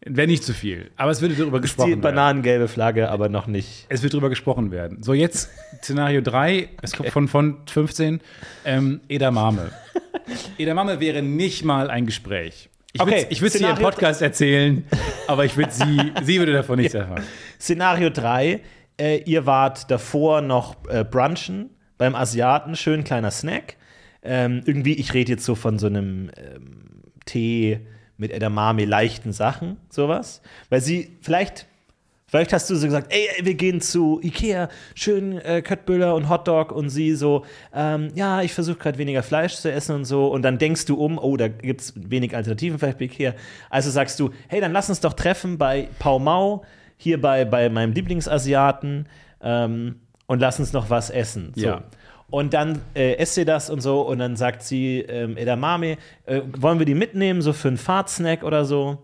wäre 0.01 0.27
nicht 0.27 0.43
zu 0.43 0.53
viel. 0.53 0.91
Aber 0.97 1.11
es 1.11 1.21
würde 1.21 1.35
darüber 1.35 1.59
Die 1.59 1.63
gesprochen 1.63 1.89
werden. 1.91 2.01
bananengelbe 2.01 2.67
Flagge, 2.67 3.09
aber 3.09 3.29
noch 3.29 3.47
nicht. 3.47 3.85
Es 3.89 4.03
wird 4.03 4.13
darüber 4.13 4.29
gesprochen 4.29 4.71
werden. 4.71 5.01
So, 5.01 5.13
jetzt 5.13 5.49
Szenario 5.81 6.21
3, 6.21 6.69
es 6.81 6.93
kommt 6.93 7.09
von, 7.09 7.27
von 7.27 7.57
15, 7.67 8.19
ähm, 8.65 9.01
Edamame. 9.07 9.71
Edamame 10.57 10.99
wäre 10.99 11.21
nicht 11.21 11.63
mal 11.63 11.89
ein 11.89 12.05
Gespräch. 12.05 12.69
Ich 12.93 13.01
Okay, 13.01 13.11
würde 13.17 13.27
ich 13.29 13.41
würd's 13.41 13.57
dir 13.57 13.69
im 13.69 13.75
Podcast 13.77 14.21
erzählen, 14.21 14.85
aber 15.27 15.45
ich 15.45 15.55
würde 15.55 15.71
sie, 15.71 16.11
sie 16.23 16.39
würde 16.39 16.53
davon 16.53 16.79
nichts 16.79 16.93
erfahren. 16.95 17.23
Szenario 17.59 18.09
3, 18.09 18.61
äh, 18.99 19.21
ihr 19.23 19.45
wart 19.45 19.89
davor 19.91 20.41
noch 20.41 20.75
äh, 20.89 21.03
brunchen 21.03 21.69
beim 21.97 22.15
Asiaten, 22.15 22.75
schön 22.75 23.03
kleiner 23.03 23.31
Snack. 23.31 23.75
Ähm, 24.23 24.61
irgendwie, 24.65 24.93
ich 24.93 25.13
rede 25.13 25.31
jetzt 25.33 25.45
so 25.45 25.55
von 25.55 25.79
so 25.79 25.87
einem 25.87 26.31
ähm, 26.37 27.03
Tee 27.25 27.79
mit 28.17 28.31
Edamame, 28.31 28.85
leichten 28.85 29.31
Sachen, 29.31 29.77
sowas. 29.89 30.41
Weil 30.69 30.81
sie, 30.81 31.17
vielleicht, 31.21 31.67
vielleicht 32.27 32.51
hast 32.51 32.69
du 32.69 32.75
so 32.75 32.85
gesagt, 32.85 33.13
ey, 33.13 33.27
ey 33.37 33.45
wir 33.45 33.53
gehen 33.53 33.79
zu 33.79 34.19
Ikea, 34.23 34.69
schön 34.95 35.37
äh, 35.39 35.61
Köttböller 35.61 36.15
und 36.15 36.29
Hotdog 36.29 36.71
und 36.71 36.89
sie 36.89 37.15
so, 37.15 37.45
ähm, 37.73 38.09
ja, 38.15 38.41
ich 38.41 38.53
versuche 38.53 38.77
gerade 38.77 38.97
weniger 38.97 39.23
Fleisch 39.23 39.55
zu 39.55 39.71
essen 39.71 39.95
und 39.95 40.05
so. 40.05 40.27
Und 40.27 40.41
dann 40.41 40.57
denkst 40.57 40.85
du 40.85 40.95
um, 40.95 41.17
oh, 41.17 41.37
da 41.37 41.47
gibt 41.47 41.81
es 41.81 41.93
wenig 41.95 42.35
Alternativen 42.35 42.79
vielleicht 42.79 42.97
bei 42.97 43.05
Ikea. 43.05 43.33
Also 43.69 43.91
sagst 43.91 44.19
du, 44.19 44.31
hey, 44.47 44.59
dann 44.59 44.73
lass 44.73 44.89
uns 44.89 44.99
doch 44.99 45.13
treffen 45.13 45.57
bei 45.57 45.89
Pau 45.99 46.19
Mau, 46.19 46.65
hier 46.97 47.21
bei, 47.21 47.45
bei 47.45 47.69
meinem 47.69 47.93
Lieblingsasiaten 47.93 49.07
ähm, 49.41 50.01
und 50.27 50.39
lass 50.39 50.59
uns 50.59 50.71
noch 50.73 50.89
was 50.89 51.09
essen. 51.09 51.51
So. 51.55 51.65
Ja. 51.65 51.83
Und 52.29 52.53
dann 52.53 52.81
äh, 52.93 53.15
esst 53.15 53.37
ihr 53.37 53.45
das 53.45 53.69
und 53.69 53.79
so 53.81 54.01
und 54.01 54.19
dann 54.19 54.35
sagt 54.35 54.61
sie, 54.61 54.99
ähm, 54.99 55.37
Edamame, 55.37 55.97
äh, 56.25 56.41
wollen 56.57 56.77
wir 56.79 56.85
die 56.85 56.93
mitnehmen, 56.95 57.41
so 57.41 57.53
für 57.53 57.69
einen 57.69 57.77
Fahrtsnack 57.77 58.43
oder 58.43 58.65
so? 58.65 59.03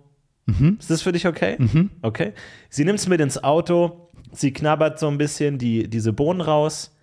Ist 0.78 0.90
das 0.90 1.02
für 1.02 1.14
dich 1.14 1.26
okay? 1.26 1.58
Okay. 2.02 2.34
Sie 2.70 2.84
nimmt 2.84 3.00
es 3.00 3.08
mit 3.08 3.22
ins 3.22 3.42
Auto, 3.42 4.10
sie 4.34 4.52
knabbert 4.52 5.00
so 5.00 5.08
ein 5.08 5.18
bisschen 5.18 5.58
die, 5.58 5.88
diese 5.90 6.12
Bohnen 6.12 6.42
raus. 6.42 6.94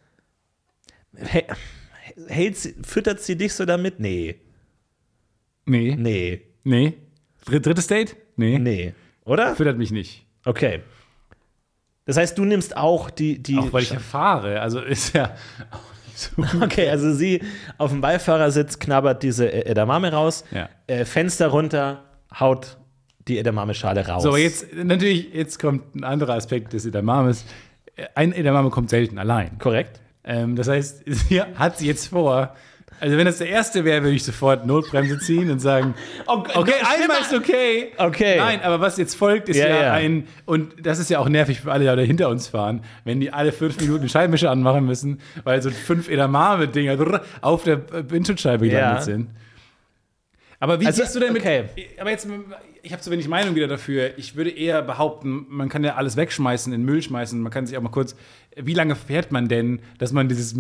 Hä- 1.17 1.47
Hält 2.29 2.59
sie, 2.59 2.75
füttert 2.83 3.21
sie 3.23 3.37
dich 3.37 3.55
so 3.55 3.65
damit? 3.65 3.99
Nee. 3.99 4.35
Nee, 5.65 5.97
Nee. 5.99 6.43
nee. 6.65 6.93
Dritt, 7.47 7.65
drittes 7.65 7.87
Date? 7.87 8.15
Nee. 8.37 8.59
Nee. 8.59 8.93
Oder? 9.25 9.57
Füttert 9.57 9.79
mich 9.79 9.91
nicht. 9.91 10.27
Okay. 10.45 10.81
Das 12.11 12.17
heißt, 12.17 12.37
du 12.37 12.45
nimmst 12.45 12.77
auch 12.77 13.09
die. 13.09 13.41
die 13.41 13.57
Auch 13.57 13.73
weil 13.73 13.85
ich 13.85 13.93
erfahre. 13.93 14.61
Also 14.61 14.81
ist 14.81 15.15
ja 15.15 15.31
so. 16.17 16.43
Okay, 16.61 16.89
also 16.91 17.13
sie 17.15 17.41
auf 17.79 17.91
dem 17.93 18.01
Beifahrersitz 18.01 18.81
knabbert 18.81 19.23
diese 19.23 19.53
Edamame 19.53 20.13
raus, 20.13 20.43
Ja. 20.51 20.69
äh, 20.89 21.05
Fenster 21.05 21.47
runter, 21.47 22.03
haut 22.39 22.79
die 23.29 23.39
Edamame-Schale 23.39 24.09
raus. 24.09 24.25
So, 24.25 24.37
jetzt 24.37 24.67
natürlich, 24.75 25.33
jetzt 25.33 25.61
kommt 25.61 25.95
ein 25.95 26.03
anderer 26.03 26.35
Aspekt 26.35 26.73
des 26.73 26.85
Edamames. 26.85 27.45
Ein 28.17 28.33
Edamame 28.33 28.71
kommt 28.71 28.91
selten 28.91 29.17
allein. 29.19 29.57
Korrekt? 29.61 30.01
Ähm, 30.25 30.57
das 30.57 30.67
heißt, 30.67 31.05
sie 31.07 31.41
hat 31.41 31.79
sie 31.79 31.87
jetzt 31.87 32.09
vor. 32.09 32.57
Also, 33.01 33.17
wenn 33.17 33.25
das 33.27 33.39
der 33.39 33.49
erste 33.49 33.85
wäre, 33.85 34.03
würde 34.03 34.15
ich 34.15 34.25
sofort 34.25 34.67
Notbremse 34.67 35.19
ziehen 35.19 35.51
und 35.51 35.59
sagen: 35.59 35.95
Okay, 36.27 36.53
Okay, 36.55 36.73
einmal 37.01 37.21
ist 37.23 37.33
okay. 37.35 37.93
Okay. 37.97 38.37
Nein, 38.39 38.61
aber 38.63 38.81
was 38.81 38.97
jetzt 38.99 39.15
folgt, 39.15 39.49
ist 39.49 39.57
Ja, 39.57 39.69
ja, 39.69 39.83
ja. 39.83 39.93
ein. 39.95 40.27
Und 40.45 40.75
das 40.87 40.99
ist 40.99 41.09
ja 41.11 41.19
auch 41.19 41.29
nervig 41.29 41.61
für 41.61 41.73
alle, 41.73 41.81
die 41.91 41.97
da 41.97 42.03
hinter 42.03 42.29
uns 42.29 42.49
fahren, 42.49 42.83
wenn 43.05 43.21
die 43.21 43.33
alle 43.33 43.53
fünf 43.53 43.81
Minuten 43.81 44.09
Scheibenwischer 44.09 44.51
anmachen 44.51 44.85
müssen, 44.85 45.21
weil 45.45 45.61
so 45.63 45.71
fünf 45.71 46.09
Edamame-Dinger 46.09 47.23
auf 47.41 47.65
der 47.65 47.81
Windschutzscheibe 48.11 48.69
gelandet 48.69 48.99
Ja. 48.99 49.03
sind. 49.03 49.29
Aber 50.63 50.79
wie 50.81 50.87
Also, 50.87 51.03
siehst 51.03 51.17
du 51.17 51.21
denn 51.21 51.33
mit. 51.33 51.43
okay. 51.43 51.65
Aber 51.99 52.11
jetzt, 52.11 52.29
ich 52.83 52.93
habe 52.93 53.01
zu 53.03 53.11
wenig 53.11 53.27
Meinung 53.29 53.55
wieder 53.55 53.67
dafür. 53.67 54.11
Ich 54.19 54.37
würde 54.37 54.51
eher 54.51 54.83
behaupten, 54.83 55.47
man 55.49 55.71
kann 55.71 55.83
ja 55.83 55.97
alles 55.97 56.17
wegschmeißen, 56.17 56.73
in 56.73 56.85
Müll 56.85 57.01
schmeißen. 57.03 57.41
Man 57.41 57.51
kann 57.51 57.67
sich 57.67 57.77
auch 57.79 57.83
mal 57.83 57.89
kurz. 57.91 58.15
Wie 58.57 58.75
lange 58.75 58.95
fährt 58.95 59.33
man 59.33 59.49
denn, 59.49 59.81
dass 59.99 60.13
man 60.13 60.29
dieses 60.29 60.55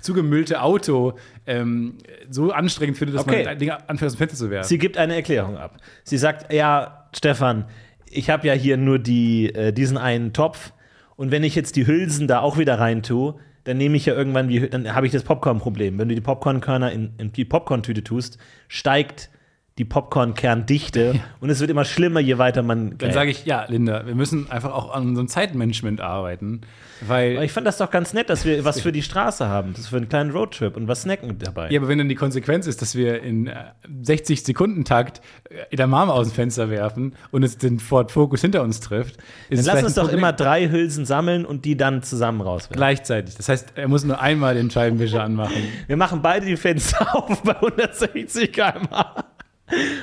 zugemüllte 0.00 0.62
Auto 0.62 1.14
ähm, 1.46 1.98
so 2.28 2.50
anstrengend 2.50 2.98
findet, 2.98 3.16
dass 3.16 3.22
Okay. 3.26 3.44
man 3.44 3.58
Dinge 3.58 3.88
anfängt, 3.88 4.08
aus 4.08 4.14
dem 4.14 4.18
Fenster 4.18 4.36
zu 4.38 4.50
werfen? 4.50 4.68
Sie 4.68 4.78
gibt 4.78 4.96
eine 4.96 5.14
Erklärung 5.14 5.56
ab. 5.56 5.76
Sie 6.02 6.18
sagt, 6.18 6.52
ja, 6.52 7.08
Stefan, 7.14 7.66
ich 8.10 8.30
habe 8.30 8.46
ja 8.48 8.54
hier 8.54 8.76
nur 8.76 8.98
die, 8.98 9.54
äh, 9.54 9.72
diesen 9.72 9.96
einen 9.98 10.32
Topf 10.32 10.72
und 11.16 11.30
wenn 11.30 11.44
ich 11.44 11.54
jetzt 11.54 11.76
die 11.76 11.86
Hülsen 11.86 12.26
da 12.26 12.40
auch 12.40 12.58
wieder 12.58 12.78
rein 12.80 13.02
tue, 13.02 13.36
dann 13.64 13.76
nehme 13.76 13.96
ich 13.96 14.06
ja 14.06 14.14
irgendwann, 14.14 14.48
die, 14.48 14.68
dann 14.68 14.94
habe 14.94 15.06
ich 15.06 15.12
das 15.12 15.22
Popcorn-Problem. 15.22 15.98
Wenn 15.98 16.08
du 16.08 16.14
die 16.14 16.20
Popcornkörner 16.20 16.92
in, 16.92 17.12
in 17.18 17.32
die 17.32 17.44
Popcorn-Tüte 17.44 18.02
tust, 18.02 18.38
steigt 18.68 19.30
die 19.78 19.84
Popcorn-Kerndichte 19.84 21.20
und 21.40 21.48
es 21.50 21.60
wird 21.60 21.70
immer 21.70 21.84
schlimmer, 21.84 22.20
je 22.20 22.38
weiter 22.38 22.62
man. 22.62 22.98
Dann 22.98 23.12
sage 23.12 23.30
ich, 23.30 23.46
ja, 23.46 23.64
Linda, 23.68 24.06
wir 24.06 24.14
müssen 24.14 24.50
einfach 24.50 24.72
auch 24.72 24.94
an 24.94 25.08
unserem 25.08 25.28
Zeitmanagement 25.28 26.00
arbeiten, 26.00 26.62
Aber 27.00 27.10
weil. 27.10 27.42
ich 27.42 27.52
fand 27.52 27.66
das 27.66 27.78
doch 27.78 27.90
ganz 27.90 28.12
nett, 28.12 28.30
dass 28.30 28.44
wir 28.44 28.64
was 28.64 28.80
für 28.80 28.92
die 28.92 29.02
Straße 29.02 29.48
haben. 29.48 29.72
Das 29.72 29.80
ist 29.82 29.88
für 29.88 29.96
einen 29.96 30.08
kleinen 30.08 30.30
Roadtrip 30.30 30.76
und 30.76 30.88
was 30.88 31.02
snacken 31.02 31.38
dabei. 31.38 31.70
Ja, 31.70 31.80
aber 31.80 31.88
wenn 31.88 31.98
dann 31.98 32.08
die 32.08 32.14
Konsequenz 32.14 32.66
ist, 32.66 32.82
dass 32.82 32.94
wir 32.94 33.22
in 33.22 33.46
äh, 33.46 33.54
60 34.02 34.44
Sekunden 34.44 34.84
Takt 34.84 35.20
äh, 35.48 35.54
Edamame 35.70 36.12
aus 36.12 36.28
dem 36.28 36.34
Fenster 36.34 36.70
werfen 36.70 37.14
und 37.30 37.42
es 37.42 37.58
den 37.58 37.78
Ford 37.78 38.10
Focus 38.12 38.40
hinter 38.40 38.62
uns 38.62 38.80
trifft, 38.80 39.16
ist 39.16 39.24
Dann 39.50 39.58
es 39.60 39.66
lass 39.66 39.82
uns 39.84 39.94
doch 39.94 40.12
immer 40.12 40.32
drei 40.32 40.68
Hülsen 40.68 41.04
sammeln 41.06 41.44
und 41.44 41.64
die 41.64 41.76
dann 41.76 42.02
zusammen 42.02 42.40
rauswerfen. 42.40 42.76
gleichzeitig. 42.76 43.36
Das 43.36 43.48
heißt, 43.48 43.72
er 43.76 43.88
muss 43.88 44.04
nur 44.04 44.20
einmal 44.20 44.54
den 44.54 44.70
Scheibenwischer 44.70 45.22
anmachen. 45.22 45.62
Wir 45.86 45.96
machen 45.96 46.22
beide 46.22 46.46
die 46.46 46.56
Fenster 46.56 47.14
auf 47.16 47.42
bei 47.42 47.54
160 47.56 48.52
km/h. 48.52 49.24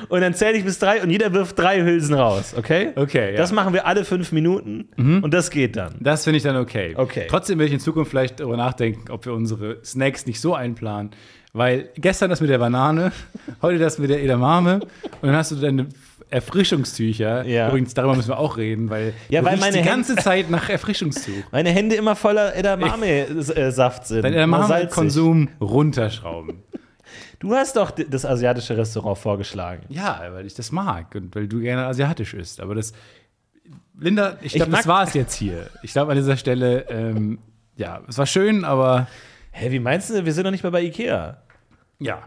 Und 0.10 0.21
dann 0.21 0.34
zähle 0.34 0.58
ich 0.58 0.63
bis 0.63 0.80
drei 0.80 1.01
und 1.03 1.10
jeder 1.10 1.34
wirft 1.34 1.60
drei 1.60 1.82
Hülsen 1.84 2.15
raus, 2.15 2.53
okay? 2.58 2.89
Okay, 2.95 3.32
ja. 3.32 3.38
Das 3.38 3.51
machen 3.51 3.73
wir 3.73 3.86
alle 3.86 4.06
fünf 4.06 4.32
Minuten 4.32 4.89
und 4.97 5.34
das 5.34 5.49
geht 5.51 5.75
dann. 5.75 5.95
Das 5.99 6.23
finde 6.23 6.38
ich 6.38 6.43
dann 6.43 6.56
okay. 6.58 6.93
Okay. 6.95 7.25
Trotzdem 7.30 7.60
will 7.60 7.67
ich 7.67 7.73
in 7.73 7.80
Zukunft 7.80 8.10
vielleicht 8.12 8.39
darüber 8.39 8.58
nachdenken, 8.58 9.12
ob 9.12 9.25
wir 9.25 9.34
unsere 9.34 9.84
Snacks 9.84 10.25
nicht 10.25 10.39
so 10.41 10.53
einplanen. 10.56 11.12
Weil 11.53 11.89
gestern 11.95 12.30
das 12.30 12.39
mit 12.41 12.49
der 12.49 12.60
Banane, 12.60 13.12
heute 13.62 13.80
das 13.80 13.97
mit 13.97 14.10
der 14.10 14.21
Edamame 14.23 14.75
und 15.21 15.27
dann 15.27 15.36
hast 15.36 15.51
du 15.51 15.56
deine 15.56 15.88
Erfrischungstücher. 16.30 17.45
Ja. 17.45 17.69
Übrigens, 17.69 17.93
darüber 17.93 18.15
müssen 18.15 18.30
wir 18.30 18.38
auch 18.38 18.58
reden, 18.58 18.89
weil, 18.89 19.13
Ja, 19.30 19.39
du 19.41 19.47
weil 19.47 19.58
meine 19.58 19.71
die 19.71 19.77
Hände- 19.80 19.89
ganze 19.89 20.15
Zeit 20.17 20.49
nach 20.49 20.69
Erfrischungstuch. 20.69 21.32
Meine 21.51 21.69
Hände 21.69 21.95
immer 21.95 22.15
voller 22.17 22.53
Edamame-Saft 22.56 24.08
sind. 24.08 24.23
Dein. 24.23 24.34
Edamame-Konsum 24.34 25.49
runterschrauben. 25.62 26.63
Du 27.39 27.54
hast 27.54 27.76
doch 27.76 27.91
das 27.91 28.26
asiatische 28.26 28.78
Restaurant 28.78 29.17
vorgeschlagen. 29.17 29.84
Ja, 29.89 30.22
weil 30.32 30.46
ich 30.46 30.54
das 30.54 30.72
mag 30.72 31.13
und 31.15 31.36
weil 31.36 31.48
du 31.48 31.60
gerne 31.60 31.86
asiatisch 31.86 32.34
isst. 32.34 32.60
Aber 32.60 32.76
das, 32.76 32.93
Linda, 34.00 34.38
ich 34.41 34.54
glaube, 34.54 34.72
das 34.72 34.88
war 34.88 35.04
es 35.04 35.13
jetzt 35.13 35.34
hier. 35.36 35.70
Ich 35.84 35.91
glaube, 35.93 36.12
an 36.12 36.17
dieser 36.17 36.38
Stelle, 36.38 36.88
ähm, 36.89 37.39
ja, 37.76 38.02
es 38.08 38.17
war 38.17 38.26
schön, 38.26 38.63
aber 38.65 39.08
Hä, 39.52 39.72
wie 39.72 39.80
meinst 39.80 40.10
du, 40.12 40.24
wir 40.24 40.34
sind 40.34 40.43
doch 40.43 40.52
nicht 40.52 40.63
mehr 40.63 40.72
bei 40.72 40.82
Ikea. 40.84 41.38
ja. 42.00 42.22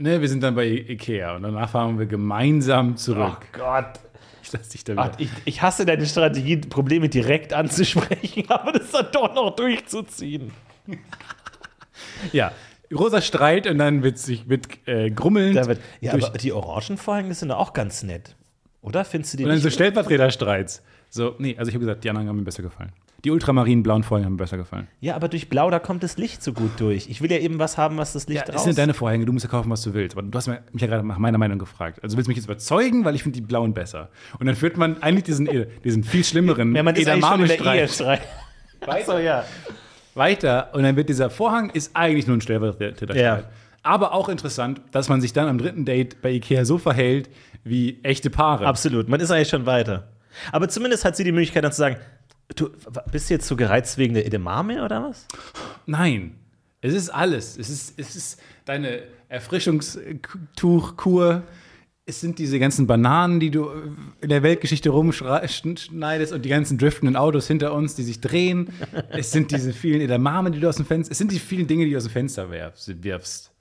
Ne, 0.00 0.20
wir 0.20 0.28
sind 0.28 0.44
dann 0.44 0.54
bei 0.54 0.64
Ikea 0.66 1.34
und 1.34 1.42
danach 1.42 1.68
fahren 1.70 1.98
wir 1.98 2.06
gemeinsam 2.06 2.92
Oh 2.92 2.94
zurück. 2.94 3.38
Gott. 3.52 3.98
Ich 4.44 4.52
lass 4.52 4.68
dich 4.68 4.84
da 4.84 4.94
Ach, 4.96 5.10
ich, 5.18 5.28
ich 5.44 5.60
hasse 5.60 5.84
deine 5.84 6.06
Strategie, 6.06 6.56
Probleme 6.58 7.08
direkt 7.08 7.52
anzusprechen, 7.52 8.44
aber 8.48 8.70
das 8.70 8.92
dann 8.92 9.06
doch 9.12 9.34
noch 9.34 9.56
durchzuziehen. 9.56 10.52
Ja, 12.32 12.52
großer 12.96 13.20
Streit 13.20 13.66
und 13.66 13.78
dann 13.78 14.02
wird 14.02 14.18
sich 14.18 14.46
mit 14.46 14.86
äh, 14.86 15.10
wird, 15.14 15.80
ja, 16.00 16.12
aber 16.12 16.30
die 16.38 16.52
Orangenvorhänge 16.52 17.34
sind 17.34 17.48
doch 17.48 17.58
auch 17.58 17.72
ganz 17.72 18.02
nett. 18.02 18.36
Oder 18.80 19.04
findest 19.04 19.34
du 19.34 19.38
die 19.38 19.44
und 19.44 19.48
dann 19.48 19.56
nicht? 19.56 19.64
so 19.64 19.70
Stellvertreterstreits. 19.70 20.82
So, 21.10 21.34
nee, 21.38 21.56
also 21.58 21.68
ich 21.68 21.74
habe 21.74 21.84
gesagt, 21.84 22.04
die 22.04 22.10
anderen 22.10 22.28
haben 22.28 22.36
mir 22.36 22.42
besser 22.42 22.62
gefallen. 22.62 22.92
Die 23.24 23.32
ultramarinen 23.32 23.82
blauen 23.82 24.04
Vorhänge 24.04 24.26
haben 24.26 24.34
mir 24.34 24.38
besser 24.38 24.56
gefallen. 24.56 24.86
Ja, 25.00 25.16
aber 25.16 25.28
durch 25.28 25.48
Blau, 25.48 25.70
da 25.70 25.80
kommt 25.80 26.04
das 26.04 26.18
Licht 26.18 26.42
so 26.42 26.52
gut 26.52 26.70
durch. 26.78 27.08
Ich 27.10 27.20
will 27.20 27.32
ja 27.32 27.38
eben 27.38 27.58
was 27.58 27.76
haben, 27.76 27.96
was 27.96 28.12
das 28.12 28.28
Licht 28.28 28.42
Ja, 28.42 28.46
das 28.46 28.56
raus... 28.56 28.64
sind 28.64 28.78
deine 28.78 28.94
Vorhänge, 28.94 29.24
du 29.26 29.32
musst 29.32 29.44
ja 29.44 29.50
kaufen, 29.50 29.70
was 29.70 29.82
du 29.82 29.92
willst. 29.92 30.16
Aber 30.16 30.24
du 30.24 30.38
hast 30.38 30.46
mich 30.46 30.58
ja 30.74 30.86
gerade 30.86 31.04
nach 31.04 31.18
meiner 31.18 31.38
Meinung 31.38 31.58
gefragt. 31.58 31.98
Also 32.02 32.14
du 32.14 32.18
willst 32.18 32.28
mich 32.28 32.36
jetzt 32.36 32.44
überzeugen, 32.46 33.04
weil 33.04 33.16
ich 33.16 33.24
finde 33.24 33.40
die 33.40 33.44
blauen 33.44 33.74
besser. 33.74 34.10
Und 34.38 34.46
dann 34.46 34.54
führt 34.54 34.76
man 34.76 35.02
eigentlich 35.02 35.24
diesen, 35.24 35.48
diesen 35.84 36.04
viel 36.04 36.22
schlimmeren 36.22 36.76
ja, 36.76 36.82
man 36.84 36.94
ist 36.94 37.08
eigentlich 37.08 37.26
schon 37.26 37.40
in 37.40 37.48
der 37.48 37.74
Ehestreit. 37.74 38.22
Achso, 38.86 39.18
ja. 39.18 39.44
Weiter. 40.18 40.70
Und 40.74 40.82
dann 40.82 40.96
wird 40.96 41.08
dieser 41.08 41.30
Vorhang 41.30 41.70
ist 41.70 41.92
eigentlich 41.94 42.26
nur 42.26 42.36
ein 42.36 42.40
Stellvertreterstreit. 42.40 43.16
Ja. 43.16 43.44
Aber 43.82 44.12
auch 44.12 44.28
interessant, 44.28 44.80
dass 44.90 45.08
man 45.08 45.20
sich 45.20 45.32
dann 45.32 45.48
am 45.48 45.58
dritten 45.58 45.84
Date 45.84 46.20
bei 46.20 46.32
Ikea 46.32 46.64
so 46.64 46.78
verhält 46.78 47.30
wie 47.64 48.00
echte 48.02 48.28
Paare. 48.28 48.66
Absolut, 48.66 49.08
man 49.08 49.20
ist 49.20 49.30
eigentlich 49.30 49.48
schon 49.48 49.66
weiter. 49.66 50.08
Aber 50.52 50.68
zumindest 50.68 51.04
hat 51.04 51.16
sie 51.16 51.24
die 51.24 51.32
Möglichkeit 51.32 51.64
dann 51.64 51.72
zu 51.72 51.78
sagen, 51.78 51.96
du 52.54 52.70
bist 53.10 53.30
du 53.30 53.34
jetzt 53.34 53.46
so 53.46 53.56
gereizt 53.56 53.98
wegen 53.98 54.14
der 54.14 54.26
Edamame 54.26 54.84
oder 54.84 55.02
was? 55.02 55.26
Nein, 55.86 56.36
es 56.80 56.94
ist 56.94 57.10
alles. 57.10 57.58
Es 57.58 57.70
ist, 57.70 57.98
es 57.98 58.14
ist 58.14 58.40
deine 58.64 59.02
Erfrischungstuchkur. 59.28 61.42
Es 62.08 62.22
sind 62.22 62.38
diese 62.38 62.58
ganzen 62.58 62.86
Bananen, 62.86 63.38
die 63.38 63.50
du 63.50 63.70
in 64.22 64.30
der 64.30 64.42
Weltgeschichte 64.42 64.88
rumschneidest 64.88 66.32
und 66.32 66.42
die 66.42 66.48
ganzen 66.48 66.78
driftenden 66.78 67.16
Autos 67.16 67.46
hinter 67.46 67.74
uns, 67.74 67.94
die 67.96 68.02
sich 68.02 68.22
drehen. 68.22 68.70
es 69.10 69.30
sind 69.30 69.50
diese 69.50 69.74
vielen 69.74 70.00
Edamame, 70.00 70.50
die 70.50 70.58
du 70.58 70.68
aus 70.70 70.76
dem 70.76 70.86
Fenster, 70.86 71.12
es 71.12 71.18
sind 71.18 71.30
die 71.30 71.38
vielen 71.38 71.66
Dinge, 71.66 71.84
die 71.84 71.90
du 71.90 71.98
aus 71.98 72.04
dem 72.04 72.12
Fenster 72.12 72.48
wirfst. 72.50 73.52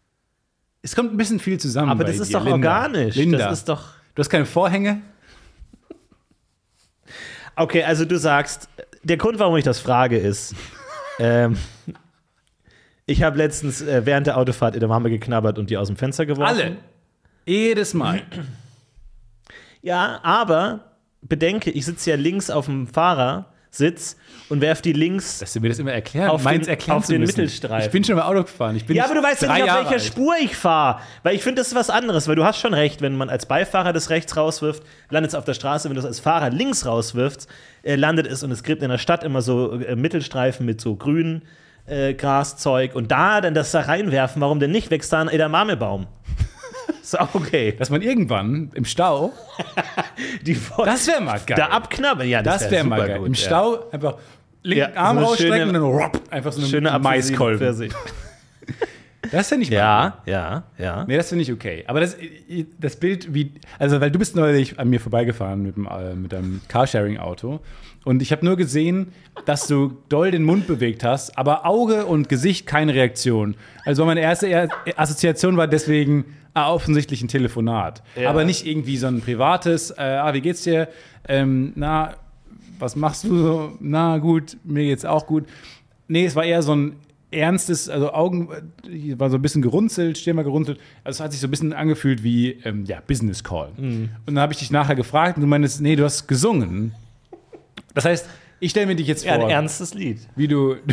Es 0.81 0.95
kommt 0.95 1.11
ein 1.11 1.17
bisschen 1.17 1.39
viel 1.39 1.59
zusammen. 1.59 1.91
Aber 1.91 2.05
das 2.05 2.19
ist 2.19 2.29
dir, 2.29 2.37
doch 2.37 2.45
Linda. 2.45 2.83
organisch. 2.83 3.15
Linda, 3.15 3.37
Das 3.37 3.59
ist 3.59 3.67
doch. 3.67 3.89
du 4.15 4.21
hast 4.21 4.29
keine 4.29 4.45
Vorhänge? 4.45 5.01
Okay, 7.57 7.83
also 7.83 8.05
du 8.05 8.17
sagst, 8.17 8.69
der 9.03 9.17
Grund, 9.17 9.39
warum 9.39 9.57
ich 9.57 9.65
das 9.65 9.79
frage, 9.79 10.17
ist, 10.17 10.55
ähm, 11.19 11.57
ich 13.05 13.23
habe 13.23 13.37
letztens 13.37 13.81
äh, 13.81 14.05
während 14.05 14.27
der 14.27 14.37
Autofahrt 14.37 14.77
Edamame 14.77 15.09
geknabbert 15.09 15.59
und 15.59 15.69
die 15.69 15.75
aus 15.75 15.87
dem 15.87 15.97
Fenster 15.97 16.25
geworfen. 16.25 16.61
Alle. 16.61 16.77
Jedes 17.47 17.93
Mal. 17.93 18.21
Ja, 19.81 20.19
aber 20.23 20.81
bedenke, 21.21 21.71
ich 21.71 21.85
sitze 21.85 22.09
ja 22.11 22.15
links 22.17 22.49
auf 22.49 22.65
dem 22.65 22.87
Fahrersitz 22.87 24.17
und 24.49 24.59
werfe 24.61 24.81
die 24.81 24.91
links. 24.93 25.39
Dass 25.39 25.53
du 25.53 25.61
mir 25.61 25.69
das 25.69 25.79
immer 25.79 25.93
erklären, 25.93 26.29
Auf 26.29 26.43
meins 26.43 26.65
den- 26.65 26.71
erklären 26.71 26.97
auf 26.97 27.07
den 27.07 27.21
müssen. 27.21 27.37
Mittelstreifen. 27.39 27.85
Ich 27.85 27.91
bin 27.91 28.03
schon 28.03 28.15
mal 28.17 28.23
Auto 28.23 28.41
gefahren. 28.43 28.75
Ich 28.75 28.85
bin 28.85 28.97
Ja, 28.97 29.05
aber 29.05 29.15
du 29.15 29.23
weißt 29.23 29.43
ja 29.43 29.53
nicht, 29.53 29.61
auf 29.63 29.67
Jahre 29.67 29.79
welcher 29.85 29.91
alt. 29.93 30.01
Spur 30.03 30.35
ich 30.41 30.55
fahre. 30.57 30.99
Weil 31.23 31.35
ich 31.35 31.43
finde, 31.43 31.61
das 31.61 31.69
ist 31.69 31.75
was 31.75 31.89
anderes. 31.89 32.27
Weil 32.27 32.35
du 32.35 32.43
hast 32.43 32.59
schon 32.59 32.73
recht, 32.73 33.01
wenn 33.01 33.15
man 33.15 33.29
als 33.29 33.45
Beifahrer 33.45 33.93
das 33.93 34.09
rechts 34.09 34.35
rauswirft, 34.35 34.83
landet 35.09 35.29
es 35.31 35.35
auf 35.35 35.45
der 35.45 35.53
Straße. 35.53 35.87
Wenn 35.89 35.95
du 35.95 35.99
es 36.01 36.05
als 36.05 36.19
Fahrer 36.19 36.49
links 36.49 36.85
rauswirfst, 36.85 37.47
äh, 37.83 37.95
landet 37.95 38.27
es 38.27 38.43
und 38.43 38.51
es 38.51 38.63
gibt 38.63 38.83
in 38.83 38.89
der 38.89 38.97
Stadt 38.97 39.23
immer 39.23 39.41
so 39.41 39.71
äh, 39.79 39.95
Mittelstreifen 39.95 40.65
mit 40.65 40.81
so 40.81 40.95
grün 40.97 41.43
äh, 41.85 42.13
Graszeug. 42.13 42.93
Und 42.95 43.11
da 43.11 43.39
dann 43.41 43.53
das 43.53 43.71
da 43.71 43.81
reinwerfen, 43.81 44.41
warum 44.41 44.59
denn 44.59 44.71
nicht? 44.71 44.91
Wächst 44.91 45.13
da 45.13 45.21
ein 45.21 45.29
Edamamebaum. 45.29 46.07
ist 47.01 47.19
auch 47.19 47.33
okay. 47.35 47.73
Dass 47.77 47.89
man 47.89 48.01
irgendwann 48.01 48.71
im 48.73 48.85
Stau, 48.85 49.33
Die 50.41 50.57
das 50.85 51.07
wäre 51.07 51.21
mal 51.21 51.39
geil. 51.45 51.57
da 51.57 51.67
abknabbern. 51.67 52.27
Ja, 52.27 52.41
das 52.41 52.69
wäre 52.71 52.83
mal 52.83 52.97
super 52.97 53.07
geil. 53.07 53.17
gut, 53.19 53.27
Im 53.27 53.33
ja. 53.33 53.39
Stau 53.39 53.89
einfach 53.91 54.15
linken 54.63 54.93
Ja, 54.93 54.99
Arm 55.01 55.19
so 55.19 55.25
rausstrecken 55.25 55.69
schöne- 55.69 55.83
und 55.83 55.99
dann 56.13 56.21
einfach 56.31 56.51
so 56.51 56.59
eine 56.61 56.69
Schöne 56.69 56.99
Maiskolben. 56.99 57.73
sich. 57.73 57.93
Das 59.31 59.49
finde 59.49 59.63
ich 59.63 59.71
mal 59.71 59.75
Ja, 59.77 60.17
ja, 60.25 60.63
ja. 60.77 61.03
Nee, 61.05 61.17
das 61.17 61.27
finde 61.29 61.41
ich 61.41 61.51
okay. 61.51 61.83
Aber 61.87 61.99
das, 61.99 62.15
das 62.79 62.95
Bild, 62.95 63.33
wie. 63.33 63.51
Also, 63.77 63.99
weil 63.99 64.09
du 64.09 64.19
bist 64.19 64.37
neulich 64.37 64.79
an 64.79 64.89
mir 64.89 65.01
vorbeigefahren 65.01 65.63
mit, 65.63 65.75
dem, 65.75 65.85
äh, 65.85 66.13
mit 66.13 66.31
deinem 66.31 66.61
Carsharing-Auto. 66.69 67.59
Und 68.05 68.21
ich 68.21 68.31
habe 68.31 68.45
nur 68.45 68.55
gesehen, 68.55 69.11
dass 69.45 69.67
du 69.67 69.97
doll 70.07 70.31
den 70.31 70.43
Mund 70.43 70.65
bewegt 70.65 71.03
hast, 71.03 71.37
aber 71.37 71.65
Auge 71.65 72.05
und 72.05 72.29
Gesicht 72.29 72.67
keine 72.67 72.93
Reaktion. 72.93 73.55
Also 73.83 74.05
meine 74.05 74.21
erste 74.21 74.47
Er- 74.47 74.69
Assoziation 74.95 75.57
war 75.57 75.67
deswegen 75.67 76.23
offensichtlich 76.65 77.21
ein 77.21 77.27
Telefonat. 77.27 78.01
Ja. 78.15 78.29
Aber 78.29 78.43
nicht 78.43 78.65
irgendwie 78.65 78.97
so 78.97 79.07
ein 79.07 79.21
privates, 79.21 79.91
äh, 79.91 80.01
ah, 80.01 80.33
wie 80.33 80.41
geht's 80.41 80.63
dir? 80.63 80.87
Ähm, 81.27 81.73
na, 81.75 82.15
was 82.79 82.95
machst 82.95 83.23
du 83.25 83.37
so? 83.37 83.71
Na 83.79 84.17
gut, 84.17 84.57
mir 84.63 84.83
geht's 84.85 85.05
auch 85.05 85.27
gut. 85.27 85.45
Nee, 86.07 86.25
es 86.25 86.35
war 86.35 86.43
eher 86.45 86.61
so 86.63 86.73
ein 86.75 86.95
ernstes, 87.29 87.89
also 87.89 88.13
Augen 88.13 88.47
äh, 88.89 89.19
war 89.19 89.29
so 89.29 89.35
ein 89.37 89.41
bisschen 89.41 89.61
gerunzelt, 89.61 90.17
Stirn 90.17 90.37
war 90.37 90.43
gerunzelt. 90.45 90.79
Also 91.03 91.17
es 91.17 91.23
hat 91.23 91.31
sich 91.33 91.41
so 91.41 91.47
ein 91.47 91.51
bisschen 91.51 91.73
angefühlt 91.73 92.23
wie 92.23 92.51
ähm, 92.63 92.85
ja, 92.85 93.01
Business 93.05 93.43
Call. 93.43 93.71
Und 93.77 94.09
dann 94.25 94.39
habe 94.39 94.53
ich 94.53 94.59
dich 94.59 94.71
nachher 94.71 94.95
gefragt 94.95 95.35
und 95.37 95.41
du 95.41 95.47
meinst, 95.47 95.81
nee, 95.81 95.95
du 95.95 96.03
hast 96.05 96.27
gesungen. 96.27 96.93
Das 97.93 98.05
heißt, 98.05 98.27
ich 98.59 98.71
stelle 98.71 98.87
mir 98.87 98.95
dich 98.95 99.07
jetzt 99.07 99.25
Ja, 99.25 99.35
vor, 99.35 99.45
ein 99.45 99.49
ernstes 99.49 99.93
Lied. 99.93 100.19
wie 100.35 100.47
du. 100.47 100.75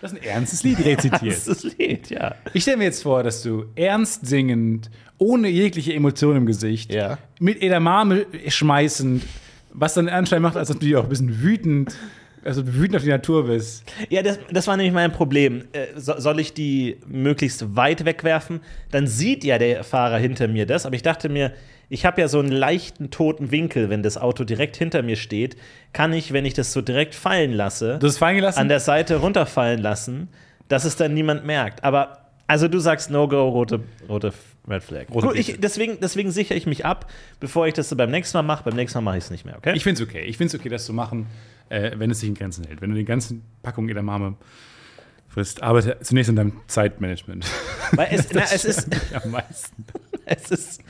das 0.00 0.12
ist 0.12 0.18
ein 0.18 0.24
ernstes 0.24 0.62
Lied 0.64 0.84
rezitierst. 0.84 1.48
Ernstes 1.48 1.76
Lied, 1.78 2.10
ja. 2.10 2.34
Ich 2.54 2.62
stelle 2.62 2.78
mir 2.78 2.84
jetzt 2.84 3.02
vor, 3.02 3.22
dass 3.22 3.42
du 3.42 3.66
ernst 3.74 4.26
singend, 4.26 4.90
ohne 5.18 5.48
jegliche 5.48 5.92
Emotion 5.94 6.36
im 6.36 6.46
Gesicht, 6.46 6.92
Ja. 6.92 7.18
mit 7.38 7.62
Edamame 7.62 8.26
schmeißend, 8.48 9.22
was 9.72 9.94
dann 9.94 10.08
anscheinend 10.08 10.42
macht, 10.44 10.56
als 10.56 10.70
ob 10.70 10.80
du 10.80 10.86
dir 10.86 11.00
auch 11.00 11.04
ein 11.04 11.08
bisschen 11.10 11.42
wütend, 11.42 11.94
also 12.42 12.66
wütend 12.66 12.96
auf 12.96 13.02
die 13.02 13.10
Natur 13.10 13.46
bist. 13.46 13.84
Ja, 14.08 14.22
das, 14.22 14.38
das 14.50 14.66
war 14.66 14.76
nämlich 14.76 14.94
mein 14.94 15.12
Problem. 15.12 15.64
Äh, 15.72 15.86
so, 15.96 16.14
soll 16.18 16.40
ich 16.40 16.54
die 16.54 16.96
möglichst 17.06 17.76
weit 17.76 18.04
wegwerfen? 18.06 18.60
Dann 18.90 19.06
sieht 19.06 19.44
ja 19.44 19.58
der 19.58 19.84
Fahrer 19.84 20.16
hinter 20.18 20.48
mir 20.48 20.64
das, 20.66 20.86
aber 20.86 20.94
ich 20.96 21.02
dachte 21.02 21.28
mir, 21.28 21.52
ich 21.90 22.06
habe 22.06 22.20
ja 22.20 22.28
so 22.28 22.38
einen 22.38 22.52
leichten 22.52 23.10
toten 23.10 23.50
Winkel, 23.50 23.90
wenn 23.90 24.02
das 24.02 24.16
Auto 24.16 24.44
direkt 24.44 24.76
hinter 24.76 25.02
mir 25.02 25.16
steht, 25.16 25.56
kann 25.92 26.12
ich, 26.12 26.32
wenn 26.32 26.46
ich 26.46 26.54
das 26.54 26.72
so 26.72 26.80
direkt 26.80 27.14
fallen 27.14 27.52
lasse, 27.52 27.98
es 28.02 28.16
fallen 28.16 28.36
gelassen? 28.36 28.60
an 28.60 28.68
der 28.68 28.80
Seite 28.80 29.16
runterfallen 29.16 29.80
lassen, 29.80 30.28
dass 30.68 30.84
es 30.84 30.96
dann 30.96 31.12
niemand 31.12 31.44
merkt. 31.44 31.84
Aber 31.84 32.30
also 32.46 32.68
du 32.68 32.78
sagst 32.78 33.10
No-Go, 33.10 33.48
rote, 33.48 33.80
rote 34.08 34.32
Red 34.68 34.84
Flag. 34.84 35.06
Rote 35.12 35.26
Gut, 35.26 35.36
ich, 35.36 35.60
deswegen, 35.60 35.98
deswegen 36.00 36.30
sichere 36.30 36.56
ich 36.56 36.66
mich 36.66 36.84
ab, 36.84 37.10
bevor 37.40 37.66
ich 37.66 37.74
das 37.74 37.88
so 37.88 37.96
beim 37.96 38.10
nächsten 38.10 38.38
Mal 38.38 38.42
mache. 38.42 38.64
Beim 38.64 38.76
nächsten 38.76 38.98
Mal 38.98 39.02
mache 39.02 39.18
ich 39.18 39.24
es 39.24 39.30
nicht 39.30 39.44
mehr, 39.44 39.56
okay? 39.56 39.72
ich 39.74 39.82
finde 39.82 40.02
es 40.02 40.08
okay. 40.08 40.22
Ich 40.22 40.36
finde 40.36 40.54
es 40.54 40.60
okay, 40.60 40.68
das 40.68 40.84
zu 40.84 40.92
machen, 40.92 41.26
äh, 41.70 41.92
wenn 41.96 42.10
es 42.10 42.20
sich 42.20 42.28
in 42.28 42.36
Grenzen 42.36 42.64
hält. 42.64 42.80
Wenn 42.80 42.90
du 42.90 42.96
die 42.96 43.04
ganzen 43.04 43.42
Packungen 43.62 43.88
Edamame 43.88 44.36
frisst. 45.28 45.62
Arbeite 45.62 45.98
zunächst 46.02 46.30
an 46.30 46.36
deinem 46.36 46.60
Zeitmanagement. 46.66 47.46
Weil 47.92 48.08
es, 48.12 48.28
na, 48.32 48.42
es 48.42 48.64
ist, 48.64 48.88
Am 49.14 49.30
meisten. 49.30 49.84
Es, 50.30 50.50
ist, 50.50 50.82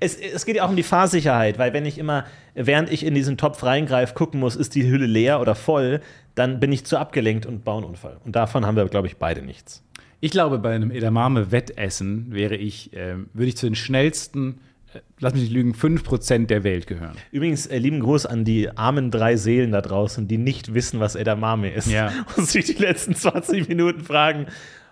es, 0.00 0.16
es 0.16 0.46
geht 0.46 0.56
ja 0.56 0.64
auch 0.64 0.70
um 0.70 0.76
die 0.76 0.82
Fahrsicherheit, 0.82 1.58
weil 1.58 1.72
wenn 1.72 1.84
ich 1.84 1.98
immer, 1.98 2.24
während 2.54 2.90
ich 2.90 3.04
in 3.04 3.14
diesen 3.14 3.36
Topf 3.36 3.62
reingreife, 3.62 4.14
gucken 4.14 4.40
muss, 4.40 4.56
ist 4.56 4.74
die 4.74 4.90
Hülle 4.90 5.06
leer 5.06 5.40
oder 5.40 5.54
voll, 5.54 6.00
dann 6.34 6.60
bin 6.60 6.72
ich 6.72 6.84
zu 6.84 6.98
abgelenkt 6.98 7.46
und 7.46 7.64
baue 7.64 7.78
einen 7.78 7.90
Unfall. 7.90 8.18
Und 8.24 8.34
davon 8.34 8.64
haben 8.64 8.76
wir, 8.76 8.86
glaube 8.86 9.06
ich, 9.06 9.16
beide 9.16 9.42
nichts. 9.42 9.82
Ich 10.20 10.30
glaube, 10.30 10.58
bei 10.58 10.74
einem 10.74 10.90
Edamame-Wettessen 10.90 12.32
wäre 12.32 12.56
ich, 12.56 12.90
ähm, 12.94 13.28
würde 13.34 13.48
ich 13.48 13.56
zu 13.56 13.66
den 13.66 13.74
schnellsten, 13.74 14.60
äh, 14.94 15.00
lass 15.20 15.34
mich 15.34 15.42
nicht 15.42 15.52
lügen, 15.52 15.74
5% 15.74 16.46
der 16.46 16.64
Welt 16.64 16.86
gehören. 16.86 17.16
Übrigens, 17.32 17.66
äh, 17.66 17.76
lieben 17.76 18.00
Gruß 18.00 18.24
an 18.24 18.44
die 18.44 18.70
armen 18.76 19.10
drei 19.10 19.36
Seelen 19.36 19.72
da 19.72 19.82
draußen, 19.82 20.26
die 20.26 20.38
nicht 20.38 20.72
wissen, 20.72 21.00
was 21.00 21.16
Edamame 21.16 21.70
ist. 21.70 21.90
Ja. 21.90 22.12
Und 22.36 22.48
sich 22.48 22.64
die 22.64 22.82
letzten 22.82 23.14
20 23.14 23.68
Minuten 23.68 24.02
fragen, 24.02 24.46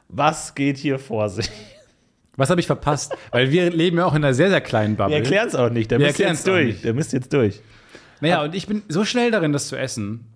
was 0.08 0.54
geht 0.54 0.76
hier 0.76 0.98
vor 0.98 1.30
sich? 1.30 1.50
Was 2.36 2.50
habe 2.50 2.60
ich 2.60 2.66
verpasst? 2.66 3.16
Weil 3.30 3.50
wir 3.50 3.70
leben 3.70 3.98
ja 3.98 4.06
auch 4.06 4.14
in 4.14 4.24
einer 4.24 4.34
sehr, 4.34 4.50
sehr 4.50 4.60
kleinen 4.60 4.96
Bubble. 4.96 5.12
Wir 5.12 5.18
erklären 5.18 5.48
es 5.48 5.54
auch 5.54 5.70
nicht, 5.70 5.90
der 5.90 5.98
Wir 5.98 6.06
müsst 6.06 6.18
ihr 6.18 6.28
jetzt 6.28 6.46
durch. 6.46 6.82
Der 6.82 6.94
müsst 6.94 7.12
jetzt 7.12 7.32
durch. 7.32 7.60
Naja, 8.20 8.42
und 8.42 8.54
ich 8.54 8.66
bin 8.66 8.82
so 8.88 9.04
schnell 9.04 9.30
darin, 9.30 9.52
das 9.52 9.68
zu 9.68 9.76
essen. 9.76 10.26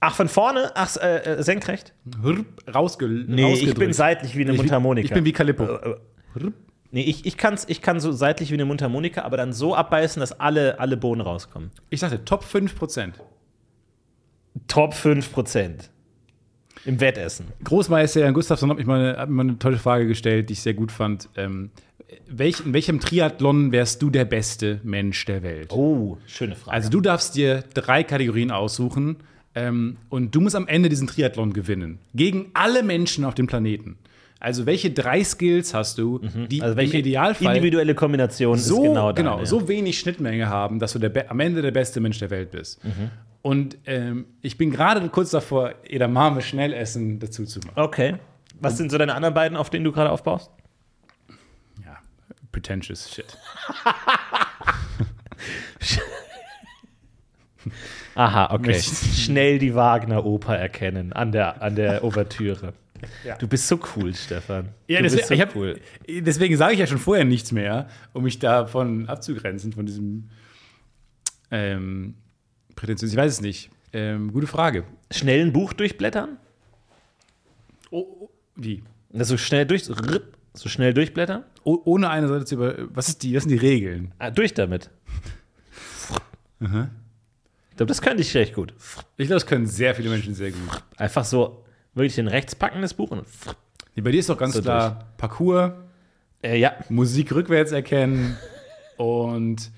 Ach, 0.00 0.14
von 0.14 0.28
vorne? 0.28 0.72
Ach, 0.74 0.96
äh, 0.96 1.18
äh, 1.18 1.42
senkrecht? 1.42 1.92
Rausge 2.72 3.06
Nee, 3.06 3.52
ich 3.54 3.74
bin 3.74 3.92
seitlich 3.92 4.36
wie 4.36 4.42
eine 4.42 4.52
Ich 4.52 4.56
Mundharmonika. 4.56 5.06
Ich 5.06 5.12
bin 5.12 5.24
wie 5.24 5.32
Calippo. 5.32 5.68
Nee, 6.92 7.02
ich, 7.02 7.24
ich, 7.24 7.36
kann's, 7.36 7.66
ich 7.68 7.82
kann 7.82 8.00
so 8.00 8.10
seitlich 8.10 8.50
wie 8.50 8.54
eine 8.54 8.64
Mundharmonika, 8.64 9.22
aber 9.22 9.36
dann 9.36 9.52
so 9.52 9.76
abbeißen, 9.76 10.18
dass 10.18 10.40
alle, 10.40 10.80
alle 10.80 10.96
Bohnen 10.96 11.20
rauskommen. 11.20 11.70
Ich 11.90 12.00
sagte 12.00 12.24
Top 12.24 12.44
5%. 12.44 13.12
Top 14.66 14.94
5%. 14.94 15.90
Im 16.84 17.00
Wettessen. 17.00 17.46
Großmeister 17.64 18.20
Jan 18.20 18.34
Gustafsson 18.34 18.70
hat 18.70 18.78
mich 18.78 18.86
mal 18.86 19.16
hat 19.16 19.28
mir 19.28 19.34
mal 19.34 19.42
eine 19.42 19.58
tolle 19.58 19.78
Frage 19.78 20.06
gestellt, 20.06 20.48
die 20.48 20.54
ich 20.54 20.62
sehr 20.62 20.74
gut 20.74 20.92
fand. 20.92 21.28
Ähm, 21.36 21.70
welch, 22.28 22.64
in 22.64 22.72
welchem 22.72 23.00
Triathlon 23.00 23.72
wärst 23.72 24.02
du 24.02 24.10
der 24.10 24.24
beste 24.24 24.80
Mensch 24.82 25.24
der 25.26 25.42
Welt? 25.42 25.72
Oh, 25.72 26.18
schöne 26.26 26.56
Frage. 26.56 26.74
Also 26.74 26.90
du 26.90 27.00
darfst 27.00 27.36
dir 27.36 27.64
drei 27.74 28.02
Kategorien 28.02 28.50
aussuchen 28.50 29.16
ähm, 29.54 29.96
und 30.08 30.34
du 30.34 30.40
musst 30.40 30.56
am 30.56 30.66
Ende 30.68 30.88
diesen 30.88 31.06
Triathlon 31.06 31.52
gewinnen. 31.52 31.98
Gegen 32.14 32.50
alle 32.54 32.82
Menschen 32.82 33.24
auf 33.24 33.34
dem 33.34 33.46
Planeten. 33.46 33.96
Also 34.38 34.64
welche 34.64 34.90
drei 34.90 35.22
Skills 35.22 35.74
hast 35.74 35.98
du, 35.98 36.18
die 36.50 36.62
also 36.62 36.74
welche 36.74 36.94
im 36.94 37.00
Idealfall 37.00 37.56
individuelle 37.56 37.94
Kombination 37.94 38.56
so, 38.56 38.76
ist 38.76 38.82
genau 38.88 39.12
da. 39.12 39.12
genau, 39.12 39.44
so 39.44 39.68
wenig 39.68 39.98
Schnittmenge 39.98 40.48
haben, 40.48 40.78
dass 40.78 40.94
du 40.94 40.98
der, 40.98 41.30
am 41.30 41.40
Ende 41.40 41.60
der 41.60 41.72
beste 41.72 42.00
Mensch 42.00 42.18
der 42.18 42.30
Welt 42.30 42.50
bist. 42.50 42.82
Mhm. 42.82 43.10
Und 43.42 43.78
ähm, 43.86 44.26
ich 44.42 44.58
bin 44.58 44.70
gerade 44.70 45.08
kurz 45.08 45.30
davor, 45.30 45.74
Edamame 45.84 46.42
Schnellessen 46.42 47.18
dazu 47.18 47.46
zu 47.46 47.60
machen. 47.60 47.80
Okay. 47.80 48.16
Was 48.60 48.76
sind 48.76 48.90
so 48.90 48.98
deine 48.98 49.14
anderen 49.14 49.34
beiden, 49.34 49.56
auf 49.56 49.70
denen 49.70 49.84
du 49.84 49.92
gerade 49.92 50.10
aufbaust? 50.10 50.50
Ja, 51.82 51.96
pretentious 52.52 53.10
shit. 53.10 53.38
Aha, 58.14 58.54
okay. 58.54 58.78
Schnell 58.78 59.58
die 59.58 59.74
Wagner-Oper 59.74 60.56
erkennen 60.56 61.14
an 61.14 61.32
der, 61.32 61.62
an 61.62 61.74
der 61.76 62.04
Ouvertüre. 62.04 62.74
Ja. 63.24 63.38
Du 63.38 63.48
bist 63.48 63.66
so 63.66 63.80
cool, 63.96 64.14
Stefan. 64.14 64.68
Ja, 64.86 65.00
deswegen, 65.00 65.26
so 65.26 65.34
hab, 65.34 65.56
cool. 65.56 65.80
deswegen 66.06 66.58
sage 66.58 66.74
ich 66.74 66.80
ja 66.80 66.86
schon 66.86 66.98
vorher 66.98 67.24
nichts 67.24 67.50
mehr, 67.50 67.88
um 68.12 68.24
mich 68.24 68.38
davon 68.38 69.08
abzugrenzen, 69.08 69.72
von 69.72 69.86
diesem 69.86 70.28
ähm, 71.50 72.16
prätentiös. 72.80 73.12
Ich 73.12 73.16
weiß 73.16 73.32
es 73.32 73.40
nicht. 73.40 73.70
Ähm, 73.92 74.32
gute 74.32 74.46
Frage. 74.46 74.84
Schnell 75.10 75.44
ein 75.44 75.52
Buch 75.52 75.72
durchblättern? 75.72 76.38
Oh, 77.90 78.06
oh, 78.20 78.30
wie? 78.56 78.82
Das 79.10 79.28
so 79.28 79.36
schnell 79.36 79.66
durch, 79.66 79.84
so, 79.84 79.94
ripp, 79.94 80.36
so 80.54 80.68
schnell 80.68 80.94
durchblättern? 80.94 81.44
Oh, 81.64 81.78
ohne 81.84 82.08
eine 82.10 82.28
Seite 82.28 82.44
zu 82.44 82.54
über. 82.54 82.74
Was, 82.94 83.08
ist 83.08 83.22
die, 83.22 83.34
was 83.34 83.42
sind 83.44 83.50
die 83.50 83.58
Regeln? 83.58 84.12
Ah, 84.18 84.30
durch 84.30 84.54
damit. 84.54 84.90
Ich 86.60 86.68
glaube, 86.68 87.88
das 87.88 88.02
könnte 88.02 88.22
ich 88.22 88.34
recht 88.36 88.54
gut. 88.54 88.74
Ich 89.16 89.26
glaube, 89.26 89.40
das 89.40 89.46
können 89.46 89.66
sehr 89.66 89.94
viele 89.94 90.10
Menschen 90.10 90.34
sehr 90.34 90.50
gut. 90.50 90.82
Einfach 90.96 91.24
so 91.24 91.64
wirklich 91.94 92.14
den 92.14 92.28
rechts 92.28 92.54
packen, 92.54 92.82
das 92.82 92.94
Buch 92.94 93.10
und 93.10 93.24
Nee, 93.96 94.02
bei 94.02 94.12
dir 94.12 94.20
ist 94.20 94.28
doch 94.28 94.38
ganz 94.38 94.54
So 94.54 94.62
klar 94.62 95.08
Parcours, 95.16 95.72
Äh, 96.42 96.58
ja, 96.58 96.74
Musik 96.88 97.34
rückwärts 97.34 97.72
erkennen 97.72 98.36
und 98.96 99.70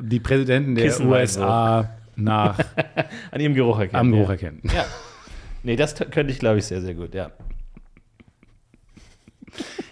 die 0.00 0.20
Präsidenten 0.20 0.74
der 0.74 0.86
Kissenweißwurf. 0.86 1.46
USA 1.46 1.90
nach 2.16 2.58
an 3.30 3.40
ihrem 3.40 3.54
Geruch 3.54 3.78
erkennen. 3.78 4.00
am 4.00 4.12
Geruch 4.12 4.26
ja. 4.28 4.32
erkennen. 4.32 4.60
Ja. 4.64 4.84
Nee, 5.62 5.76
das 5.76 5.94
könnte 5.94 6.32
ich, 6.32 6.38
glaube 6.38 6.58
ich, 6.58 6.64
sehr, 6.64 6.80
sehr 6.80 6.94
gut, 6.94 7.14
ja. 7.14 7.30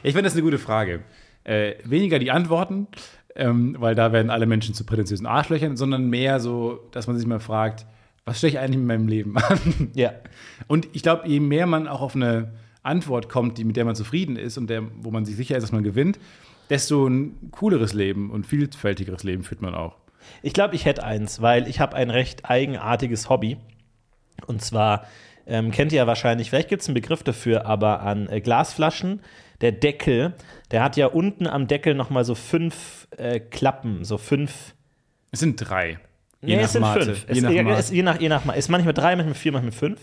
Ich 0.03 0.13
finde 0.13 0.23
das 0.23 0.33
eine 0.33 0.43
gute 0.43 0.59
Frage. 0.59 1.01
Äh, 1.45 1.75
weniger 1.85 2.19
die 2.19 2.31
Antworten, 2.31 2.89
ähm, 3.37 3.77
weil 3.79 3.95
da 3.95 4.13
werden 4.13 4.31
alle 4.31 4.47
Menschen 4.47 4.75
zu 4.75 4.85
prätentiösen 4.85 5.27
Arschlöchern, 5.27 5.77
sondern 5.77 6.09
mehr 6.09 6.41
so, 6.41 6.89
dass 6.93 7.07
man 7.07 7.17
sich 7.17 7.27
mal 7.27 7.41
fragt, 7.41 7.87
was 8.25 8.39
stelle 8.39 8.53
ich 8.53 8.59
eigentlich 8.59 8.79
mit 8.79 8.87
meinem 8.87 9.09
Leben 9.09 9.37
an? 9.39 9.91
Ja. 9.95 10.13
Und 10.67 10.89
ich 10.93 11.03
glaube, 11.03 11.29
je 11.29 11.41
mehr 11.41 11.67
man 11.67 11.89
auch 11.89 12.01
auf 12.01 12.15
eine 12.15 12.53
Antwort 12.83 13.29
kommt, 13.29 13.59
die, 13.59 13.65
mit 13.65 13.77
der 13.77 13.85
man 13.85 13.95
zufrieden 13.95 14.37
ist 14.37 14.59
und 14.59 14.69
der, 14.69 14.83
wo 15.03 15.11
man 15.11 15.25
sich 15.25 15.37
sicher 15.37 15.57
ist, 15.57 15.63
dass 15.63 15.73
man 15.73 15.83
gewinnt, 15.83 16.19
desto 16.69 17.07
ein 17.07 17.51
cooleres 17.51 17.93
Leben 17.93 18.31
und 18.31 18.47
vielfältigeres 18.47 19.25
Leben 19.25 19.43
führt 19.43 19.63
man 19.63 19.75
auch. 19.75 19.97
Ich 20.43 20.53
glaube, 20.53 20.75
ich 20.75 20.85
hätte 20.85 21.05
eins, 21.05 21.41
weil 21.43 21.69
ich 21.69 21.81
habe 21.81 21.97
ein 21.97 22.11
recht 22.11 22.49
eigenartiges 22.49 23.29
Hobby. 23.29 23.59
Und 24.47 24.63
zwar 24.63 25.07
ähm, 25.47 25.71
kennt 25.71 25.93
ihr 25.93 25.99
ja 25.99 26.07
wahrscheinlich, 26.07 26.51
vielleicht 26.51 26.69
gibt 26.69 26.83
es 26.83 26.89
einen 26.89 26.95
Begriff 26.95 27.23
dafür, 27.23 27.67
aber 27.67 28.01
an 28.03 28.29
äh, 28.29 28.41
Glasflaschen, 28.41 29.21
der 29.61 29.73
Deckel, 29.73 30.35
der 30.71 30.83
hat 30.83 30.97
ja 30.97 31.07
unten 31.07 31.47
am 31.47 31.67
Deckel 31.67 31.95
nochmal 31.95 32.25
so 32.25 32.35
fünf 32.35 33.09
äh, 33.17 33.41
Klappen, 33.41 34.05
so 34.05 34.17
fünf. 34.17 34.75
Es 35.33 35.41
sind 35.41 35.57
drei. 35.57 35.99
Je 36.43 36.57
Nee, 36.57 36.63
es 36.63 36.73
sind 36.73 36.81
Mate. 36.81 37.05
fünf. 37.05 37.27
Je 37.29 37.37
es, 37.37 37.43
nach 37.43 37.51
es, 37.51 37.91
je 37.91 38.03
nach, 38.03 38.21
je 38.21 38.29
nach, 38.29 38.57
ist 38.57 38.69
manchmal 38.69 38.95
drei, 38.95 39.15
manchmal 39.17 39.35
vier, 39.35 39.53
manchmal 39.53 39.73
fünf. 39.73 40.01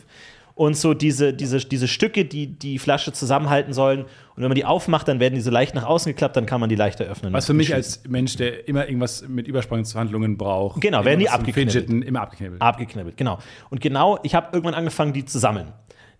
Und 0.57 0.75
so 0.75 0.95
diese, 0.95 1.35
diese, 1.35 1.59
diese 1.59 1.87
Stücke, 1.87 2.25
die 2.25 2.47
die 2.47 2.79
Flasche 2.79 3.13
zusammenhalten 3.13 3.73
sollen. 3.73 4.01
Und 4.01 4.07
wenn 4.37 4.47
man 4.47 4.55
die 4.55 4.65
aufmacht, 4.65 5.07
dann 5.07 5.19
werden 5.19 5.35
die 5.35 5.41
so 5.41 5.51
leicht 5.51 5.75
nach 5.75 5.83
außen 5.83 6.11
geklappt, 6.11 6.35
dann 6.35 6.47
kann 6.47 6.59
man 6.59 6.67
die 6.67 6.75
leichter 6.75 7.05
öffnen. 7.05 7.31
Was 7.31 7.45
für 7.45 7.53
mich 7.53 7.75
als 7.75 8.01
Mensch, 8.07 8.37
der 8.37 8.67
immer 8.67 8.87
irgendwas 8.87 9.27
mit 9.27 9.47
Übersprungshandlungen 9.47 10.35
braucht, 10.35 10.81
Genau, 10.81 11.05
werden 11.05 11.19
die 11.19 11.29
abgeknibbelt. 11.29 11.73
Fidgeten, 11.73 12.01
immer 12.01 12.21
abgeknibbelt. 12.21 12.59
Abgeknibbelt, 12.59 13.17
genau. 13.17 13.37
Und 13.69 13.81
genau, 13.81 14.17
ich 14.23 14.33
habe 14.33 14.47
irgendwann 14.51 14.73
angefangen, 14.73 15.13
die 15.13 15.25
zu 15.25 15.37
sammeln. 15.37 15.73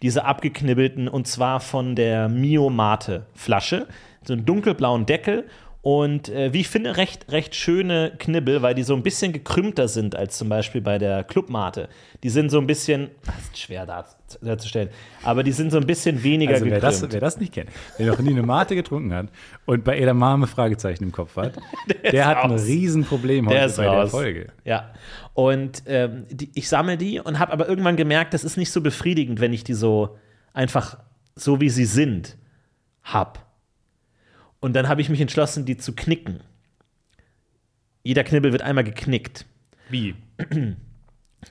Diese 0.03 0.23
abgeknibbelten, 0.23 1.07
und 1.07 1.25
zwar 1.27 1.59
von 1.59 1.95
der 1.95 2.29
Mio 2.29 2.69
Mate 2.69 3.25
Flasche. 3.33 3.87
So 4.23 4.33
einen 4.33 4.45
dunkelblauen 4.45 5.07
Deckel. 5.07 5.45
Und 5.89 6.27
äh, 6.27 6.51
wie 6.51 6.59
ich 6.59 6.67
finde, 6.67 6.97
recht, 6.97 7.31
recht 7.31 7.55
schöne 7.55 8.11
Knibbel, 8.17 8.61
weil 8.61 8.75
die 8.75 8.83
so 8.83 8.93
ein 8.93 9.03
bisschen 9.03 9.31
gekrümmter 9.31 9.87
sind 9.87 10.17
als 10.17 10.37
zum 10.37 10.49
Beispiel 10.49 10.81
bei 10.81 10.97
der 10.97 11.23
Clubmate. 11.23 11.87
Die 12.23 12.29
sind 12.29 12.49
so 12.49 12.59
ein 12.59 12.67
bisschen, 12.67 13.09
das 13.25 13.35
ist 13.53 13.57
schwer 13.57 13.85
dar- 13.85 14.05
darzustellen, 14.41 14.89
aber 15.23 15.43
die 15.43 15.53
sind 15.53 15.71
so 15.71 15.77
ein 15.77 15.85
bisschen 15.87 16.21
weniger 16.23 16.55
Also 16.55 16.65
wer 16.65 16.81
gekrümmt. 16.81 17.03
das, 17.03 17.09
wer 17.13 17.21
das 17.21 17.39
nicht 17.39 17.53
kennt, 17.53 17.69
wer 17.97 18.07
noch 18.07 18.19
nie 18.19 18.31
eine 18.31 18.43
Mate 18.43 18.75
getrunken 18.75 19.13
hat 19.13 19.27
und 19.65 19.85
bei 19.85 19.97
Edamame 19.97 20.45
Fragezeichen 20.47 21.05
im 21.05 21.13
Kopf 21.13 21.37
hat, 21.37 21.53
der, 22.11 22.25
hat 22.25 22.39
ein 22.43 22.51
raus. 22.51 22.65
Riesenproblem 22.65 23.45
heute 23.45 23.55
Der 23.55 23.65
ist 23.67 23.77
bei 23.77 23.83
der 23.83 23.91
raus. 23.93 24.11
Folge. 24.11 24.47
Ja. 24.65 24.91
Und 25.35 25.83
ähm, 25.85 26.25
die, 26.29 26.51
ich 26.53 26.67
sammle 26.67 26.97
die 26.97 27.21
und 27.21 27.39
habe 27.39 27.53
aber 27.53 27.69
irgendwann 27.69 27.95
gemerkt, 27.95 28.33
das 28.33 28.43
ist 28.43 28.57
nicht 28.57 28.71
so 28.73 28.81
befriedigend, 28.81 29.39
wenn 29.39 29.53
ich 29.53 29.63
die 29.63 29.73
so 29.73 30.17
einfach 30.53 30.97
so 31.35 31.61
wie 31.61 31.69
sie 31.69 31.85
sind 31.85 32.35
hab. 33.03 33.46
Und 34.59 34.73
dann 34.75 34.87
habe 34.87 35.01
ich 35.01 35.09
mich 35.09 35.21
entschlossen, 35.21 35.65
die 35.65 35.77
zu 35.77 35.93
knicken. 35.93 36.41
Jeder 38.03 38.23
Knibbel 38.23 38.51
wird 38.51 38.61
einmal 38.61 38.83
geknickt. 38.83 39.45
Wie? 39.89 40.15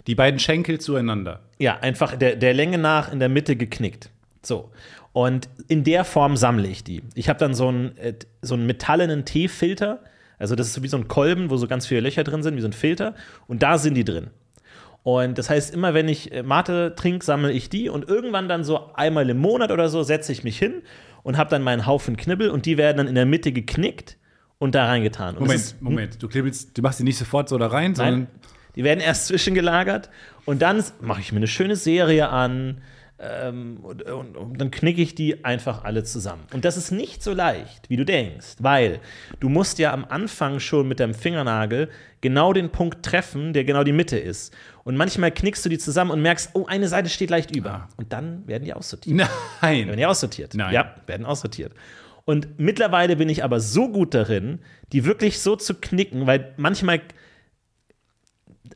Die 0.06 0.14
beiden 0.14 0.40
Schenkel 0.40 0.80
zueinander. 0.80 1.42
Ja, 1.58 1.78
einfach 1.78 2.16
der, 2.16 2.36
der 2.36 2.54
Länge 2.54 2.78
nach 2.78 3.12
in 3.12 3.18
der 3.18 3.28
Mitte 3.28 3.56
geknickt. 3.56 4.10
So. 4.42 4.70
Und 5.12 5.48
in 5.68 5.84
der 5.84 6.04
Form 6.04 6.36
sammle 6.36 6.68
ich 6.68 6.84
die. 6.84 7.02
Ich 7.14 7.28
habe 7.28 7.38
dann 7.38 7.54
so 7.54 7.68
einen, 7.68 7.96
äh, 7.96 8.14
so 8.42 8.54
einen 8.54 8.66
metallenen 8.66 9.24
Teefilter. 9.24 10.00
Also, 10.38 10.54
das 10.54 10.66
ist 10.66 10.74
so 10.74 10.82
wie 10.82 10.88
so 10.88 10.98
ein 10.98 11.08
Kolben, 11.08 11.48
wo 11.48 11.56
so 11.56 11.66
ganz 11.66 11.86
viele 11.86 12.00
Löcher 12.00 12.24
drin 12.24 12.42
sind, 12.42 12.56
wie 12.56 12.60
so 12.60 12.68
ein 12.68 12.74
Filter. 12.74 13.14
Und 13.46 13.62
da 13.62 13.78
sind 13.78 13.94
die 13.94 14.04
drin. 14.04 14.28
Und 15.02 15.38
das 15.38 15.48
heißt, 15.48 15.72
immer 15.72 15.94
wenn 15.94 16.08
ich 16.08 16.32
äh, 16.32 16.42
Mate 16.42 16.94
trinke, 16.96 17.24
sammle 17.24 17.52
ich 17.52 17.70
die. 17.70 17.88
Und 17.88 18.08
irgendwann 18.08 18.48
dann 18.48 18.64
so 18.64 18.92
einmal 18.94 19.30
im 19.30 19.38
Monat 19.38 19.70
oder 19.70 19.88
so 19.88 20.02
setze 20.02 20.32
ich 20.32 20.44
mich 20.44 20.58
hin 20.58 20.82
und 21.26 21.36
habe 21.36 21.50
dann 21.50 21.62
meinen 21.62 21.86
Haufen 21.86 22.16
Knibbel. 22.16 22.50
Und 22.50 22.66
die 22.66 22.76
werden 22.78 22.98
dann 22.98 23.08
in 23.08 23.16
der 23.16 23.26
Mitte 23.26 23.50
geknickt 23.50 24.16
und 24.58 24.76
da 24.76 24.86
reingetan. 24.86 25.34
Und 25.34 25.42
Moment, 25.42 25.60
ist- 25.60 25.82
Moment. 25.82 26.22
Du 26.22 26.28
klibbelst, 26.28 26.78
du 26.78 26.82
machst 26.82 27.00
die 27.00 27.04
nicht 27.04 27.18
sofort 27.18 27.48
so 27.48 27.58
da 27.58 27.66
rein, 27.66 27.86
Nein, 27.92 27.94
sondern 27.96 28.26
die 28.76 28.84
werden 28.84 29.00
erst 29.00 29.26
zwischengelagert 29.26 30.08
und 30.44 30.62
dann 30.62 30.84
mache 31.00 31.20
ich 31.20 31.32
mir 31.32 31.38
eine 31.38 31.48
schöne 31.48 31.74
Serie 31.74 32.28
an 32.28 32.78
ähm, 33.18 33.78
und, 33.82 34.02
und, 34.02 34.36
und 34.36 34.60
dann 34.60 34.70
knicke 34.70 35.00
ich 35.00 35.14
die 35.14 35.44
einfach 35.44 35.84
alle 35.84 36.04
zusammen. 36.04 36.42
Und 36.52 36.64
das 36.64 36.76
ist 36.76 36.90
nicht 36.90 37.22
so 37.22 37.32
leicht, 37.32 37.88
wie 37.88 37.96
du 37.96 38.04
denkst, 38.04 38.56
weil 38.58 39.00
du 39.40 39.48
musst 39.48 39.78
ja 39.78 39.92
am 39.92 40.04
Anfang 40.04 40.60
schon 40.60 40.86
mit 40.86 41.00
deinem 41.00 41.14
Fingernagel 41.14 41.88
genau 42.20 42.52
den 42.52 42.70
Punkt 42.70 43.04
treffen, 43.04 43.52
der 43.52 43.64
genau 43.64 43.84
die 43.84 43.92
Mitte 43.92 44.18
ist. 44.18 44.54
Und 44.84 44.96
manchmal 44.96 45.30
knickst 45.30 45.64
du 45.64 45.68
die 45.68 45.78
zusammen 45.78 46.10
und 46.10 46.20
merkst, 46.20 46.50
oh, 46.54 46.66
eine 46.66 46.88
Seite 46.88 47.08
steht 47.08 47.30
leicht 47.30 47.54
über. 47.56 47.88
Und 47.96 48.12
dann 48.12 48.46
werden 48.46 48.64
die 48.64 48.74
aussortiert. 48.74 49.18
werden 49.18 49.86
Nein. 49.86 49.96
die 49.96 50.06
aussortiert. 50.06 50.54
Nein. 50.54 50.74
Ja, 50.74 50.94
werden 51.06 51.24
aussortiert. 51.24 51.72
Und 52.26 52.58
mittlerweile 52.58 53.16
bin 53.16 53.28
ich 53.28 53.44
aber 53.44 53.60
so 53.60 53.88
gut 53.88 54.12
darin, 54.12 54.58
die 54.92 55.04
wirklich 55.04 55.40
so 55.40 55.56
zu 55.56 55.74
knicken, 55.74 56.26
weil 56.26 56.52
manchmal, 56.56 57.00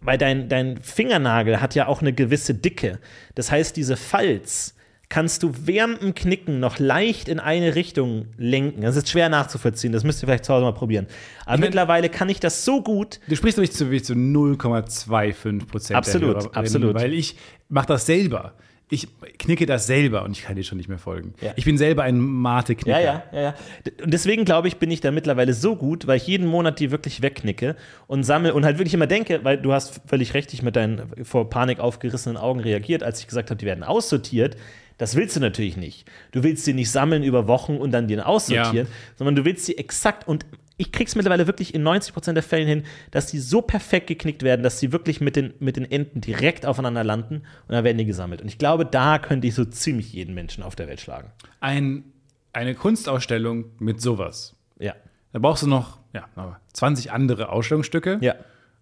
weil 0.02 0.18
dein, 0.18 0.48
dein 0.48 0.78
Fingernagel 0.82 1.60
hat 1.60 1.74
ja 1.74 1.86
auch 1.86 2.00
eine 2.00 2.12
gewisse 2.12 2.54
Dicke. 2.54 2.98
Das 3.34 3.50
heißt, 3.50 3.76
diese 3.76 3.96
Falz 3.96 4.74
kannst 5.08 5.42
du 5.42 5.52
während 5.64 6.02
dem 6.02 6.14
Knicken 6.14 6.60
noch 6.60 6.78
leicht 6.78 7.28
in 7.28 7.40
eine 7.40 7.74
Richtung 7.74 8.26
lenken. 8.38 8.82
Das 8.82 8.94
ist 8.94 9.08
schwer 9.08 9.28
nachzuvollziehen, 9.28 9.92
das 9.92 10.04
müsst 10.04 10.22
ihr 10.22 10.26
vielleicht 10.28 10.44
zu 10.44 10.52
Hause 10.54 10.64
mal 10.64 10.72
probieren. 10.72 11.06
Aber 11.44 11.52
mein- 11.54 11.60
mittlerweile 11.62 12.08
kann 12.08 12.28
ich 12.28 12.38
das 12.38 12.64
so 12.64 12.80
gut, 12.82 13.18
Du 13.26 13.34
sprichst 13.34 13.58
wirklich 13.58 13.72
zu, 13.76 13.90
zu 14.02 14.14
0,25 14.14 15.66
Prozent. 15.66 15.96
Absolut, 15.96 16.28
Hörerinnen, 16.36 16.54
absolut. 16.54 16.94
Weil 16.94 17.12
ich 17.12 17.36
mache 17.68 17.88
das 17.88 18.06
selber. 18.06 18.54
Ich 18.92 19.06
knicke 19.38 19.66
das 19.66 19.86
selber 19.86 20.24
und 20.24 20.32
ich 20.32 20.42
kann 20.42 20.56
dir 20.56 20.64
schon 20.64 20.76
nicht 20.76 20.88
mehr 20.88 20.98
folgen. 20.98 21.34
Ja. 21.40 21.52
Ich 21.54 21.64
bin 21.64 21.78
selber 21.78 22.02
ein 22.02 22.18
Mate-Knicker. 22.18 23.00
Ja, 23.00 23.04
ja, 23.04 23.22
ja, 23.32 23.40
ja. 23.40 23.54
Und 24.02 24.12
deswegen 24.12 24.44
glaube 24.44 24.66
ich, 24.66 24.78
bin 24.78 24.90
ich 24.90 25.00
da 25.00 25.12
mittlerweile 25.12 25.54
so 25.54 25.76
gut, 25.76 26.08
weil 26.08 26.16
ich 26.16 26.26
jeden 26.26 26.46
Monat 26.46 26.80
die 26.80 26.90
wirklich 26.90 27.22
wegknicke 27.22 27.76
und 28.08 28.24
sammle 28.24 28.52
und 28.52 28.64
halt 28.64 28.78
wirklich 28.78 28.94
immer 28.94 29.06
denke, 29.06 29.44
weil 29.44 29.58
du 29.58 29.72
hast 29.72 30.00
völlig 30.06 30.34
richtig 30.34 30.62
mit 30.62 30.74
deinen 30.74 31.02
vor 31.24 31.48
Panik 31.48 31.78
aufgerissenen 31.78 32.36
Augen 32.36 32.58
reagiert, 32.58 33.04
als 33.04 33.20
ich 33.20 33.28
gesagt 33.28 33.50
habe, 33.50 33.58
die 33.58 33.66
werden 33.66 33.84
aussortiert. 33.84 34.56
Das 34.98 35.14
willst 35.16 35.34
du 35.36 35.40
natürlich 35.40 35.76
nicht. 35.76 36.10
Du 36.32 36.42
willst 36.42 36.64
sie 36.64 36.74
nicht 36.74 36.90
sammeln 36.90 37.22
über 37.22 37.46
Wochen 37.46 37.76
und 37.76 37.92
dann 37.92 38.08
die 38.08 38.20
aussortieren, 38.20 38.86
sondern 39.16 39.36
du 39.36 39.44
willst 39.44 39.64
sie 39.64 39.78
exakt 39.78 40.28
und 40.28 40.44
ich 40.80 40.92
krieg's 40.92 41.14
mittlerweile 41.14 41.46
wirklich 41.46 41.74
in 41.74 41.86
90% 41.86 42.32
der 42.32 42.42
Fällen 42.42 42.66
hin, 42.66 42.82
dass 43.10 43.26
die 43.26 43.38
so 43.38 43.60
perfekt 43.62 44.06
geknickt 44.06 44.42
werden, 44.42 44.62
dass 44.62 44.80
sie 44.80 44.92
wirklich 44.92 45.20
mit 45.20 45.36
den, 45.36 45.52
mit 45.60 45.76
den 45.76 45.90
Enden 45.90 46.20
direkt 46.20 46.64
aufeinander 46.66 47.04
landen 47.04 47.36
und 47.68 47.72
dann 47.74 47.84
werden 47.84 47.98
die 47.98 48.06
gesammelt. 48.06 48.40
Und 48.42 48.48
ich 48.48 48.58
glaube, 48.58 48.86
da 48.86 49.18
könnte 49.18 49.46
ich 49.46 49.54
so 49.54 49.64
ziemlich 49.64 50.12
jeden 50.12 50.34
Menschen 50.34 50.62
auf 50.62 50.74
der 50.76 50.88
Welt 50.88 51.00
schlagen. 51.00 51.30
Ein, 51.60 52.04
eine 52.52 52.74
Kunstausstellung 52.74 53.66
mit 53.78 54.00
sowas. 54.00 54.56
Ja. 54.78 54.94
Da 55.32 55.38
brauchst 55.38 55.62
du 55.62 55.66
noch 55.68 55.98
ja, 56.14 56.28
20 56.72 57.12
andere 57.12 57.50
Ausstellungsstücke 57.50 58.18
Ja. 58.20 58.34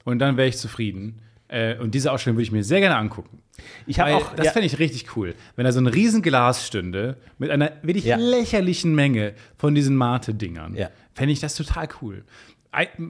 und 0.05 0.18
dann 0.20 0.36
wäre 0.36 0.49
ich 0.49 0.57
zufrieden. 0.57 1.20
Äh, 1.49 1.76
und 1.78 1.94
diese 1.94 2.12
Ausstellung 2.12 2.36
würde 2.36 2.44
ich 2.44 2.53
mir 2.53 2.62
sehr 2.62 2.80
gerne 2.80 2.96
angucken. 2.96 3.42
Ich 3.86 3.99
habe 3.99 4.14
auch. 4.16 4.34
das 4.34 4.46
ja, 4.46 4.53
fände 4.53 4.66
ich 4.66 4.78
richtig 4.78 5.16
cool, 5.16 5.34
wenn 5.57 5.64
da 5.64 5.72
so 5.72 5.80
ein 5.80 5.86
riesen 5.86 6.22
Glas 6.22 6.66
stünde 6.66 7.16
mit 7.38 7.51
einer 7.51 7.72
wirklich 7.82 8.05
Ja. 8.05 8.16
lächerlichen 8.16 8.94
Menge 8.94 9.32
von 9.57 9.74
diesen 9.74 9.96
Mate-Dingern. 9.96 10.76
Ja. 10.76 10.90
Fände 11.18 11.32
ich 11.32 11.40
das 11.40 11.56
total 11.56 11.88
cool. 12.00 12.24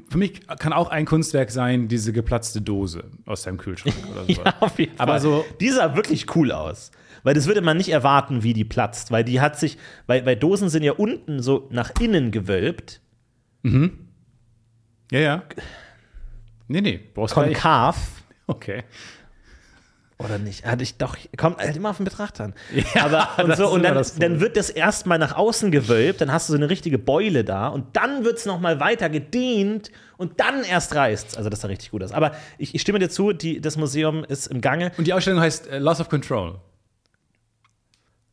Für 0.08 0.16
mich 0.18 0.46
kann 0.46 0.72
auch 0.72 0.88
ein 0.88 1.04
Kunstwerk 1.04 1.50
sein, 1.50 1.88
diese 1.88 2.12
geplatzte 2.14 2.62
Dose 2.62 3.04
aus 3.26 3.42
deinem 3.42 3.58
Kühlschrank 3.58 3.94
oder 4.10 4.24
so. 4.24 4.42
Ja, 4.42 4.54
auf 4.60 4.78
jeden 4.78 4.98
Aber 4.98 5.12
Fall. 5.12 5.20
so- 5.20 5.44
Die 5.60 5.68
sah 5.68 5.94
wirklich 5.94 6.34
cool 6.34 6.52
aus. 6.52 6.90
Weil 7.24 7.34
das 7.34 7.46
würde 7.46 7.60
man 7.60 7.76
nicht 7.76 7.90
erwarten, 7.90 8.42
wie 8.44 8.54
die 8.54 8.64
platzt. 8.64 9.10
Weil 9.10 9.24
die 9.24 9.40
hat 9.40 9.58
sich, 9.58 9.76
weil, 10.06 10.24
weil 10.24 10.36
Dosen 10.36 10.68
sind 10.70 10.84
ja 10.84 10.92
unten 10.92 11.42
so 11.42 11.68
nach 11.70 11.90
innen 12.00 12.30
gewölbt, 12.30 13.00
Ja, 13.62 15.18
ja. 15.18 15.42
Nee, 16.68 16.80
nee, 16.80 17.00
brauchst 17.14 17.34
konkav. 17.34 17.96
Okay. 18.46 18.84
Oder 20.18 20.38
nicht? 20.38 20.66
Hatte 20.66 20.82
ich 20.82 20.96
doch, 20.98 21.16
kommt 21.36 21.58
halt 21.58 21.76
immer 21.76 21.90
auf 21.90 21.98
den 21.98 22.04
Betrachter 22.04 22.44
an. 22.46 22.54
Ja, 22.94 23.04
Aber 23.04 23.28
und, 23.44 23.56
so, 23.56 23.68
und 23.68 23.82
dann, 23.84 24.04
dann 24.18 24.40
wird 24.40 24.56
das 24.56 24.68
erstmal 24.68 25.16
nach 25.18 25.36
außen 25.36 25.70
gewölbt, 25.70 26.20
dann 26.20 26.32
hast 26.32 26.48
du 26.48 26.52
so 26.54 26.56
eine 26.58 26.68
richtige 26.68 26.98
Beule 26.98 27.44
da 27.44 27.68
und 27.68 27.96
dann 27.96 28.24
wird 28.24 28.38
es 28.38 28.44
nochmal 28.46 28.80
weiter 28.80 29.08
gedehnt 29.10 29.92
und 30.16 30.40
dann 30.40 30.64
erst 30.64 30.96
reißt 30.96 31.36
Also 31.38 31.50
das 31.50 31.60
sah 31.60 31.68
richtig 31.68 31.92
gut 31.92 32.02
aus. 32.02 32.10
Aber 32.10 32.32
ich, 32.58 32.74
ich 32.74 32.80
stimme 32.80 32.98
dir 32.98 33.08
zu, 33.08 33.32
die, 33.32 33.60
das 33.60 33.76
Museum 33.76 34.24
ist 34.24 34.48
im 34.48 34.60
Gange. 34.60 34.90
Und 34.98 35.06
die 35.06 35.12
Ausstellung 35.12 35.40
heißt 35.40 35.68
äh, 35.68 35.78
Loss 35.78 36.00
of 36.00 36.08
Control. 36.08 36.56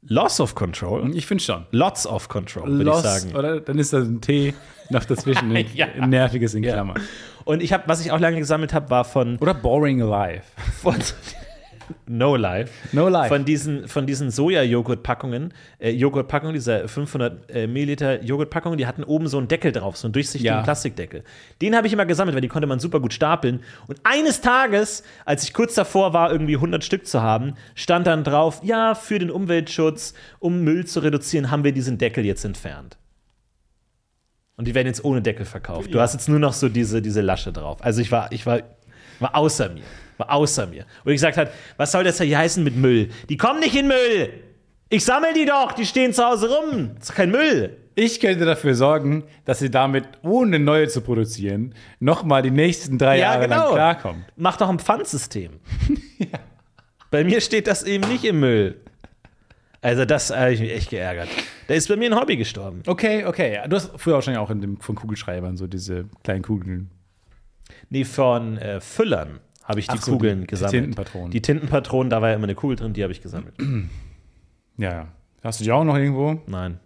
Loss 0.07 0.39
of 0.39 0.53
Control. 0.53 1.15
Ich 1.15 1.25
finde 1.25 1.43
schon. 1.43 1.65
Lots 1.71 2.05
of 2.05 2.29
Control, 2.29 2.67
würde 2.77 2.91
ich 2.91 2.95
sagen. 2.97 3.35
oder? 3.35 3.59
Dann 3.59 3.79
ist 3.79 3.91
da 3.93 3.99
ein 3.99 4.21
T 4.21 4.53
noch 4.89 5.03
dazwischen, 5.03 5.51
ein 5.55 5.65
Ja. 5.73 5.87
nerviges 6.05 6.53
in 6.53 6.63
Ja. 6.63 6.73
Klammern. 6.73 7.01
Und 7.43 7.61
ich 7.63 7.73
habe, 7.73 7.83
was 7.87 8.01
ich 8.01 8.11
auch 8.11 8.19
lange 8.19 8.37
gesammelt 8.39 8.73
habe, 8.73 8.89
war 8.91 9.03
von 9.05 9.37
Oder 9.37 9.53
Boring 9.55 10.01
Alive. 10.01 10.43
von, 10.81 10.95
No 12.07 12.35
Life. 12.35 12.71
No 12.91 13.09
life. 13.09 13.29
Von 13.29 13.45
diesen, 13.45 13.87
von 13.87 14.05
diesen 14.07 14.31
Soja-Joghurt-Packungen, 14.31 15.53
äh, 15.79 15.91
Joghurt-Packungen, 15.91 16.53
dieser 16.53 16.87
500 16.87 17.49
äh, 17.51 17.67
Milliliter 17.67 18.23
Joghurt-Packungen, 18.23 18.77
die 18.77 18.85
hatten 18.87 19.03
oben 19.03 19.27
so 19.27 19.37
einen 19.37 19.47
Deckel 19.47 19.71
drauf, 19.71 19.97
so 19.97 20.07
einen 20.07 20.13
durchsichtigen 20.13 20.57
Ja. 20.57 20.63
Plastikdeckel. 20.63 21.23
Den 21.61 21.75
habe 21.75 21.87
ich 21.87 21.93
immer 21.93 22.05
gesammelt, 22.05 22.35
weil 22.35 22.41
die 22.41 22.47
konnte 22.47 22.67
man 22.67 22.79
super 22.79 22.99
gut 22.99 23.13
stapeln. 23.13 23.61
Und 23.87 23.99
eines 24.03 24.41
Tages, 24.41 25.03
als 25.25 25.43
ich 25.43 25.53
kurz 25.53 25.75
davor 25.75 26.13
war, 26.13 26.31
irgendwie 26.31 26.55
100 26.55 26.83
Stück 26.83 27.07
zu 27.07 27.21
haben, 27.21 27.53
stand 27.75 28.07
dann 28.07 28.23
drauf, 28.23 28.61
ja, 28.63 28.95
für 28.95 29.19
den 29.19 29.31
Umweltschutz, 29.31 30.13
um 30.39 30.61
Müll 30.63 30.85
zu 30.85 30.99
reduzieren, 31.01 31.51
haben 31.51 31.63
wir 31.63 31.71
diesen 31.71 31.97
Deckel 31.97 32.25
jetzt 32.25 32.45
entfernt. 32.45 32.97
Und 34.57 34.67
die 34.67 34.73
werden 34.75 34.87
jetzt 34.87 35.03
ohne 35.03 35.21
Deckel 35.21 35.45
verkauft. 35.45 35.93
Du 35.93 35.99
hast 35.99 36.13
jetzt 36.13 36.29
nur 36.29 36.39
noch 36.39 36.53
so 36.53 36.69
diese, 36.69 37.01
diese 37.01 37.21
Lasche 37.21 37.51
drauf. 37.51 37.83
Also 37.83 38.01
ich 38.01 38.11
war, 38.11 38.31
ich 38.31 38.45
war, 38.45 38.61
war 39.19 39.35
außer 39.35 39.69
mir. 39.69 39.83
War 40.17 40.31
außer 40.31 40.67
mir. 40.67 40.85
Und 41.03 41.11
ich 41.11 41.17
gesagt 41.17 41.37
hat, 41.37 41.51
was 41.77 41.91
soll 41.91 42.03
das 42.03 42.19
hier 42.21 42.37
heißen 42.37 42.63
mit 42.63 42.75
Müll? 42.75 43.09
Die 43.29 43.37
kommen 43.37 43.59
nicht 43.59 43.75
in 43.75 43.87
Müll! 43.87 44.29
Ich 44.89 45.03
sammel 45.03 45.33
die 45.33 45.45
doch, 45.45 45.71
die 45.71 45.85
stehen 45.85 46.13
zu 46.13 46.23
Hause 46.23 46.47
rum. 46.49 46.91
Das 46.95 47.03
ist 47.03 47.09
doch 47.09 47.15
kein 47.15 47.31
Müll. 47.31 47.75
Ich 47.95 48.19
könnte 48.19 48.45
dafür 48.45 48.75
sorgen, 48.75 49.23
dass 49.45 49.59
sie 49.59 49.71
damit, 49.71 50.05
ohne 50.21 50.59
neue 50.59 50.87
zu 50.87 51.01
produzieren, 51.01 51.73
nochmal 51.99 52.41
die 52.43 52.51
nächsten 52.51 52.97
drei 52.97 53.17
Ja, 53.17 53.33
Jahre 53.33 53.47
lang 53.47 53.59
genau. 53.61 53.73
klarkommt. 53.73 54.25
Mach 54.35 54.57
doch 54.57 54.69
ein 54.69 54.79
Pfandsystem. 54.79 55.59
Bei 57.11 57.23
mir 57.23 57.39
steht 57.41 57.67
das 57.67 57.83
eben 57.83 58.07
nicht 58.09 58.25
im 58.25 58.39
Müll. 58.41 58.81
Also 59.81 60.03
das 60.05 60.35
habe 60.35 60.51
ich 60.53 60.59
mich 60.59 60.71
echt 60.71 60.89
geärgert. 60.89 61.29
Da 61.67 61.73
ist 61.75 61.87
bei 61.87 61.95
mir 61.95 62.11
ein 62.11 62.19
Hobby 62.19 62.37
gestorben. 62.37 62.81
Okay, 62.87 63.23
okay. 63.25 63.53
Ja, 63.53 63.67
Du 63.67 63.75
hast 63.75 63.91
früher 63.97 64.15
wahrscheinlich 64.15 64.39
auch 64.39 64.49
in 64.49 64.59
dem, 64.59 64.77
von 64.81 64.95
Kugelschreibern 64.95 65.57
so 65.57 65.67
diese 65.67 66.05
kleinen 66.23 66.41
Kugeln. 66.41 66.89
Nee, 67.89 68.03
von 68.03 68.57
äh, 68.57 68.81
Füllern 68.81 69.39
habe 69.65 69.79
ich 69.79 69.87
die 69.87 69.97
so, 69.97 70.13
Kugeln 70.13 70.37
die- 70.39 70.41
die 70.41 70.47
gesammelt. 70.47 70.71
Tintenpatronen. 70.71 71.31
Die 71.31 71.41
Tintenpatronen, 71.41 72.09
da 72.09 72.21
war 72.21 72.29
ja 72.29 72.35
immer 72.35 72.45
eine 72.45 72.55
Kugel 72.55 72.77
drin, 72.77 72.93
die 72.93 73.03
habe 73.03 73.11
ich 73.11 73.21
gesammelt. 73.21 73.53
Ja, 74.77 74.91
ja. 74.91 75.07
Hast 75.43 75.59
du 75.59 75.63
die 75.63 75.71
auch 75.71 75.83
noch 75.85 75.95
irgendwo? 75.97 76.37
Nein. 76.47 76.79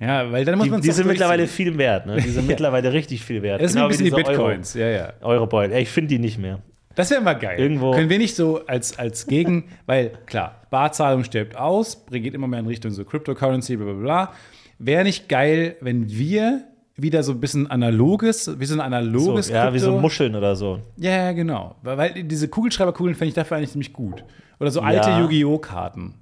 Ja, 0.00 0.32
weil 0.32 0.44
dann 0.44 0.56
muss 0.56 0.64
Die, 0.64 0.70
man 0.70 0.80
die 0.80 0.90
sind 0.90 1.06
mittlerweile 1.06 1.46
viel 1.46 1.78
wert, 1.78 2.06
ne? 2.06 2.16
Die 2.16 2.28
sind 2.30 2.46
mittlerweile 2.48 2.92
richtig 2.92 3.24
viel 3.24 3.40
wert. 3.42 3.60
Das 3.62 3.70
sind 3.72 3.78
Genau 3.78 3.86
ein 3.86 3.88
bisschen 3.90 4.04
die 4.06 4.10
wie 4.12 4.16
diese 4.16 4.30
Bitcoins. 4.30 4.74
Ja, 4.74 4.88
ja. 4.88 5.12
Euro, 5.20 5.30
Eurobeutel. 5.34 5.72
Ja, 5.74 5.78
ich 5.78 5.90
finde 5.90 6.08
die 6.08 6.18
nicht 6.18 6.38
mehr. 6.38 6.60
Das 6.96 7.10
wäre 7.10 7.20
mal 7.20 7.34
geil. 7.34 7.58
Irgendwo- 7.60 7.92
Können 7.92 8.10
wir 8.10 8.18
nicht 8.18 8.34
so 8.34 8.66
als, 8.66 8.98
als 8.98 9.26
Gegen, 9.28 9.64
weil 9.86 10.10
klar, 10.26 10.62
Barzahlung 10.70 11.22
stirbt 11.24 11.56
aus, 11.56 12.04
geht 12.10 12.34
immer 12.34 12.48
mehr 12.48 12.58
in 12.60 12.66
Richtung 12.66 12.90
so 12.90 13.04
Cryptocurrency, 13.04 13.76
bla 13.76 13.84
bla 13.86 13.94
bla. 13.94 14.32
Wäre 14.80 15.04
nicht 15.04 15.28
geil, 15.28 15.76
wenn 15.80 16.08
wir 16.10 16.64
wieder 16.96 17.22
so 17.22 17.32
ein 17.32 17.40
bisschen 17.40 17.70
analoges, 17.70 18.58
wie 18.58 18.64
so 18.66 18.74
ein 18.74 18.78
So, 18.78 18.84
analoges 18.84 19.48
ja, 19.48 19.72
wie 19.74 19.78
so 19.78 19.98
Muscheln 19.98 20.36
oder 20.36 20.54
so. 20.54 20.80
Ja, 20.96 21.10
ja, 21.10 21.32
genau. 21.32 21.74
Weil, 21.82 21.98
weil 21.98 22.24
diese 22.24 22.48
Kugelschreiberkugeln 22.48 23.16
fände 23.16 23.28
ich 23.30 23.34
dafür 23.34 23.56
eigentlich 23.56 23.72
ziemlich 23.72 23.92
gut. 23.92 24.24
Oder 24.60 24.70
so 24.70 24.80
alte 24.80 25.10
Ja. 25.10 25.20
Yu-Gi-Oh! 25.20 25.58
Karten. 25.58 26.14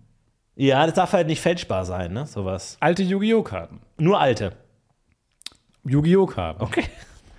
Ja, 0.55 0.85
das 0.87 0.95
darf 0.95 1.13
halt 1.13 1.27
nicht 1.27 1.41
fälschbar 1.41 1.85
sein, 1.85 2.13
ne? 2.13 2.27
Sowas. 2.27 2.77
Alte 2.81 3.03
Yu-Gi-Oh! 3.03 3.43
Karten. 3.43 3.81
Nur 3.99 4.21
alte. 4.21 4.53
Yu-Gi-Oh! 5.85 6.27
Karten. 6.27 6.63
Okay. 6.63 6.85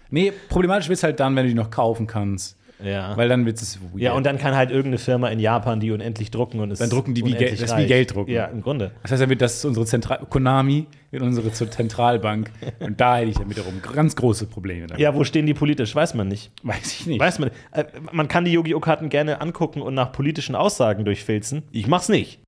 Nee, 0.10 0.32
problematisch 0.50 0.90
wird 0.90 0.98
es 0.98 1.04
halt 1.04 1.20
dann, 1.20 1.36
wenn 1.36 1.44
du 1.44 1.50
die 1.50 1.56
noch 1.56 1.72
kaufen 1.72 2.06
kannst. 2.06 2.58
Ja. 2.84 3.16
Weil 3.18 3.30
dann 3.30 3.46
wird 3.46 3.62
es 3.62 3.80
weird. 3.82 4.02
ja, 4.02 4.14
und 4.14 4.26
dann 4.26 4.38
kann 4.38 4.56
halt 4.56 4.70
irgendeine 4.70 4.98
Firma 4.98 5.30
in 5.30 5.40
Japan 5.40 5.80
die 5.80 5.92
unendlich 5.92 6.32
drucken 6.32 6.60
und 6.60 6.72
es 6.72 6.80
Dann 6.80 6.90
drucken 6.90 7.14
die 7.14 7.24
wie 7.26 7.32
Geld- 7.34 7.54
das 7.62 7.72
ist 7.72 7.78
wie. 7.78 7.86
Geld 7.88 8.14
drucken. 8.14 8.32
Ja, 8.32 8.46
im 8.46 8.62
Grunde. 8.62 8.92
Das 9.02 9.12
heißt, 9.12 9.22
dann 9.22 9.30
wird 9.30 9.42
das 9.42 9.64
unsere 9.66 9.86
Zentral 9.86 10.20
Konami 10.30 10.88
wird 11.12 11.22
unsere 11.24 11.52
Zentralbank. 11.52 12.52
und 12.80 13.00
da 13.00 13.18
hätte 13.18 13.30
ich 13.30 13.38
dann 13.38 13.50
wiederum 13.50 13.74
ganz 13.94 14.16
große 14.16 14.48
Probleme. 14.48 14.88
Damit. 14.88 15.00
Ja, 15.02 15.14
wo 15.14 15.24
stehen 15.24 15.46
die 15.46 15.54
politisch? 15.54 15.96
Weiß 15.96 16.14
man 16.16 16.28
nicht. 16.28 16.52
Weiß 16.64 17.00
ich 17.00 17.06
nicht. 17.08 17.20
Weiß 17.20 17.40
man. 17.40 17.52
Äh, 17.72 17.86
man 18.12 18.28
kann 18.28 18.46
die 18.46 18.52
Yu-Gi-Oh! 18.54 18.80
Karten 18.80 19.10
gerne 19.10 19.40
angucken 19.40 19.82
und 19.82 19.94
nach 19.94 20.12
politischen 20.12 20.56
Aussagen 20.56 21.06
durchfilzen. 21.06 21.64
Ich 21.72 21.88
mach's 21.88 22.10
nicht. 22.10 22.40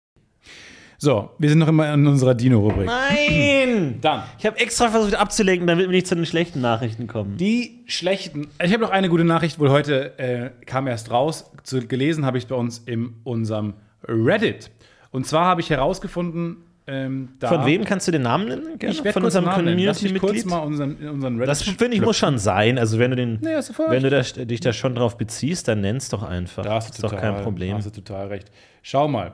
So, 1.06 1.30
wir 1.38 1.50
sind 1.50 1.60
noch 1.60 1.68
immer 1.68 1.94
in 1.94 2.08
unserer 2.08 2.34
Dino-Rubrik. 2.34 2.88
Nein! 2.88 4.00
Dann. 4.02 4.24
Ich 4.40 4.46
habe 4.48 4.58
extra 4.58 4.90
versucht 4.90 5.14
abzulenken, 5.14 5.68
damit 5.68 5.86
wir 5.86 5.92
nicht 5.92 6.08
zu 6.08 6.16
den 6.16 6.26
schlechten 6.26 6.62
Nachrichten 6.62 7.06
kommen. 7.06 7.38
Die 7.38 7.84
schlechten. 7.86 8.48
Ich 8.60 8.74
habe 8.74 8.82
noch 8.82 8.90
eine 8.90 9.08
gute 9.08 9.24
Nachricht, 9.24 9.60
wohl 9.60 9.70
heute 9.70 10.18
äh, 10.18 10.50
kam 10.66 10.88
erst 10.88 11.12
raus. 11.12 11.52
Zu, 11.62 11.86
gelesen 11.86 12.26
habe 12.26 12.40
ich 12.40 12.48
bei 12.48 12.56
uns 12.56 12.80
in 12.80 13.18
unserem 13.24 13.76
Reddit. 14.08 14.72
Und 15.12 15.28
zwar 15.28 15.46
habe 15.46 15.62
ich 15.62 15.70
herausgefunden, 15.70 16.64
ähm, 16.88 17.30
da. 17.38 17.50
Von 17.50 17.68
wem 17.68 17.84
kannst 17.84 18.08
du 18.08 18.12
den 18.12 18.24
Namen 18.24 18.48
nennen? 18.48 18.80
Gerne? 18.80 18.96
Ich 18.96 19.04
werde 19.04 19.14
Von 19.14 19.26
unserem 19.26 19.46
mich 19.46 19.54
kurz 19.54 19.64
Community-Mitglied? 19.64 20.46
mal 20.48 20.58
unseren, 20.58 21.00
in 21.00 21.10
unseren 21.10 21.36
Reddit. 21.36 21.50
Das 21.50 21.62
finde 21.62 21.98
ich 21.98 22.02
muss 22.02 22.18
schon 22.18 22.40
sein. 22.40 22.80
Also 22.80 22.98
wenn 22.98 23.12
du 23.12 23.16
den, 23.16 23.40
voll 23.62 23.92
wenn 23.92 24.02
du 24.02 24.10
das, 24.10 24.34
dich 24.34 24.60
da 24.60 24.74
schon 24.74 24.96
drauf 24.96 25.20
beziehst, 25.20 25.68
dann 25.68 25.82
nenn's 25.82 26.10
doch 26.10 26.24
einfach. 26.24 26.64
Da 26.64 26.74
das 26.74 26.86
hast 26.86 26.96
ist 26.96 26.98
du 26.98 27.02
doch 27.04 27.12
total, 27.12 27.34
kein 27.36 27.44
Problem. 27.44 27.76
Hast 27.76 27.86
du 27.86 27.92
total 27.92 28.30
recht. 28.30 28.50
Schau 28.82 29.08
mal. 29.08 29.34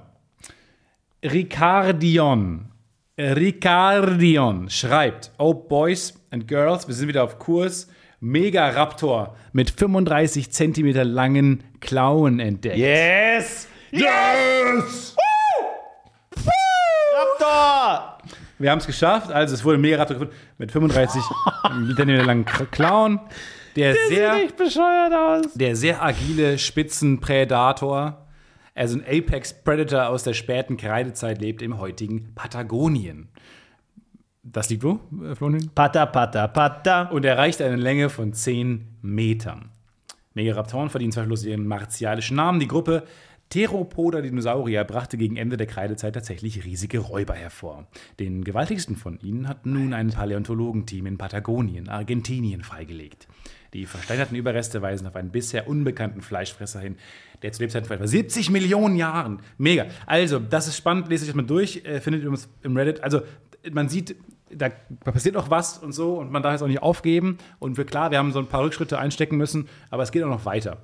Ricardion. 1.24 2.72
Ricardion 3.18 4.70
schreibt: 4.70 5.32
Oh, 5.38 5.54
Boys 5.54 6.14
and 6.32 6.48
Girls, 6.48 6.88
wir 6.88 6.96
sind 6.96 7.08
wieder 7.08 7.24
auf 7.24 7.38
Kurs. 7.40 7.88
Megaraptor 8.24 9.36
mit 9.52 9.72
35 9.72 10.52
Zentimeter 10.52 11.04
langen 11.04 11.64
Klauen 11.80 12.40
entdeckt. 12.40 12.78
Yes! 12.78 13.68
Yes! 13.92 15.16
Raptor! 17.16 18.18
Wir 18.60 18.70
haben 18.70 18.78
es 18.80 18.86
geschafft. 18.86 19.32
Also, 19.32 19.56
es 19.56 19.64
wurde 19.64 19.78
ein 19.78 19.82
Megaraptor 19.82 20.18
gefunden 20.18 20.36
mit 20.60 20.72
35 20.72 21.22
Zentimeter 21.96 22.24
langen 22.26 22.46
Klauen. 22.46 23.20
Der 23.76 23.96
sehr, 24.10 24.48
bescheuert 24.58 25.14
aus. 25.14 25.54
der 25.54 25.76
sehr 25.76 26.04
agile 26.04 26.58
Spitzenprädator, 26.60 28.28
also 28.74 28.98
ein 28.98 29.06
Apex 29.06 29.54
Predator 29.54 30.08
aus 30.08 30.24
der 30.24 30.34
späten 30.34 30.78
Kreidezeit, 30.78 31.42
lebt 31.42 31.62
im 31.62 31.80
heutigen 31.80 32.34
Patagonien. 32.36 33.30
Das 34.44 34.70
liegt 34.70 34.84
wo, 34.84 35.00
äh, 35.24 35.36
Florian? 35.36 35.70
Pata, 35.76 36.06
pata, 36.06 36.48
pata. 36.48 37.04
Und 37.04 37.26
erreicht 37.26 37.62
eine 37.62 37.76
Länge 37.76 38.10
von 38.10 38.34
10 38.34 38.98
Metern. 39.02 39.70
Megaraptoren 40.34 40.90
verdienen 40.90 41.12
zweifellos 41.12 41.44
ihren 41.44 41.68
martialischen 41.68 42.38
Namen. 42.38 42.60
Die 42.60 42.68
Gruppe 42.68 43.04
Theropoda 43.50 44.22
Dinosaurier 44.22 44.86
brachte 44.86 45.18
gegen 45.18 45.36
Ende 45.36 45.58
der 45.58 45.68
Kreidezeit 45.68 46.14
tatsächlich 46.14 46.64
riesige 46.64 47.00
Räuber 47.00 47.34
hervor. 47.34 47.86
Den 48.18 48.46
gewaltigsten 48.46 48.96
von 48.96 49.20
ihnen 49.20 49.50
hat 49.50 49.66
nun 49.66 49.94
ein 49.94 50.12
Paläontologenteam 50.12 51.06
in 51.06 51.18
Patagonien, 51.18 51.90
Argentinien, 51.90 52.64
freigelegt. 52.64 53.28
Die 53.74 53.86
versteinerten 53.86 54.36
Überreste 54.36 54.82
weisen 54.82 55.08
auf 55.08 55.16
einen 55.16 55.32
bisher 55.32 55.68
unbekannten 55.68 56.22
Fleischfresser 56.22 56.80
hin, 56.82 56.98
der 57.42 57.54
zu 57.54 57.62
Lebzeiten 57.62 57.88
von 57.88 57.96
etwa 57.96 58.08
70 58.08 58.50
Millionen 58.50 58.98
Jahren. 58.98 59.42
Mega. 59.58 59.86
Also, 60.06 60.40
das 60.40 60.68
ist 60.68 60.76
spannend, 60.76 61.08
lest 61.10 61.24
euch 61.24 61.30
das 61.30 61.36
mal 61.36 61.44
durch, 61.44 61.86
äh, 61.86 62.02
findet 62.02 62.24
ihr 62.24 62.34
im 62.64 62.78
Reddit. 62.78 63.02
Also, 63.02 63.22
man 63.72 63.88
sieht, 63.88 64.16
da 64.50 64.70
passiert 65.06 65.36
noch 65.36 65.50
was 65.50 65.78
und 65.78 65.94
so 65.94 66.20
und 66.20 66.32
man 66.32 66.44
darf 66.44 66.56
es 66.56 66.62
auch 66.62 66.68
nicht 66.68 66.82
aufgeben. 66.82 67.38
Und 67.60 67.78
wir, 67.78 67.86
klar, 67.86 68.12
wir 68.12 68.18
haben 68.18 68.34
so 68.34 68.40
ein 68.40 68.48
paar 68.48 68.64
Rückschritte 68.64 69.00
einstecken 69.00 69.38
müssen, 69.38 69.70
aber 69.90 70.04
es 70.04 70.12
geht 70.12 70.24
auch 70.24 70.30
noch 70.30 70.46
weiter. 70.46 70.78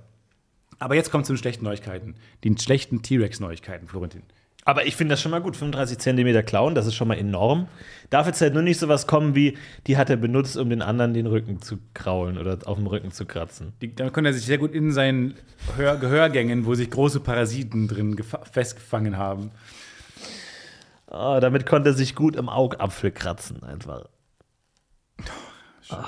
Aber 0.80 0.96
jetzt 0.96 1.12
kommt 1.12 1.26
zu 1.26 1.34
den 1.34 1.38
schlechten 1.38 1.66
Neuigkeiten. 1.66 2.16
Den 2.44 2.58
schlechten 2.58 3.02
T-Rex-Neuigkeiten, 3.02 3.88
Florentin. 3.88 4.24
Aber 4.68 4.86
ich 4.86 4.98
finde 4.98 5.14
das 5.14 5.22
schon 5.22 5.32
mal 5.32 5.40
gut. 5.40 5.56
35 5.56 5.98
Zentimeter 5.98 6.44
Klauen, 6.44 6.76
das 6.76 6.86
ist 6.88 6.96
schon 6.96 7.08
mal 7.08 7.18
enorm. 7.18 7.70
Darf 8.10 8.28
jetzt 8.28 8.42
halt 8.42 8.54
nur 8.54 8.64
nicht 8.64 8.78
sowas 8.80 9.08
kommen 9.08 9.34
wie, 9.34 9.58
die 9.88 9.96
hat 9.96 10.10
er 10.10 10.18
benutzt, 10.18 10.58
um 10.58 10.70
den 10.70 10.82
anderen 10.82 11.14
den 11.14 11.26
Rücken 11.26 11.62
zu 11.62 11.78
kraulen 11.94 12.38
oder 12.38 12.58
auf 12.66 12.76
dem 12.78 12.86
Rücken 12.86 13.12
zu 13.12 13.26
kratzen. 13.26 13.72
Die, 13.82 13.96
da 13.96 14.10
konnte 14.10 14.30
er 14.30 14.34
sich 14.34 14.46
sehr 14.46 14.58
gut 14.58 14.74
in 14.74 14.92
seinen 14.92 15.36
Hör 15.78 15.96
Gehörgängen, 15.96 16.66
wo 16.66 16.76
sich 16.76 16.90
große 16.92 17.22
Parasiten 17.22 17.88
drin 17.88 18.18
gefa- 18.18 18.44
festgefangen 18.46 19.16
haben. 19.16 19.52
Ah, 21.10 21.40
damit 21.40 21.66
konnte 21.66 21.92
er 21.92 21.94
sich 21.94 22.14
gut 22.14 22.36
im 22.36 22.50
Augapfel 22.50 23.12
kratzen, 23.12 23.64
einfach. 23.64 24.10
Ah. 25.90 26.04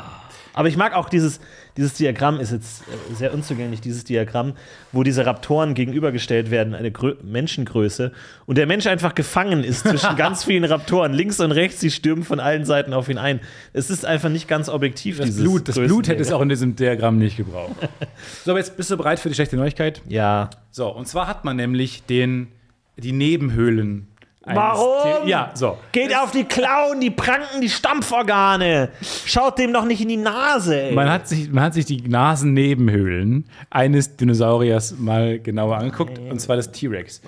Aber 0.54 0.68
ich 0.68 0.76
mag 0.76 0.94
auch 0.94 1.08
dieses, 1.08 1.40
dieses 1.80 1.94
Diagramm, 1.94 2.42
ist 2.42 2.52
jetzt 2.52 2.82
äh, 2.82 3.16
sehr 3.16 3.34
unzugänglich, 3.34 3.80
dieses 3.80 4.04
Diagramm, 4.04 4.54
wo 4.92 5.04
diese 5.04 5.26
Raptoren 5.26 5.76
gegenübergestellt 5.76 6.52
werden, 6.52 6.76
eine 6.76 6.92
Grö 6.92 7.16
Menschengröße, 7.24 8.12
und 8.46 8.58
der 8.58 8.68
Mensch 8.68 8.86
einfach 8.86 9.16
gefangen 9.16 9.64
ist 9.64 9.88
zwischen 9.88 10.16
ganz 10.18 10.44
vielen 10.44 10.66
Raptoren, 10.66 11.14
links 11.14 11.40
und 11.40 11.54
rechts, 11.54 11.80
sie 11.80 11.90
stürmen 11.90 12.26
von 12.26 12.42
allen 12.42 12.66
Seiten 12.66 12.92
auf 12.92 13.08
ihn 13.08 13.18
ein. 13.18 13.40
Es 13.72 13.90
ist 13.90 14.06
einfach 14.06 14.28
nicht 14.30 14.50
ganz 14.50 14.68
objektiv, 14.68 15.20
Das 15.20 15.28
dieses 15.28 15.42
Blut, 15.42 15.70
das 15.70 15.76
Blut 15.76 16.10
hätte 16.10 16.22
es 16.22 16.34
auch 16.34 16.42
in 16.42 16.50
diesem 16.50 16.76
Diagramm 16.76 17.18
nicht 17.18 17.38
gebraucht. 17.38 17.76
so, 18.44 18.52
aber 18.52 18.60
jetzt 18.60 18.76
bist 18.76 18.92
du 18.92 18.98
bereit 18.98 19.20
für 19.20 19.30
die 19.30 19.36
schlechte 19.36 19.56
Neuigkeit? 19.56 20.02
Ja. 20.10 20.50
So, 20.72 20.94
und 20.94 21.08
zwar 21.08 21.28
hat 21.28 21.46
man 21.46 21.56
nämlich 21.56 22.04
den, 22.04 22.50
die 22.98 23.14
Nebenhöhlen. 23.14 24.08
Warum? 24.42 25.28
Ja, 25.28 25.52
so. 25.54 25.78
Geht 25.92 26.16
auf 26.16 26.32
die 26.32 26.46
Klauen, 26.46 27.02
die 27.02 27.12
Pranken, 27.12 27.62
die 27.62 27.70
Stampforgane. 27.70 28.90
Schaut 29.26 29.60
dem 29.60 29.74
doch 29.74 29.86
nicht 29.86 30.02
in 30.02 30.08
die 30.08 30.18
Nase, 30.18 30.82
ey. 30.82 30.94
Man 30.94 31.10
hat, 31.10 31.28
sich, 31.28 31.52
man 31.52 31.66
hat 31.66 31.74
sich 31.74 31.86
die 31.86 32.02
Nasennebenhöhlen 32.08 33.50
eines 33.70 34.16
Dinosauriers 34.16 34.98
mal 34.98 35.40
genauer 35.40 35.78
angeguckt, 35.78 36.18
und 36.20 36.40
zwar 36.40 36.56
des 36.56 36.72
T-Rex. 36.72 37.22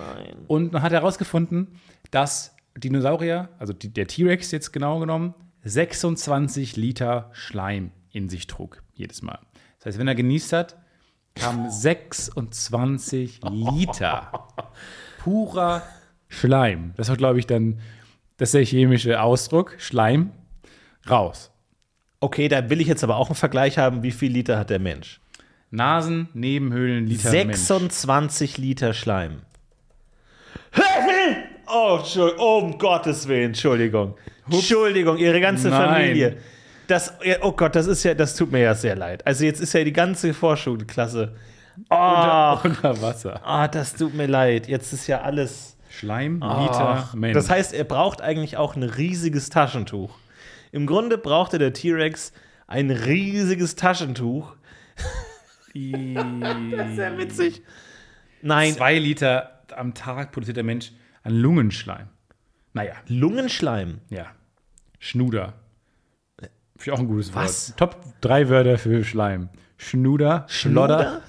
Und 0.46 0.72
man 0.72 0.82
hat 0.82 0.92
herausgefunden, 0.92 1.78
dass 2.10 2.56
Dinosaurier, 2.76 3.50
also 3.58 3.72
die, 3.72 3.92
der 3.92 4.06
T-Rex 4.06 4.50
jetzt 4.50 4.72
genau 4.72 4.98
genommen, 4.98 5.34
26 5.64 6.76
Liter 6.76 7.30
Schleim 7.32 7.92
in 8.10 8.28
sich 8.28 8.46
trug, 8.46 8.82
jedes 8.94 9.22
Mal. 9.22 9.38
Das 9.78 9.86
heißt, 9.86 9.98
wenn 9.98 10.08
er 10.08 10.14
genießt 10.14 10.52
hat, 10.52 10.76
kamen 11.34 11.70
26 11.70 13.40
Liter 13.50 14.48
purer 15.22 15.82
Schleim. 16.32 16.92
Das 16.96 17.08
war, 17.08 17.16
glaube 17.16 17.38
ich, 17.38 17.46
dann 17.46 17.78
das 18.38 18.48
ist 18.48 18.54
der 18.54 18.64
chemische 18.64 19.20
Ausdruck, 19.20 19.74
Schleim, 19.78 20.32
raus. 21.08 21.50
Okay, 22.20 22.48
da 22.48 22.68
will 22.70 22.80
ich 22.80 22.88
jetzt 22.88 23.04
aber 23.04 23.16
auch 23.16 23.28
einen 23.28 23.36
Vergleich 23.36 23.78
haben, 23.78 24.02
wie 24.02 24.10
viel 24.10 24.32
Liter 24.32 24.58
hat 24.58 24.70
der 24.70 24.78
Mensch? 24.78 25.20
Nasen, 25.70 26.28
Nebenhöhlen, 26.34 27.06
Liter 27.06 27.30
Mensch. 27.30 27.56
26 27.56 28.58
Liter 28.58 28.94
Schleim. 28.94 29.42
Oh, 31.66 32.00
oh, 32.38 32.58
um 32.58 32.78
Gottes 32.78 33.28
Willen, 33.28 33.46
Entschuldigung. 33.46 34.14
Entschuldigung, 34.50 35.18
ihre 35.18 35.40
ganze 35.40 35.68
Nein. 35.68 35.88
Familie. 35.88 36.36
Das, 36.88 37.14
oh 37.42 37.52
Gott, 37.52 37.76
das 37.76 37.86
ist 37.86 38.02
ja, 38.02 38.14
das 38.14 38.34
tut 38.36 38.50
mir 38.52 38.60
ja 38.60 38.74
sehr 38.74 38.96
leid. 38.96 39.26
Also 39.26 39.44
jetzt 39.44 39.60
ist 39.60 39.72
ja 39.72 39.84
die 39.84 39.92
ganze 39.92 40.34
Vorschulklasse. 40.34 41.34
Oh, 41.88 41.94
Unter, 41.94 42.60
unter 42.64 43.00
Wasser. 43.02 43.40
ah, 43.44 43.68
das 43.68 43.94
tut 43.94 44.14
mir 44.14 44.26
leid. 44.26 44.68
Jetzt 44.68 44.92
ist 44.92 45.06
ja 45.06 45.22
alles. 45.22 45.76
Schleim, 45.92 46.34
Liter, 46.36 46.48
Ach, 46.48 47.14
Mensch. 47.14 47.34
Das 47.34 47.50
heißt, 47.50 47.74
er 47.74 47.84
braucht 47.84 48.22
eigentlich 48.22 48.56
auch 48.56 48.76
ein 48.76 48.82
riesiges 48.82 49.50
Taschentuch. 49.50 50.16
Im 50.72 50.86
Grunde 50.86 51.18
brauchte 51.18 51.58
der 51.58 51.74
T-Rex 51.74 52.32
ein 52.66 52.90
riesiges 52.90 53.76
Taschentuch. 53.76 54.54
das 55.74 56.90
ist 56.90 56.98
ja 56.98 57.18
witzig. 57.18 57.62
Nein, 58.40 58.72
zwei 58.72 58.98
Liter 58.98 59.62
am 59.76 59.92
Tag 59.92 60.32
produziert 60.32 60.56
der 60.56 60.64
Mensch 60.64 60.92
an 61.22 61.34
Lungenschleim. 61.34 62.08
Naja, 62.72 62.94
Lungenschleim. 63.06 64.00
ja. 64.08 64.26
Schnuder. 64.98 65.54
Finde 66.38 66.52
ich 66.84 66.90
auch 66.92 67.00
ein 67.00 67.08
gutes 67.08 67.34
Was? 67.34 67.70
Wort. 67.70 67.78
Top 67.78 68.04
drei 68.20 68.48
Wörter 68.48 68.78
für 68.78 69.04
Schleim. 69.04 69.48
Schnuder, 69.76 70.46
Schlodder. 70.48 71.22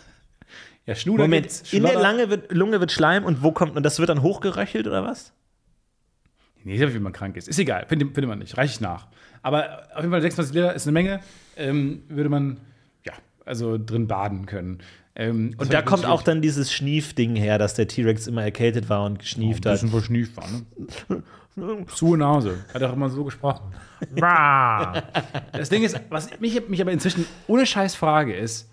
Ja, 0.86 0.96
Schnuder 0.96 1.24
Moment, 1.24 1.44
gibt's, 1.44 1.72
in 1.74 1.84
der 1.84 2.00
Lange 2.00 2.30
wird, 2.30 2.52
Lunge 2.52 2.80
wird 2.80 2.92
Schleim 2.92 3.24
und 3.24 3.42
wo 3.42 3.52
kommt 3.52 3.76
und 3.76 3.84
das 3.84 4.00
wird 4.00 4.10
dann 4.10 4.22
hochgeröchelt 4.22 4.86
oder 4.88 5.04
was? 5.04 5.34
Nee, 6.64 6.76
ich 6.76 6.82
weiß, 6.82 6.94
wie 6.94 7.00
man 7.00 7.14
krank 7.14 7.36
ist. 7.38 7.48
Ist 7.48 7.60
egal, 7.60 7.86
findet, 7.88 8.14
findet 8.14 8.30
man 8.30 8.40
nicht. 8.40 8.58
Reicht 8.58 8.82
nach. 8.82 9.08
Aber 9.42 9.84
auf 9.94 10.00
jeden 10.02 10.12
Fall 10.12 10.22
26 10.22 10.56
Liter 10.56 10.74
ist 10.74 10.86
eine 10.88 10.94
Menge. 10.94 11.20
Ähm, 11.58 12.04
würde 12.08 12.30
man, 12.30 12.58
ja, 13.06 13.14
also 13.46 13.78
drin 13.78 14.08
baden 14.08 14.46
können. 14.46 14.80
Ähm, 15.16 15.54
Und 15.58 15.72
da 15.74 15.82
kommt 15.82 16.06
auch 16.06 16.24
dann 16.24 16.42
dieses 16.42 16.72
Schniefding 16.74 17.36
her, 17.36 17.58
dass 17.58 17.76
der 17.76 17.88
T-Rex 17.88 18.28
immer 18.28 18.44
erkältet 18.44 18.90
war 18.90 19.06
und 19.06 19.20
geschnieft 19.20 19.66
ein 19.66 19.72
hat. 19.72 19.76
bisschen 19.76 19.90
verschnieft 19.90 20.36
war, 20.38 20.46
ne? 20.50 21.24
Zu 21.94 22.16
Nase. 22.16 22.66
Hat 22.74 22.82
auch 22.82 22.94
immer 22.94 23.10
so 23.10 23.24
gesprochen. 23.24 23.74
das 25.52 25.70
Ding 25.70 25.84
ist, 25.84 26.00
was 26.10 26.40
mich, 26.40 26.68
mich 26.68 26.82
aber 26.82 26.92
inzwischen 26.92 27.26
ohne 27.48 27.66
Scheiß 27.68 27.94
frage, 27.96 28.34
ist, 28.36 28.70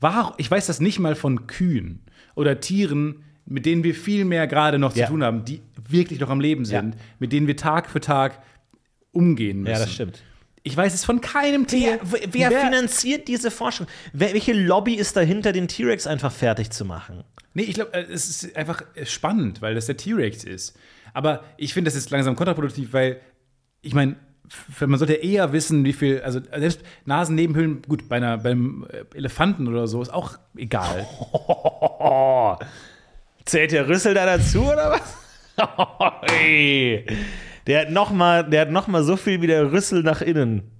warum, 0.00 0.34
ich 0.36 0.50
weiß 0.50 0.66
das 0.66 0.80
nicht 0.80 0.98
mal 0.98 1.14
von 1.14 1.46
Kühen 1.46 2.00
oder 2.34 2.60
Tieren, 2.60 3.24
mit 3.46 3.66
denen 3.66 3.82
wir 3.84 3.94
viel 3.94 4.24
mehr 4.24 4.46
gerade 4.46 4.78
noch 4.78 4.94
Ja. 4.94 5.06
zu 5.06 5.12
tun 5.12 5.24
haben, 5.24 5.44
die 5.44 5.62
wirklich 5.88 6.20
noch 6.20 6.30
am 6.30 6.40
Leben 6.40 6.64
sind, 6.64 6.96
mit 7.18 7.32
denen 7.32 7.46
wir 7.46 7.56
Tag 7.56 7.88
für 7.88 8.00
Tag 8.00 8.42
umgehen 9.12 9.60
müssen. 9.60 9.72
Ja, 9.72 9.78
das 9.78 9.92
stimmt. 9.92 10.22
Ich 10.62 10.76
weiß 10.76 10.92
es 10.92 11.04
von 11.04 11.20
keinem 11.22 11.66
Tier. 11.66 11.98
Wer, 12.02 12.50
wer, 12.50 12.50
finanziert 12.60 13.26
diese 13.26 13.50
Forschung? 13.50 13.86
Wer, 14.12 14.34
welche 14.34 14.52
Lobby 14.52 14.94
ist 14.94 15.16
dahinter, 15.16 15.52
den 15.52 15.66
T-Rex 15.66 16.06
einfach 16.06 16.30
fertig 16.30 16.70
zu 16.70 16.84
machen? 16.84 17.24
Nee, 17.54 17.62
ich 17.62 17.74
glaube, 17.74 17.94
es 17.94 18.28
ist 18.28 18.54
einfach 18.54 18.82
spannend, 19.04 19.62
weil 19.62 19.74
das 19.74 19.86
der 19.86 19.96
T-Rex 19.96 20.44
ist. 20.44 20.76
Aber 21.14 21.42
ich 21.56 21.72
finde, 21.72 21.88
das 21.90 21.96
ist 21.96 22.10
langsam 22.10 22.36
kontraproduktiv, 22.36 22.92
weil 22.92 23.20
ich 23.80 23.94
meine, 23.94 24.16
man 24.80 24.98
sollte 24.98 25.14
eher 25.14 25.52
wissen, 25.52 25.84
wie 25.84 25.92
viel, 25.92 26.20
also 26.22 26.40
selbst 26.40 26.82
Nasennebenhöhlen, 27.04 27.82
gut, 27.82 28.08
bei 28.08 28.16
einer, 28.16 28.38
beim 28.38 28.86
äh, 28.90 29.04
Elefanten 29.16 29.68
oder 29.68 29.86
so 29.86 30.00
ist 30.02 30.12
auch 30.12 30.38
egal. 30.56 31.06
Oh, 31.32 32.56
zählt 33.44 33.72
der 33.72 33.88
Rüssel 33.88 34.14
da 34.14 34.26
dazu 34.26 34.62
oder 34.64 34.90
was? 34.90 35.16
Der 37.66 37.82
hat 37.82 37.90
noch 37.90 38.10
mal, 38.10 38.48
der 38.48 38.62
hat 38.62 38.70
noch 38.70 38.86
mal 38.86 39.04
so 39.04 39.18
viel 39.18 39.42
wie 39.42 39.46
der 39.46 39.70
Rüssel 39.72 40.02
nach 40.02 40.22
innen. 40.22 40.70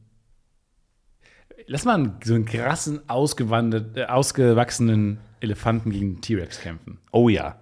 Lass 1.66 1.84
mal 1.84 1.96
einen, 1.96 2.16
so 2.24 2.32
einen 2.32 2.46
krassen, 2.46 3.06
ausgewandert, 3.10 3.94
äh, 3.98 4.04
ausgewachsenen 4.06 5.18
Elefanten 5.40 5.90
gegen 5.90 6.06
einen 6.06 6.20
T-Rex 6.22 6.62
kämpfen. 6.62 6.98
Oh 7.12 7.28
ja. 7.28 7.56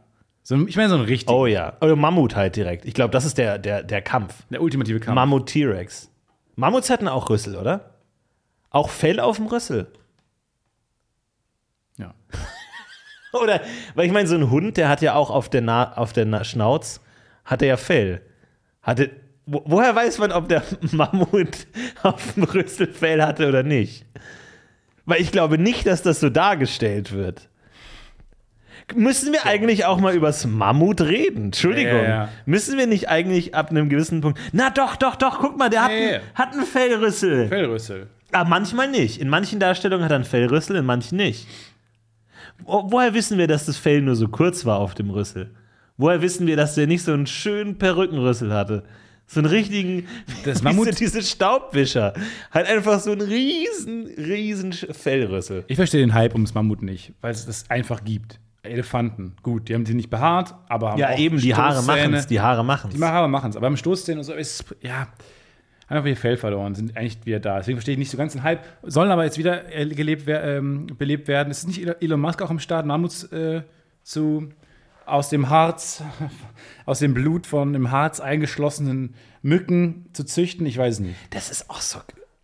So, 0.48 0.64
ich 0.68 0.76
meine, 0.76 0.90
so 0.90 0.94
einen 0.94 1.06
richtigen, 1.06 1.32
Oh 1.32 1.46
ja. 1.46 1.76
Oder 1.80 1.96
Mammut 1.96 2.36
halt 2.36 2.54
direkt. 2.54 2.84
Ich 2.84 2.94
glaube, 2.94 3.10
das 3.10 3.24
ist 3.24 3.36
der, 3.36 3.58
der, 3.58 3.82
der 3.82 4.00
Kampf. 4.00 4.44
der 4.48 4.62
ultimative 4.62 5.00
Kampf. 5.00 5.16
Mammut 5.16 5.48
T-Rex. 5.48 6.08
Mammuts 6.54 6.88
hatten 6.88 7.08
auch 7.08 7.28
Rüssel, 7.28 7.56
oder? 7.56 7.96
Auch 8.70 8.90
Fell 8.90 9.18
auf 9.18 9.38
dem 9.38 9.46
Rüssel. 9.46 9.88
ja. 11.98 12.14
Oder, 13.42 13.60
weil 13.96 14.06
ich 14.06 14.12
meine, 14.12 14.28
so 14.28 14.36
ein 14.36 14.48
Hund, 14.48 14.76
der 14.76 14.88
hat 14.88 15.02
ja 15.02 15.14
auch 15.14 15.30
auf 15.30 15.48
der, 15.48 15.62
Na 15.62 15.94
auf 15.96 16.12
der 16.12 16.26
Na 16.26 16.44
Schnauz, 16.44 17.00
hat 17.44 17.60
er 17.60 17.68
ja 17.68 17.76
Fell. 17.76 18.22
Hatte, 18.82 19.10
wo, 19.46 19.64
woher 19.66 19.96
weiß 19.96 20.18
man, 20.18 20.30
ob 20.30 20.48
der 20.48 20.62
Mammut 20.92 21.66
auf 22.04 22.34
dem 22.34 22.44
Rüssel 22.44 22.86
Fell 22.92 23.20
hatte 23.20 23.48
oder 23.48 23.64
nicht? 23.64 24.06
Weil 25.06 25.20
ich 25.20 25.32
glaube 25.32 25.58
nicht, 25.58 25.88
dass 25.88 26.02
das 26.02 26.20
so 26.20 26.30
dargestellt 26.30 27.10
wird. 27.10 27.48
Müssen 28.94 29.32
wir 29.32 29.46
eigentlich 29.46 29.84
auch 29.84 29.98
mal 30.00 30.14
übers 30.14 30.46
Mammut 30.46 31.00
reden? 31.00 31.46
Entschuldigung. 31.46 31.92
Ja, 32.02 32.08
ja. 32.08 32.28
Müssen 32.44 32.78
wir 32.78 32.86
nicht 32.86 33.08
eigentlich 33.08 33.54
ab 33.54 33.70
einem 33.70 33.88
gewissen 33.88 34.20
Punkt. 34.20 34.38
Na 34.52 34.70
doch, 34.70 34.94
doch, 34.96 35.16
doch, 35.16 35.40
guck 35.40 35.58
mal, 35.58 35.68
der 35.68 35.82
hat, 35.84 35.90
einen, 35.90 36.20
hat 36.34 36.52
einen 36.52 36.64
Fellrüssel. 36.64 37.48
Fellrüssel. 37.48 38.06
Aber 38.32 38.48
manchmal 38.48 38.88
nicht. 38.90 39.20
In 39.20 39.28
manchen 39.28 39.58
Darstellungen 39.58 40.04
hat 40.04 40.12
er 40.12 40.16
einen 40.16 40.24
Fellrüssel, 40.24 40.76
in 40.76 40.84
manchen 40.84 41.16
nicht. 41.16 41.48
Wo, 42.64 42.90
woher 42.90 43.12
wissen 43.12 43.38
wir, 43.38 43.48
dass 43.48 43.66
das 43.66 43.76
Fell 43.76 44.02
nur 44.02 44.14
so 44.16 44.28
kurz 44.28 44.64
war 44.64 44.78
auf 44.78 44.94
dem 44.94 45.10
Rüssel? 45.10 45.50
Woher 45.96 46.22
wissen 46.22 46.46
wir, 46.46 46.56
dass 46.56 46.74
der 46.74 46.86
nicht 46.86 47.02
so 47.02 47.12
einen 47.12 47.26
schönen 47.26 47.78
Perückenrüssel 47.78 48.52
hatte? 48.52 48.84
So 49.26 49.40
einen 49.40 49.48
richtigen, 49.48 50.06
Das 50.44 50.62
Mammut- 50.62 50.86
diese, 50.86 50.98
diese 50.98 51.22
Staubwischer. 51.22 52.14
Hat 52.52 52.66
einfach 52.68 53.00
so 53.00 53.10
einen 53.10 53.22
riesen, 53.22 54.06
riesen 54.16 54.72
Fellrüssel. 54.72 55.64
Ich 55.66 55.76
verstehe 55.76 56.00
den 56.00 56.14
Hype 56.14 56.34
ums 56.34 56.54
Mammut 56.54 56.82
nicht, 56.82 57.12
weil 57.20 57.32
es 57.32 57.46
das 57.46 57.68
einfach 57.68 58.04
gibt. 58.04 58.38
Elefanten, 58.66 59.36
gut, 59.42 59.68
die 59.68 59.74
haben 59.74 59.86
sie 59.86 59.94
nicht 59.94 60.10
behaart, 60.10 60.54
aber 60.68 60.92
haben 60.92 60.98
Ja, 60.98 61.10
auch 61.10 61.18
eben, 61.18 61.38
die 61.38 61.54
Haare 61.54 61.82
Stoßzähne. 61.82 62.08
machen's, 62.08 62.26
die 62.26 62.40
Haare 62.40 62.64
machen's. 62.64 62.94
Die 62.94 63.02
Haare 63.02 63.28
machen 63.28 63.50
es, 63.50 63.56
aber 63.56 63.66
beim 63.66 63.76
Stoßzähnen 63.76 64.18
und 64.18 64.24
so 64.24 64.32
ist 64.34 64.60
es, 64.60 64.76
ja, 64.82 65.08
einfach 65.88 66.06
ihr 66.06 66.16
Fell 66.16 66.36
verloren, 66.36 66.74
sind 66.74 66.96
eigentlich 66.96 67.24
wieder 67.24 67.40
da. 67.40 67.58
Deswegen 67.58 67.78
verstehe 67.78 67.92
ich 67.94 67.98
nicht 67.98 68.10
so 68.10 68.16
ganz 68.16 68.32
den 68.32 68.42
Hype. 68.42 68.60
Sollen 68.82 69.10
aber 69.10 69.24
jetzt 69.24 69.38
wieder 69.38 69.72
äh, 69.74 69.86
gelebt, 69.86 70.24
ähm, 70.28 70.86
belebt 70.98 71.28
werden. 71.28 71.50
Ist 71.50 71.66
nicht 71.66 71.86
Elon 72.02 72.20
Musk 72.20 72.42
auch 72.42 72.50
im 72.50 72.58
Start, 72.58 72.86
Mammuts 72.86 73.24
äh, 73.32 73.62
zu 74.02 74.48
aus 75.04 75.28
dem 75.28 75.48
Harz, 75.50 76.02
aus 76.86 76.98
dem 76.98 77.14
Blut 77.14 77.46
von 77.46 77.74
im 77.74 77.92
Harz 77.92 78.18
eingeschlossenen 78.18 79.14
Mücken 79.42 80.06
zu 80.12 80.24
züchten? 80.24 80.66
Ich 80.66 80.76
weiß 80.76 80.94
es 80.94 81.00
nicht. 81.00 81.16
Das 81.30 81.50
ist 81.50 81.70
auch 81.70 81.80
so. 81.80 82.00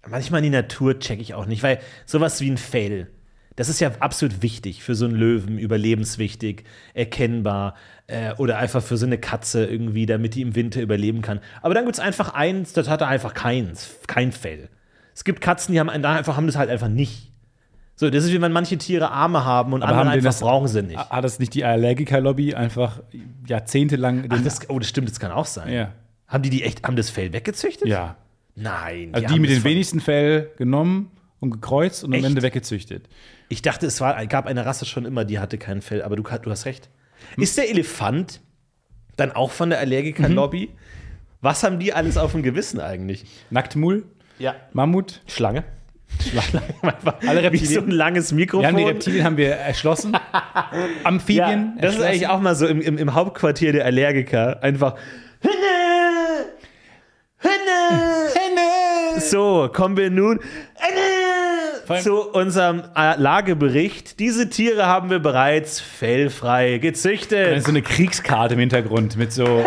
Manchmal 0.08 0.42
die 0.42 0.50
Natur 0.50 0.98
checke 1.00 1.22
ich 1.22 1.34
auch 1.34 1.46
nicht, 1.46 1.62
weil 1.64 1.80
sowas 2.06 2.40
wie 2.40 2.50
ein 2.50 2.56
Fell, 2.58 3.08
das 3.56 3.68
ist 3.68 3.80
ja 3.80 3.90
absolut 4.00 4.42
wichtig 4.42 4.82
für 4.82 4.94
so 4.94 5.04
einen 5.04 5.14
Löwen, 5.14 5.58
überlebenswichtig, 5.58 6.64
erkennbar 6.94 7.74
äh, 8.06 8.32
oder 8.34 8.58
einfach 8.58 8.82
für 8.82 8.96
so 8.96 9.06
eine 9.06 9.18
Katze 9.18 9.66
irgendwie, 9.66 10.06
damit 10.06 10.34
die 10.34 10.42
im 10.42 10.54
Winter 10.54 10.80
überleben 10.80 11.22
kann. 11.22 11.40
Aber 11.60 11.74
dann 11.74 11.84
gibt 11.84 11.96
es 11.96 12.00
einfach 12.00 12.34
eins, 12.34 12.72
das 12.72 12.88
hat 12.88 13.00
er 13.00 13.08
einfach 13.08 13.34
keins, 13.34 13.90
kein 14.06 14.32
Fell. 14.32 14.68
Es 15.14 15.24
gibt 15.24 15.40
Katzen, 15.40 15.72
die 15.74 15.80
haben 15.80 16.02
da 16.02 16.14
einfach 16.14 16.36
haben 16.36 16.46
das 16.46 16.56
halt 16.56 16.70
einfach 16.70 16.88
nicht. 16.88 17.30
So, 17.94 18.08
das 18.08 18.24
ist 18.24 18.32
wie 18.32 18.40
wenn 18.40 18.52
manche 18.52 18.78
Tiere 18.78 19.10
Arme 19.10 19.44
haben 19.44 19.74
und 19.74 19.82
andere 19.82 19.98
haben 20.00 20.06
die 20.08 20.12
einfach 20.14 20.28
das- 20.30 20.40
brauchen 20.40 20.66
sie 20.68 20.82
nicht. 20.82 20.98
Hat 20.98 21.22
das 21.24 21.38
nicht 21.38 21.52
die 21.54 21.64
Allergiker-Lobby 21.64 22.54
einfach 22.54 23.00
jahrzehntelang 23.46 24.26
Ach, 24.30 24.42
das, 24.42 24.68
oh, 24.70 24.78
das 24.78 24.88
stimmt, 24.88 25.10
das 25.10 25.20
kann 25.20 25.30
auch 25.30 25.46
sein. 25.46 25.72
ja. 25.72 25.92
Haben 26.26 26.42
die 26.44 26.50
die 26.50 26.62
echt, 26.62 26.82
haben 26.86 26.96
das 26.96 27.10
Fell 27.10 27.32
weggezüchtet? 27.32 27.88
ja. 27.88 28.16
Nein. 28.54 29.10
Also 29.12 29.28
die 29.28 29.40
mit 29.40 29.50
den 29.50 29.64
wenigsten 29.64 30.00
Fell 30.00 30.50
genommen 30.58 31.10
und 31.40 31.50
gekreuzt 31.52 32.04
und 32.04 32.12
Echt? 32.12 32.22
am 32.24 32.30
Ende 32.30 32.42
weggezüchtet. 32.42 33.08
Ich 33.52 33.60
dachte, 33.60 33.84
es 33.84 34.00
war, 34.00 34.24
gab 34.28 34.46
eine 34.46 34.64
Rasse 34.64 34.86
schon 34.86 35.04
immer, 35.04 35.26
die 35.26 35.38
hatte 35.38 35.58
kein 35.58 35.82
Fell, 35.82 36.00
aber 36.02 36.16
du, 36.16 36.22
du 36.22 36.50
hast 36.50 36.64
recht. 36.64 36.88
Ist 37.36 37.58
der 37.58 37.68
Elefant 37.68 38.40
dann 39.18 39.30
auch 39.32 39.50
von 39.50 39.68
der 39.68 39.78
Allergiker-Lobby? 39.80 40.70
Was 41.42 41.62
haben 41.62 41.78
die 41.78 41.92
alles 41.92 42.16
auf 42.16 42.32
dem 42.32 42.42
Gewissen 42.42 42.80
eigentlich? 42.80 43.26
Nacktmull, 43.50 44.06
Ja. 44.38 44.54
Mammut. 44.72 45.20
Schlange? 45.26 45.64
Schlange. 46.18 46.62
Alle 47.28 47.40
Wie 47.42 47.44
Reptilien. 47.46 47.74
so 47.74 47.80
ein 47.82 47.90
langes 47.90 48.32
Mikrofon. 48.32 48.64
Ja, 48.64 48.72
die 48.72 48.84
Reptilien 48.84 49.24
haben 49.26 49.36
wir 49.36 49.50
erschlossen. 49.50 50.16
Amphibien. 51.04 51.44
Ja, 51.76 51.82
das 51.82 51.96
ist 51.96 52.00
erschlossen. 52.00 52.04
eigentlich 52.08 52.28
auch 52.28 52.40
mal 52.40 52.54
so 52.54 52.66
im, 52.66 52.80
im, 52.80 52.96
im 52.96 53.12
Hauptquartier 53.14 53.72
der 53.72 53.84
Allergiker. 53.84 54.62
Einfach. 54.62 54.96
Henne! 55.40 56.46
Henne! 57.36 58.30
Henne! 58.34 59.20
So, 59.20 59.68
kommen 59.70 59.98
wir 59.98 60.08
nun 60.08 60.38
allem- 60.38 61.11
zu 62.00 62.30
unserem 62.32 62.82
äh, 62.96 63.16
Lagebericht. 63.20 64.18
Diese 64.20 64.48
Tiere 64.48 64.86
haben 64.86 65.10
wir 65.10 65.18
bereits 65.18 65.80
fellfrei 65.80 66.78
gezüchtet. 66.78 67.56
ist 67.56 67.64
so 67.66 67.70
eine 67.70 67.82
Kriegskarte 67.82 68.54
im 68.54 68.60
Hintergrund 68.60 69.16
mit 69.16 69.32
so, 69.32 69.64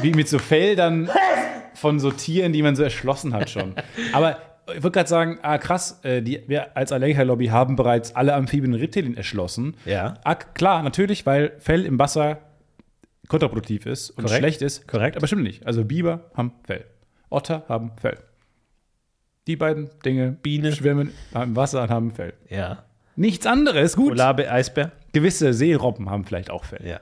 wie 0.00 0.12
mit 0.12 0.28
so 0.28 0.38
Feldern 0.38 1.10
von 1.74 1.98
so 2.00 2.10
Tieren, 2.10 2.52
die 2.52 2.62
man 2.62 2.76
so 2.76 2.82
erschlossen 2.82 3.34
hat 3.34 3.50
schon. 3.50 3.74
Aber 4.12 4.38
ich 4.68 4.82
wollte 4.82 4.92
gerade 4.92 5.08
sagen, 5.08 5.38
ah 5.42 5.58
krass, 5.58 6.00
äh, 6.04 6.22
die, 6.22 6.42
wir 6.46 6.76
als 6.76 6.92
Aleha-Lobby 6.92 7.46
haben 7.48 7.76
bereits 7.76 8.14
alle 8.14 8.34
Amphibien 8.34 8.72
und 8.72 8.80
Reptilien 8.80 9.16
erschlossen. 9.16 9.76
Ja. 9.84 10.14
Ah, 10.24 10.36
klar, 10.36 10.82
natürlich, 10.82 11.26
weil 11.26 11.52
Fell 11.58 11.84
im 11.84 11.98
Wasser 11.98 12.38
kontraproduktiv 13.28 13.86
ist 13.86 14.10
und 14.10 14.24
Korrekt. 14.24 14.38
schlecht 14.38 14.62
ist. 14.62 14.86
Korrekt. 14.86 15.16
Aber 15.16 15.26
stimmt 15.26 15.42
nicht. 15.42 15.66
Also 15.66 15.84
Biber 15.84 16.30
haben 16.34 16.52
Fell. 16.64 16.84
Otter 17.30 17.64
haben 17.68 17.92
Fell. 18.00 18.18
Die 19.46 19.56
beiden 19.56 19.90
Dinge, 20.04 20.32
Biene. 20.32 20.72
schwimmen 20.72 21.12
im 21.34 21.56
Wasser 21.56 21.82
und 21.82 21.90
haben 21.90 22.10
Fell. 22.12 22.32
Ja. 22.48 22.84
Nichts 23.16 23.46
anderes, 23.46 23.96
gut. 23.96 24.10
Polarbe 24.10 24.50
Eisbär? 24.50 24.92
Gewisse 25.12 25.52
Seerobben 25.52 26.08
haben 26.10 26.24
vielleicht 26.24 26.50
auch 26.50 26.64
Fell. 26.64 26.86
Ja. 26.86 27.00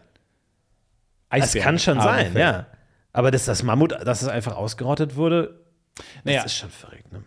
Das 1.30 1.42
Eisbären 1.42 1.64
kann 1.64 1.78
schon 1.78 2.00
sein, 2.00 2.32
Fell. 2.32 2.40
ja. 2.40 2.66
Aber 3.12 3.30
dass 3.30 3.44
das 3.44 3.62
Mammut, 3.62 3.92
dass 3.92 4.22
es 4.22 4.28
einfach 4.28 4.56
ausgerottet 4.56 5.16
wurde, 5.16 5.60
Naja, 6.24 6.42
das 6.42 6.52
ist 6.52 6.58
schon 6.58 6.70
verrückt, 6.70 7.12
ne? 7.12 7.22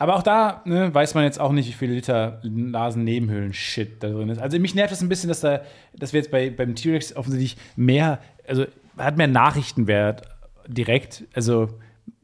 aber 0.00 0.16
auch 0.16 0.22
da 0.22 0.62
ne, 0.64 0.92
weiß 0.94 1.14
man 1.14 1.24
jetzt 1.24 1.40
auch 1.40 1.50
nicht, 1.52 1.68
wie 1.68 1.72
viele 1.72 1.94
Liter 1.94 2.40
Nasennebenhöhlen-Shit 2.44 4.02
da 4.02 4.08
drin 4.10 4.28
ist. 4.28 4.38
Also 4.40 4.58
mich 4.58 4.74
nervt 4.74 4.92
das 4.92 5.00
ein 5.00 5.08
bisschen, 5.08 5.28
dass, 5.28 5.40
da, 5.40 5.62
dass 5.94 6.12
wir 6.12 6.20
jetzt 6.20 6.30
bei, 6.30 6.50
beim 6.50 6.74
T-Rex 6.74 7.16
offensichtlich 7.16 7.56
mehr, 7.76 8.20
also 8.46 8.66
hat 8.96 9.16
mehr 9.16 9.26
Nachrichtenwert 9.28 10.22
direkt. 10.68 11.24
Also 11.34 11.78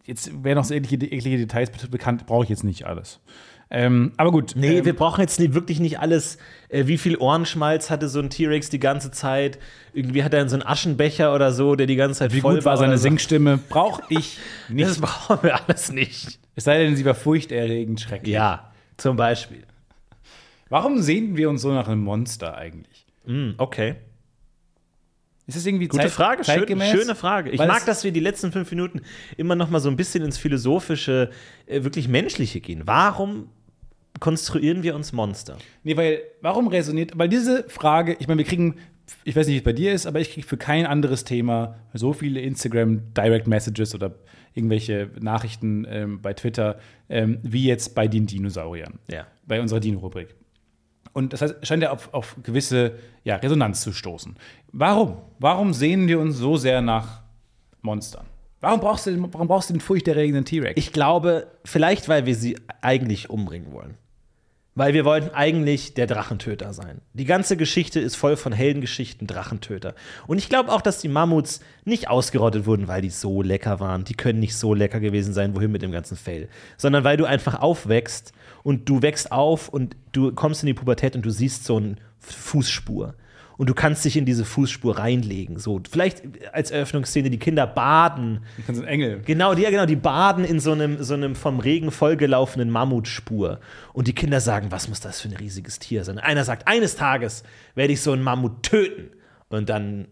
jetzt 0.04 0.44
wären 0.44 0.56
noch 0.56 0.64
so 0.64 0.74
eklige, 0.74 1.06
eklige 1.06 1.38
Details 1.38 1.70
bekannt, 1.70 2.26
brauche 2.26 2.44
ich 2.44 2.50
jetzt 2.50 2.64
nicht 2.64 2.86
alles. 2.86 3.20
Ähm, 3.70 4.12
aber 4.16 4.30
gut. 4.30 4.52
Nee, 4.56 4.78
ähm, 4.78 4.84
wir 4.84 4.94
brauchen 4.94 5.20
jetzt 5.20 5.40
wirklich 5.54 5.80
nicht 5.80 5.98
alles. 5.98 6.38
Äh, 6.68 6.86
wie 6.86 6.98
viel 6.98 7.16
Ohrenschmalz 7.16 7.90
hatte 7.90 8.08
so 8.08 8.20
ein 8.20 8.30
T-Rex 8.30 8.68
die 8.68 8.78
ganze 8.78 9.10
Zeit? 9.10 9.58
Irgendwie 9.92 10.22
hat 10.22 10.34
er 10.34 10.48
so 10.48 10.54
einen 10.56 10.66
Aschenbecher 10.66 11.34
oder 11.34 11.52
so, 11.52 11.74
der 11.74 11.86
die 11.86 11.96
ganze 11.96 12.20
Zeit 12.20 12.32
wie 12.32 12.40
voll 12.40 12.56
gut 12.56 12.64
war 12.64 12.76
seine 12.76 12.98
so. 12.98 13.02
Singstimme? 13.02 13.58
Brauche 13.68 14.02
ich 14.10 14.38
nicht. 14.68 14.88
Das 14.88 15.00
brauchen 15.00 15.42
wir 15.42 15.60
alles 15.60 15.90
nicht. 15.90 16.38
Es 16.54 16.64
sei 16.64 16.78
denn, 16.78 16.94
sie 16.94 17.04
war 17.04 17.14
furchterregend 17.14 18.00
schrecklich. 18.00 18.34
Ja, 18.34 18.70
zum 18.96 19.16
Beispiel. 19.16 19.64
Warum 20.68 21.00
sehen 21.00 21.36
wir 21.36 21.50
uns 21.50 21.62
so 21.62 21.72
nach 21.72 21.88
einem 21.88 22.02
Monster 22.04 22.56
eigentlich? 22.56 23.06
Hm, 23.26 23.54
okay. 23.58 23.96
Ist 25.46 25.56
das 25.58 25.66
irgendwie 25.66 25.88
Gute 25.88 26.02
zeit- 26.04 26.10
Frage, 26.12 26.44
schön, 26.44 26.54
zeitgemäß? 26.60 26.90
schöne 26.90 27.14
Frage. 27.14 27.50
Ich 27.50 27.58
Weil 27.58 27.68
mag, 27.68 27.84
dass 27.86 28.02
wir 28.02 28.12
die 28.12 28.20
letzten 28.20 28.50
fünf 28.50 28.70
Minuten 28.70 29.02
immer 29.36 29.54
noch 29.54 29.68
mal 29.70 29.80
so 29.80 29.90
ein 29.90 29.96
bisschen 29.96 30.24
ins 30.24 30.38
Philosophische, 30.38 31.30
äh, 31.66 31.84
wirklich 31.84 32.08
Menschliche 32.08 32.60
gehen. 32.60 32.82
Warum 32.86 33.48
konstruieren 34.20 34.82
wir 34.82 34.94
uns 34.94 35.12
Monster? 35.12 35.58
Nee, 35.82 35.96
weil, 35.96 36.20
warum 36.40 36.68
resoniert, 36.68 37.12
weil 37.16 37.28
diese 37.28 37.64
Frage, 37.68 38.16
ich 38.18 38.28
meine, 38.28 38.38
wir 38.38 38.44
kriegen, 38.46 38.76
ich 39.24 39.36
weiß 39.36 39.46
nicht, 39.46 39.54
wie 39.54 39.58
es 39.58 39.64
bei 39.64 39.72
dir 39.72 39.92
ist, 39.92 40.06
aber 40.06 40.20
ich 40.20 40.32
kriege 40.32 40.46
für 40.46 40.56
kein 40.56 40.86
anderes 40.86 41.24
Thema 41.24 41.76
so 41.92 42.12
viele 42.12 42.40
Instagram 42.40 43.12
Direct 43.14 43.46
Messages 43.46 43.94
oder 43.94 44.14
irgendwelche 44.54 45.10
Nachrichten 45.20 45.84
ähm, 45.90 46.22
bei 46.22 46.32
Twitter, 46.32 46.78
ähm, 47.08 47.38
wie 47.42 47.64
jetzt 47.66 47.94
bei 47.94 48.06
den 48.08 48.26
Dinosauriern, 48.26 48.94
Ja. 49.10 49.26
bei 49.46 49.60
unserer 49.60 49.80
Dino-Rubrik. 49.80 50.34
Und 51.14 51.32
das 51.32 51.40
heißt, 51.40 51.66
scheint 51.66 51.82
ja 51.82 51.92
auf, 51.92 52.12
auf 52.12 52.36
gewisse 52.42 52.96
ja, 53.22 53.36
Resonanz 53.36 53.80
zu 53.80 53.92
stoßen. 53.92 54.36
Warum? 54.72 55.16
Warum 55.38 55.72
sehen 55.72 56.08
wir 56.08 56.18
uns 56.18 56.36
so 56.36 56.56
sehr 56.56 56.82
nach 56.82 57.22
Monstern? 57.80 58.26
Warum 58.60 58.80
brauchst 58.80 59.06
du 59.06 59.12
den, 59.12 59.32
warum 59.32 59.46
brauchst 59.46 59.70
du 59.70 59.74
den 59.74 59.80
furchterregenden 59.80 60.44
T-Rex? 60.44 60.76
Ich 60.76 60.92
glaube, 60.92 61.46
vielleicht, 61.64 62.08
weil 62.08 62.26
wir 62.26 62.34
sie 62.34 62.58
eigentlich 62.80 63.30
umbringen 63.30 63.72
wollen. 63.72 63.96
Weil 64.76 64.92
wir 64.92 65.04
wollten 65.04 65.32
eigentlich 65.32 65.94
der 65.94 66.08
Drachentöter 66.08 66.72
sein. 66.72 67.00
Die 67.12 67.26
ganze 67.26 67.56
Geschichte 67.56 68.00
ist 68.00 68.16
voll 68.16 68.36
von 68.36 68.52
Heldengeschichten, 68.52 69.28
Drachentöter. 69.28 69.94
Und 70.26 70.38
ich 70.38 70.48
glaube 70.48 70.72
auch, 70.72 70.82
dass 70.82 70.98
die 70.98 71.08
Mammuts 71.08 71.60
nicht 71.84 72.08
ausgerottet 72.08 72.66
wurden, 72.66 72.88
weil 72.88 73.00
die 73.00 73.10
so 73.10 73.40
lecker 73.40 73.78
waren. 73.78 74.02
Die 74.02 74.14
können 74.14 74.40
nicht 74.40 74.56
so 74.56 74.74
lecker 74.74 74.98
gewesen 74.98 75.32
sein, 75.32 75.54
wohin 75.54 75.70
mit 75.70 75.82
dem 75.82 75.92
ganzen 75.92 76.16
Fell. 76.16 76.48
Sondern 76.76 77.04
weil 77.04 77.16
du 77.16 77.24
einfach 77.24 77.60
aufwächst 77.60 78.32
und 78.64 78.88
du 78.88 79.00
wächst 79.00 79.30
auf 79.30 79.68
und 79.68 79.96
du 80.10 80.32
kommst 80.32 80.64
in 80.64 80.66
die 80.66 80.74
Pubertät 80.74 81.14
und 81.14 81.24
du 81.24 81.30
siehst 81.30 81.64
so 81.64 81.76
eine 81.76 81.94
Fußspur. 82.18 83.14
Und 83.56 83.68
du 83.70 83.74
kannst 83.74 84.04
dich 84.04 84.16
in 84.16 84.24
diese 84.24 84.44
Fußspur 84.44 84.98
reinlegen. 84.98 85.58
So, 85.58 85.80
vielleicht 85.88 86.22
als 86.52 86.70
Eröffnungsszene, 86.70 87.30
die 87.30 87.38
Kinder 87.38 87.66
baden 87.66 88.40
Ich 88.58 88.66
kann 88.66 88.74
so 88.74 88.82
ein 88.82 88.88
Engel. 88.88 89.20
Genau, 89.24 89.54
die, 89.54 89.62
ja, 89.62 89.70
genau, 89.70 89.86
die 89.86 89.96
baden 89.96 90.44
in 90.44 90.58
so 90.58 90.72
einem, 90.72 91.02
so 91.02 91.14
einem 91.14 91.36
vom 91.36 91.60
Regen 91.60 91.90
vollgelaufenen 91.90 92.70
Mammutspur. 92.70 93.60
Und 93.92 94.08
die 94.08 94.14
Kinder 94.14 94.40
sagen, 94.40 94.72
was 94.72 94.88
muss 94.88 95.00
das 95.00 95.20
für 95.20 95.28
ein 95.28 95.36
riesiges 95.36 95.78
Tier 95.78 96.04
sein? 96.04 96.18
Einer 96.18 96.44
sagt, 96.44 96.66
eines 96.66 96.96
Tages 96.96 97.44
werde 97.74 97.92
ich 97.92 98.00
so 98.00 98.12
einen 98.12 98.22
Mammut 98.22 98.64
töten. 98.64 99.10
Und 99.48 99.68
dann 99.68 100.08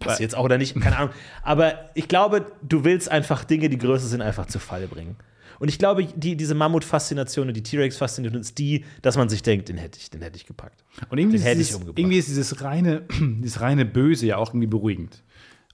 passiert 0.00 0.30
es 0.30 0.34
auch 0.34 0.44
oder 0.44 0.58
nicht, 0.58 0.78
keine 0.80 0.96
Ahnung. 0.96 1.14
Aber 1.42 1.90
ich 1.94 2.08
glaube, 2.08 2.52
du 2.62 2.84
willst 2.84 3.10
einfach 3.10 3.44
Dinge, 3.44 3.68
die 3.68 3.78
größer 3.78 4.06
sind, 4.06 4.20
einfach 4.20 4.46
zu 4.46 4.58
Falle 4.58 4.88
bringen. 4.88 5.16
Und 5.58 5.68
ich 5.68 5.78
glaube, 5.78 6.04
die, 6.04 6.36
diese 6.36 6.54
Mammut-Faszination 6.54 7.48
und 7.48 7.54
die 7.54 7.62
T-Rex-Faszination 7.62 8.40
ist 8.40 8.58
die, 8.58 8.84
dass 9.02 9.16
man 9.16 9.28
sich 9.28 9.42
denkt, 9.42 9.68
den 9.68 9.76
hätte 9.76 9.98
ich, 10.00 10.10
den 10.10 10.22
hätte 10.22 10.36
ich 10.36 10.46
gepackt. 10.46 10.84
Und 11.10 11.18
irgendwie 11.18 11.38
Den 11.38 11.42
ist, 11.42 11.46
hätte 11.48 11.60
ich 11.60 11.66
dieses, 11.68 11.74
umgebracht. 11.80 11.98
irgendwie 11.98 12.18
ist 12.18 12.28
dieses 12.28 12.62
reine, 12.62 13.02
dieses 13.20 13.60
reine 13.60 13.84
Böse 13.84 14.26
ja 14.26 14.36
auch 14.36 14.50
irgendwie 14.50 14.66
beruhigend. 14.66 15.22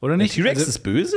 Oder 0.00 0.16
Der 0.16 0.24
nicht? 0.24 0.34
T-Rex 0.34 0.60
also, 0.60 0.68
ist 0.68 0.78
böse? 0.80 1.16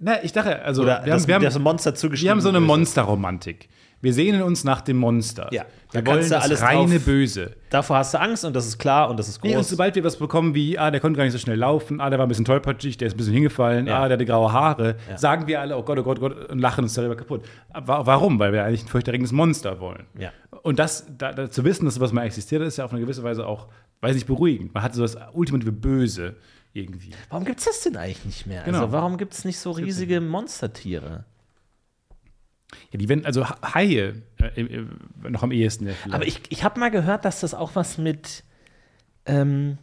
na, 0.00 0.22
ich 0.22 0.32
dachte, 0.32 0.62
also 0.62 0.82
Oder 0.82 1.04
wir, 1.04 1.12
haben, 1.12 1.18
das, 1.18 1.26
wir, 1.28 1.34
haben, 1.34 1.44
das 1.44 1.58
Monster 1.58 1.94
zugeschrieben? 1.94 2.26
wir 2.26 2.30
haben 2.32 2.40
so 2.40 2.48
eine? 2.50 2.60
Monsterromantik. 2.60 3.68
Wir 4.00 4.12
sehnen 4.14 4.42
uns 4.42 4.62
nach 4.62 4.80
dem 4.80 4.96
Monster. 4.98 5.48
Ja, 5.52 5.64
wir 5.90 6.02
da 6.02 6.10
wollen 6.12 6.20
das 6.28 6.44
alles 6.44 6.62
reine 6.62 6.94
drauf- 6.96 7.04
Böse. 7.04 7.56
Davor 7.70 7.96
hast 7.96 8.14
du 8.14 8.20
Angst 8.20 8.44
und 8.44 8.54
das 8.54 8.66
ist 8.66 8.78
klar 8.78 9.10
und 9.10 9.18
das 9.18 9.28
ist 9.28 9.40
groß. 9.40 9.50
Nee, 9.50 9.56
und 9.56 9.64
sobald 9.66 9.94
wir 9.96 10.04
was 10.04 10.16
bekommen 10.16 10.54
wie, 10.54 10.78
ah, 10.78 10.90
der 10.92 11.00
konnte 11.00 11.16
gar 11.16 11.24
nicht 11.24 11.32
so 11.32 11.38
schnell 11.38 11.58
laufen, 11.58 12.00
ah, 12.00 12.08
der 12.08 12.18
war 12.18 12.26
ein 12.26 12.28
bisschen 12.28 12.44
tollpatschig, 12.44 12.96
der 12.96 13.08
ist 13.08 13.14
ein 13.14 13.16
bisschen 13.16 13.32
hingefallen, 13.34 13.86
Ja. 13.88 13.98
ah, 14.02 14.08
der 14.08 14.16
hatte 14.16 14.24
graue 14.24 14.52
Haare, 14.52 14.96
sagen 15.16 15.48
wir 15.48 15.60
alle, 15.60 15.76
oh 15.76 15.82
Gott, 15.82 15.98
oh 15.98 16.02
Gott, 16.04 16.18
oh 16.18 16.28
Gott, 16.28 16.48
und 16.50 16.60
lachen 16.60 16.84
uns 16.84 16.94
darüber 16.94 17.16
kaputt. 17.16 17.42
Aber 17.70 18.06
warum? 18.06 18.38
Weil 18.38 18.52
wir 18.52 18.64
eigentlich 18.64 18.84
ein 18.84 18.88
furchterregendes 18.88 19.32
Monster 19.32 19.80
wollen. 19.80 20.04
Ja. 20.16 20.30
Und 20.62 20.78
das, 20.78 21.06
da, 21.18 21.32
da, 21.32 21.50
zu 21.50 21.64
wissen, 21.64 21.84
dass 21.84 21.94
sowas 21.96 22.12
mal 22.12 22.24
existiert, 22.24 22.62
ist 22.62 22.76
ja 22.78 22.84
auf 22.84 22.92
eine 22.92 23.00
gewisse 23.00 23.24
Weise 23.24 23.46
auch, 23.46 23.66
weiß 24.00 24.14
nicht, 24.14 24.26
beruhigend. 24.28 24.72
Man 24.74 24.82
hat 24.84 24.94
so 24.94 25.02
das 25.02 25.16
ultimative 25.32 25.72
Böse 25.72 26.36
irgendwie. 26.72 27.10
Warum 27.30 27.44
gibt 27.44 27.58
es 27.58 27.64
das 27.64 27.80
denn 27.82 27.96
eigentlich 27.96 28.24
nicht 28.24 28.46
mehr? 28.46 28.62
Genau. 28.62 28.78
Also, 28.82 28.92
warum 28.92 29.16
gibt 29.18 29.32
es 29.34 29.44
nicht 29.44 29.58
so 29.58 29.72
riesige 29.72 30.20
Monstertiere? 30.20 31.24
Ja, 32.92 32.98
die 32.98 33.08
werden, 33.08 33.24
also 33.24 33.48
Ha- 33.48 33.58
Haie, 33.74 34.22
äh, 34.40 34.60
äh, 34.60 34.86
noch 35.28 35.42
am 35.42 35.52
ehesten. 35.52 35.86
Ja. 35.88 35.94
Aber 36.10 36.26
ich, 36.26 36.40
ich 36.50 36.64
habe 36.64 36.78
mal 36.80 36.90
gehört, 36.90 37.24
dass 37.24 37.40
das 37.40 37.54
auch 37.54 37.70
was 37.74 37.98
mit, 37.98 38.44
ähm, 39.26 39.78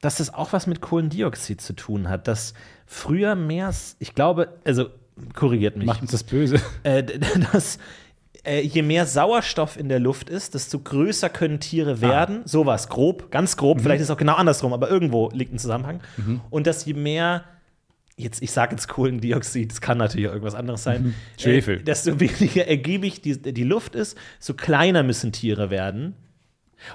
dass 0.00 0.16
das 0.16 0.32
auch 0.34 0.52
was 0.52 0.66
mit 0.66 0.80
Kohlendioxid 0.80 1.60
zu 1.60 1.72
tun 1.74 2.08
hat. 2.08 2.28
Dass 2.28 2.54
früher 2.86 3.34
mehr, 3.34 3.72
ich 3.98 4.14
glaube, 4.14 4.48
also 4.64 4.88
korrigiert 5.34 5.76
mich, 5.76 5.86
Macht 5.86 6.02
uns 6.02 6.10
das 6.10 6.24
böse. 6.24 6.60
äh, 6.82 7.02
dass 7.52 7.78
äh, 8.44 8.60
je 8.60 8.82
mehr 8.82 9.06
Sauerstoff 9.06 9.78
in 9.78 9.88
der 9.88 9.98
Luft 9.98 10.28
ist, 10.28 10.52
desto 10.54 10.78
größer 10.78 11.30
können 11.30 11.58
Tiere 11.58 12.00
werden. 12.02 12.42
Sowas, 12.44 12.88
grob, 12.90 13.30
ganz 13.30 13.56
grob, 13.56 13.80
vielleicht 13.80 14.00
ist 14.02 14.08
es 14.08 14.14
auch 14.14 14.18
genau 14.18 14.34
andersrum, 14.34 14.72
aber 14.74 14.90
irgendwo 14.90 15.30
liegt 15.32 15.52
ein 15.54 15.58
Zusammenhang. 15.58 16.00
Und 16.50 16.66
dass 16.66 16.84
je 16.84 16.92
mehr, 16.94 17.44
jetzt, 18.16 18.42
ich 18.42 18.50
sage 18.50 18.72
jetzt 18.72 18.88
Kohlendioxid, 18.88 19.72
es 19.72 19.80
kann 19.80 19.98
natürlich 19.98 20.28
auch 20.28 20.32
irgendwas 20.32 20.54
anderes 20.54 20.82
sein, 20.82 21.14
Schwefel. 21.38 21.80
Äh, 21.80 21.82
desto 21.82 22.18
weniger 22.18 22.66
ergiebig 22.66 23.20
die, 23.20 23.40
die 23.40 23.64
Luft 23.64 23.94
ist, 23.94 24.16
so 24.38 24.54
kleiner 24.54 25.02
müssen 25.02 25.32
Tiere 25.32 25.70
werden. 25.70 26.14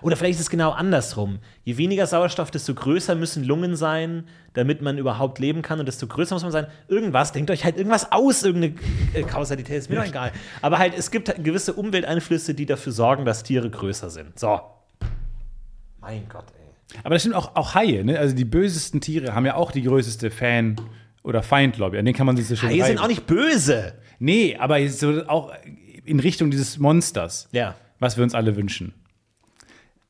Oder 0.04 0.16
vielleicht 0.16 0.36
ist 0.36 0.42
es 0.42 0.50
genau 0.50 0.72
andersrum. 0.72 1.40
Je 1.64 1.76
weniger 1.78 2.06
Sauerstoff, 2.06 2.52
desto 2.52 2.76
größer 2.76 3.16
müssen 3.16 3.44
Lungen 3.44 3.76
sein, 3.76 4.26
damit 4.54 4.82
man 4.82 5.00
überhaupt 5.00 5.40
leben 5.40 5.64
kann. 5.64 5.80
Und 5.80 5.88
desto 5.88 6.06
größer 6.06 6.36
muss 6.36 6.44
man 6.44 6.52
sein. 6.52 6.68
Irgendwas, 6.88 7.32
denkt 7.32 7.50
euch 7.50 7.66
halt 7.66 7.78
irgendwas 7.78 8.12
aus, 8.12 8.44
irgendeine 8.44 8.76
äh, 9.14 9.24
Kausalität, 9.24 9.78
ist 9.78 9.90
mir 9.90 9.96
doch 9.96 10.06
egal. 10.06 10.32
Aber 10.62 10.78
halt, 10.78 10.94
es 10.96 11.10
gibt 11.10 11.30
halt 11.30 11.44
gewisse 11.44 11.74
Umwelteinflüsse, 11.74 12.54
die 12.54 12.68
dafür 12.68 12.94
sorgen, 12.94 13.26
dass 13.26 13.42
Tiere 13.42 13.72
größer 13.72 14.12
sind. 14.12 14.38
So. 14.38 14.62
Mein 16.00 16.30
Gott, 16.30 16.46
ey. 16.54 17.00
Aber 17.04 17.16
das 17.16 17.24
stimmt 17.24 17.36
auch, 17.36 17.56
auch 17.56 17.74
Haie, 17.74 18.06
ne? 18.06 18.20
Also 18.20 18.36
die 18.36 18.46
bösesten 18.46 19.02
Tiere 19.02 19.34
haben 19.34 19.48
ja 19.48 19.56
auch 19.56 19.72
die 19.72 19.82
größte 19.82 20.30
Fan- 20.30 20.80
oder 21.24 21.44
Feindlobby. 21.44 21.98
An 21.98 22.06
denen 22.06 22.16
kann 22.18 22.26
man 22.26 22.36
sich 22.38 22.48
so 22.48 22.56
schön 22.56 22.70
Haie 22.70 22.78
sind 22.78 22.86
reiben. 22.86 23.00
auch 23.00 23.08
nicht 23.08 23.26
böse. 23.28 23.94
Nee, 24.20 24.56
aber 24.58 24.88
so 24.90 25.26
auch 25.28 25.52
in 26.06 26.20
Richtung 26.20 26.52
dieses 26.52 26.78
Monsters, 26.80 27.48
Ja. 27.52 27.76
was 28.00 28.18
wir 28.18 28.24
uns 28.24 28.34
alle 28.36 28.56
wünschen. 28.56 28.94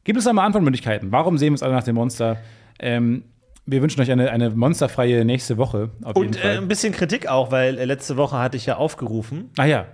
Gibt 0.03 0.17
es 0.17 0.25
da 0.25 0.33
mal 0.33 0.45
Antwortmöglichkeiten? 0.45 1.11
Warum 1.11 1.37
sehen 1.37 1.49
wir 1.49 1.53
uns 1.53 1.63
alle 1.63 1.73
nach 1.73 1.83
dem 1.83 1.95
Monster? 1.95 2.37
Ähm, 2.79 3.23
wir 3.65 3.81
wünschen 3.81 4.01
euch 4.01 4.09
eine, 4.11 4.31
eine 4.31 4.49
monsterfreie 4.49 5.23
nächste 5.25 5.57
Woche. 5.57 5.91
Auf 6.03 6.15
jeden 6.15 6.29
Und 6.29 6.43
äh, 6.43 6.57
ein 6.57 6.67
bisschen 6.67 6.93
Kritik 6.93 7.27
auch, 7.27 7.51
weil 7.51 7.77
äh, 7.77 7.85
letzte 7.85 8.17
Woche 8.17 8.37
hatte 8.39 8.57
ich 8.57 8.65
ja 8.65 8.77
aufgerufen. 8.77 9.51
ah 9.57 9.65
ja, 9.65 9.85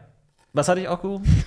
Was 0.53 0.69
hatte 0.69 0.79
ich 0.81 0.87
aufgerufen? 0.87 1.43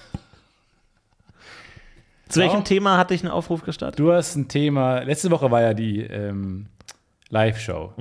Zu 2.29 2.41
welchem. 2.41 2.63
Thema 2.65 2.97
hatte 2.97 3.15
ich 3.15 3.23
einen 3.23 3.33
Aufruf 3.33 3.63
gestartet? 3.65 3.99
du 3.99 4.13
hast 4.13 4.37
ein 4.37 4.47
Thema. 4.47 5.01
Letzte 5.01 5.31
Woche 5.31 5.51
war 5.51 5.63
ja 5.63 5.75
die 5.75 6.01
ähm, 6.03 6.67
Live-Show. 7.31 7.95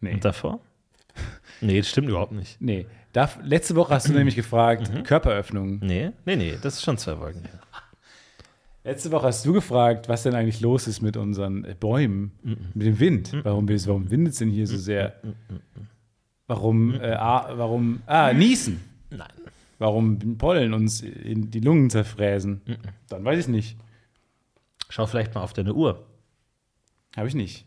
Nee. 0.00 0.14
Und 0.14 0.24
davor? 0.24 0.60
Nee, 1.62 1.78
das 1.78 1.88
stimmt 1.90 2.08
überhaupt 2.08 2.32
nicht. 2.32 2.60
nee. 2.60 2.86
Da, 3.14 3.28
letzte 3.42 3.74
Woche 3.76 3.92
hast 3.94 4.08
du 4.08 4.14
nämlich 4.14 4.36
gefragt, 4.36 4.90
Mhm. 4.92 5.02
Körperöffnung. 5.02 5.80
Nee, 5.82 6.12
nee, 6.24 6.36
nee, 6.36 6.54
das 6.62 6.74
ist 6.76 6.82
schon 6.82 6.96
zwei 6.96 7.14
Folgen 7.16 7.40
her. 7.42 7.60
Letzte 8.84 9.12
Woche 9.12 9.26
hast 9.26 9.44
du 9.44 9.52
gefragt, 9.52 10.08
was 10.08 10.22
denn 10.22 10.34
eigentlich 10.34 10.60
los 10.62 10.86
ist 10.88 11.02
mit 11.02 11.16
unseren 11.18 11.64
äh, 11.64 11.76
Bäumen, 11.78 12.32
mit 12.74 12.86
dem 12.86 12.98
Wind. 12.98 13.32
Warum, 13.44 13.68
will- 13.68 13.80
warum 13.86 14.10
windet 14.10 14.32
es 14.32 14.38
denn 14.38 14.48
hier 14.50 14.66
so 14.66 14.76
sehr? 14.78 15.20
Warum, 16.46 16.94
äh, 16.94 17.12
ah, 17.12 17.52
warum, 17.56 18.00
ah, 18.06 18.32
niesen. 18.32 18.80
Nein. 19.10 19.28
warum 19.78 20.38
Pollen 20.38 20.72
uns 20.74 21.02
in 21.02 21.50
die 21.50 21.60
Lungen 21.60 21.90
zerfräsen. 21.90 22.62
Dann 23.08 23.24
weiß 23.24 23.40
ich 23.40 23.48
nicht. 23.48 23.76
Schau 24.88 25.06
vielleicht 25.06 25.34
mal 25.34 25.42
auf 25.42 25.52
deine 25.52 25.74
Uhr. 25.74 26.06
Habe 27.16 27.28
ich 27.28 27.34
nicht. 27.34 27.66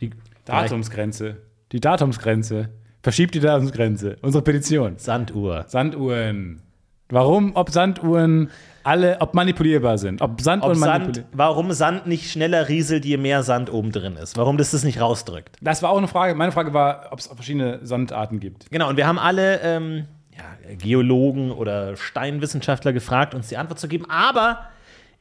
Die 0.00 0.10
Datumsgrenze. 0.44 1.38
Die 1.72 1.80
Datumsgrenze. 1.80 2.68
Verschiebt 3.02 3.34
die 3.34 3.40
Datumsgrenze. 3.40 4.16
Unsere 4.22 4.44
Petition. 4.44 4.94
Sanduhr. 4.96 5.64
Sanduhren. 5.66 6.62
Warum, 7.08 7.56
ob 7.56 7.70
Sanduhren 7.70 8.50
alle, 8.84 9.20
ob 9.20 9.34
manipulierbar 9.34 9.98
sind. 9.98 10.22
Ob 10.22 10.40
Sanduhren 10.40 10.78
Ob 10.78 10.78
Sand, 10.78 11.02
manipulierbar 11.02 11.28
warum 11.38 11.72
Sand 11.72 12.06
nicht 12.06 12.30
schneller 12.30 12.68
rieselt, 12.68 13.04
je 13.04 13.16
mehr 13.16 13.42
Sand 13.42 13.72
oben 13.72 13.92
drin 13.92 14.16
ist. 14.16 14.36
Warum 14.36 14.56
das 14.56 14.70
das 14.70 14.84
nicht 14.84 15.00
rausdrückt. 15.00 15.56
Das 15.60 15.82
war 15.82 15.90
auch 15.90 15.98
eine 15.98 16.08
Frage. 16.08 16.34
Meine 16.34 16.52
Frage 16.52 16.72
war, 16.72 17.08
ob 17.10 17.18
es 17.18 17.26
verschiedene 17.26 17.80
Sandarten 17.82 18.40
gibt. 18.40 18.70
Genau, 18.70 18.88
und 18.88 18.96
wir 18.96 19.06
haben 19.06 19.18
alle 19.18 19.60
ähm, 19.60 20.04
ja, 20.36 20.74
Geologen 20.76 21.50
oder 21.50 21.96
Steinwissenschaftler 21.96 22.92
gefragt, 22.92 23.34
uns 23.34 23.48
die 23.48 23.56
Antwort 23.56 23.78
zu 23.78 23.88
geben, 23.88 24.06
aber 24.08 24.68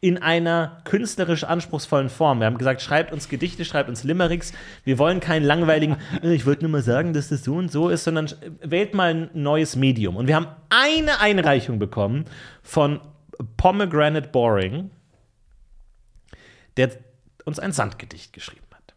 in 0.03 0.17
einer 0.17 0.81
künstlerisch 0.83 1.43
anspruchsvollen 1.43 2.09
Form. 2.09 2.39
Wir 2.39 2.47
haben 2.47 2.57
gesagt, 2.57 2.81
schreibt 2.81 3.13
uns 3.13 3.29
Gedichte, 3.29 3.63
schreibt 3.65 3.87
uns 3.87 4.03
Limericks. 4.03 4.51
Wir 4.83 4.97
wollen 4.97 5.19
keinen 5.19 5.43
langweiligen, 5.43 5.97
"Äh, 6.23 6.33
ich 6.33 6.47
wollte 6.47 6.63
nur 6.63 6.71
mal 6.71 6.81
sagen, 6.81 7.13
dass 7.13 7.29
das 7.29 7.43
so 7.43 7.55
und 7.55 7.71
so 7.71 7.87
ist, 7.89 8.03
sondern 8.03 8.27
wählt 8.61 8.95
mal 8.95 9.13
ein 9.13 9.29
neues 9.33 9.75
Medium. 9.75 10.15
Und 10.15 10.25
wir 10.27 10.35
haben 10.35 10.47
eine 10.69 11.19
Einreichung 11.19 11.77
bekommen 11.77 12.25
von 12.63 12.99
Pomegranate 13.57 14.27
Boring, 14.29 14.89
der 16.77 16.91
uns 17.45 17.59
ein 17.59 17.71
Sandgedicht 17.71 18.33
geschrieben 18.33 18.65
hat. 18.71 18.95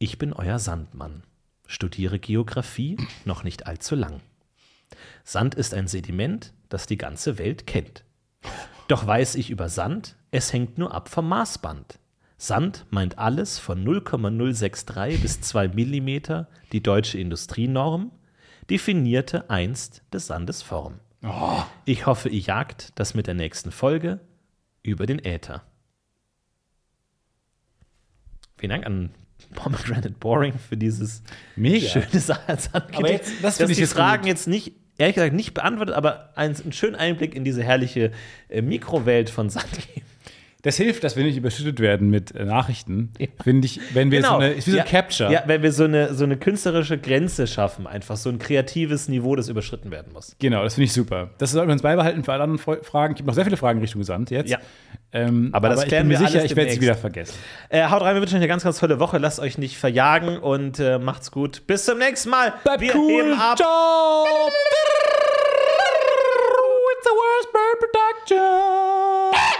Ich 0.00 0.18
bin 0.18 0.32
euer 0.32 0.58
Sandmann, 0.58 1.22
studiere 1.66 2.18
Geographie 2.18 2.96
noch 3.24 3.44
nicht 3.44 3.68
allzu 3.68 3.94
lang. 3.94 4.20
Sand 5.22 5.54
ist 5.54 5.74
ein 5.74 5.86
Sediment, 5.86 6.52
das 6.70 6.86
die 6.86 6.96
ganze 6.96 7.36
Welt 7.38 7.66
kennt. 7.66 8.04
Doch 8.88 9.06
weiß 9.06 9.34
ich 9.34 9.50
über 9.50 9.68
Sand, 9.68 10.16
es 10.30 10.52
hängt 10.52 10.78
nur 10.78 10.94
ab 10.94 11.08
vom 11.10 11.28
Maßband. 11.28 11.98
Sand 12.38 12.86
meint 12.90 13.18
alles 13.18 13.58
von 13.58 13.84
0,063 13.84 15.20
bis 15.20 15.40
2 15.42 15.68
Millimeter, 15.68 16.48
die 16.72 16.82
deutsche 16.82 17.18
Industrienorm, 17.18 18.10
definierte 18.70 19.50
einst 19.50 20.02
des 20.12 20.26
Sandes 20.28 20.62
Form. 20.62 21.00
Ich 21.84 22.06
hoffe, 22.06 22.30
ihr 22.30 22.40
jagt 22.40 22.98
das 22.98 23.12
mit 23.14 23.26
der 23.26 23.34
nächsten 23.34 23.70
Folge 23.72 24.20
über 24.82 25.04
den 25.04 25.18
Äther. 25.22 25.62
Vielen 28.56 28.70
Dank 28.70 28.86
an 28.86 29.10
Pomegranate 29.54 30.10
Boring 30.10 30.54
für 30.58 30.76
dieses 30.76 31.22
Mega. 31.56 31.86
schöne 31.88 32.20
Sandgedicht. 32.20 32.94
Aber 32.96 33.10
jetzt- 33.10 33.32
das 33.42 33.58
dass 33.58 33.70
die 33.70 33.86
Fragen 33.86 34.22
gut. 34.22 34.28
jetzt 34.28 34.46
nicht, 34.48 34.74
ehrlich 35.00 35.14
gesagt, 35.14 35.32
nicht 35.32 35.54
beantwortet, 35.54 35.94
aber 35.94 36.30
einen, 36.34 36.72
schönen 36.72 36.94
Einblick 36.94 37.34
in 37.34 37.42
diese 37.42 37.62
herrliche 37.62 38.12
äh, 38.48 38.62
Mikrowelt 38.62 39.30
von 39.30 39.48
Sand 39.48 39.70
geben. 39.94 40.06
Das 40.62 40.76
hilft, 40.76 41.04
dass 41.04 41.16
wir 41.16 41.24
nicht 41.24 41.36
überschüttet 41.36 41.80
werden 41.80 42.10
mit 42.10 42.34
äh, 42.34 42.44
Nachrichten. 42.44 43.12
Finde 43.42 43.66
ich, 43.66 43.80
wenn 43.94 44.10
wir 44.10 44.22
so 44.22 44.34
eine, 44.34 44.50
ist 44.50 44.66
wie 44.66 44.72
so 44.72 44.76
ja, 44.76 44.82
ein 44.82 44.88
Capture. 44.88 45.32
Ja, 45.32 45.42
wenn 45.46 45.62
wir 45.62 45.72
so 45.72 45.84
eine, 45.84 46.14
so 46.14 46.24
eine 46.24 46.36
künstlerische 46.36 46.98
Grenze 46.98 47.46
schaffen, 47.46 47.86
einfach 47.86 48.16
so 48.16 48.28
ein 48.28 48.38
kreatives 48.38 49.08
Niveau, 49.08 49.36
das 49.36 49.48
überschritten 49.48 49.90
werden 49.90 50.12
muss. 50.12 50.36
Genau, 50.38 50.62
das 50.62 50.74
finde 50.74 50.86
ich 50.86 50.92
super. 50.92 51.30
Das 51.38 51.52
sollten 51.52 51.68
wir 51.68 51.72
uns 51.72 51.82
beibehalten 51.82 52.24
für 52.24 52.32
alle 52.32 52.42
anderen 52.44 52.82
Fragen. 52.82 53.14
Ich 53.14 53.20
habe 53.20 53.28
noch 53.28 53.34
sehr 53.34 53.44
viele 53.44 53.56
Fragen 53.56 53.78
in 53.78 53.82
Richtung 53.82 54.02
Sand 54.02 54.30
jetzt. 54.30 54.50
Ja. 54.50 54.58
Ähm, 55.12 55.50
Aber 55.52 55.70
das 55.70 55.82
ich 55.82 55.88
klären 55.88 56.08
bin 56.08 56.18
mir 56.18 56.20
wir 56.20 56.28
sicher, 56.28 56.44
ich 56.44 56.54
werde 56.54 56.70
sie 56.70 56.78
demnächst. 56.78 56.82
wieder 56.82 56.94
vergessen. 56.94 57.34
Äh, 57.68 57.88
haut 57.88 58.02
rein, 58.02 58.14
wir 58.14 58.20
wünschen 58.20 58.34
euch 58.34 58.40
eine 58.40 58.48
ganz, 58.48 58.62
ganz 58.62 58.78
tolle 58.78 59.00
Woche. 59.00 59.18
Lasst 59.18 59.40
euch 59.40 59.58
nicht 59.58 59.78
verjagen 59.78 60.38
und 60.38 60.78
äh, 60.78 60.98
macht's 60.98 61.30
gut. 61.30 61.66
Bis 61.66 61.84
zum 61.86 61.98
nächsten 61.98 62.30
Mal. 62.30 62.52
wir 62.64 62.92
heben 62.92 63.32
ab. 63.32 63.56
Ciao! 63.56 64.24
It's 66.92 67.04
the 67.04 67.10
worst 67.10 67.52
bird 67.52 67.78
production! 67.80 69.59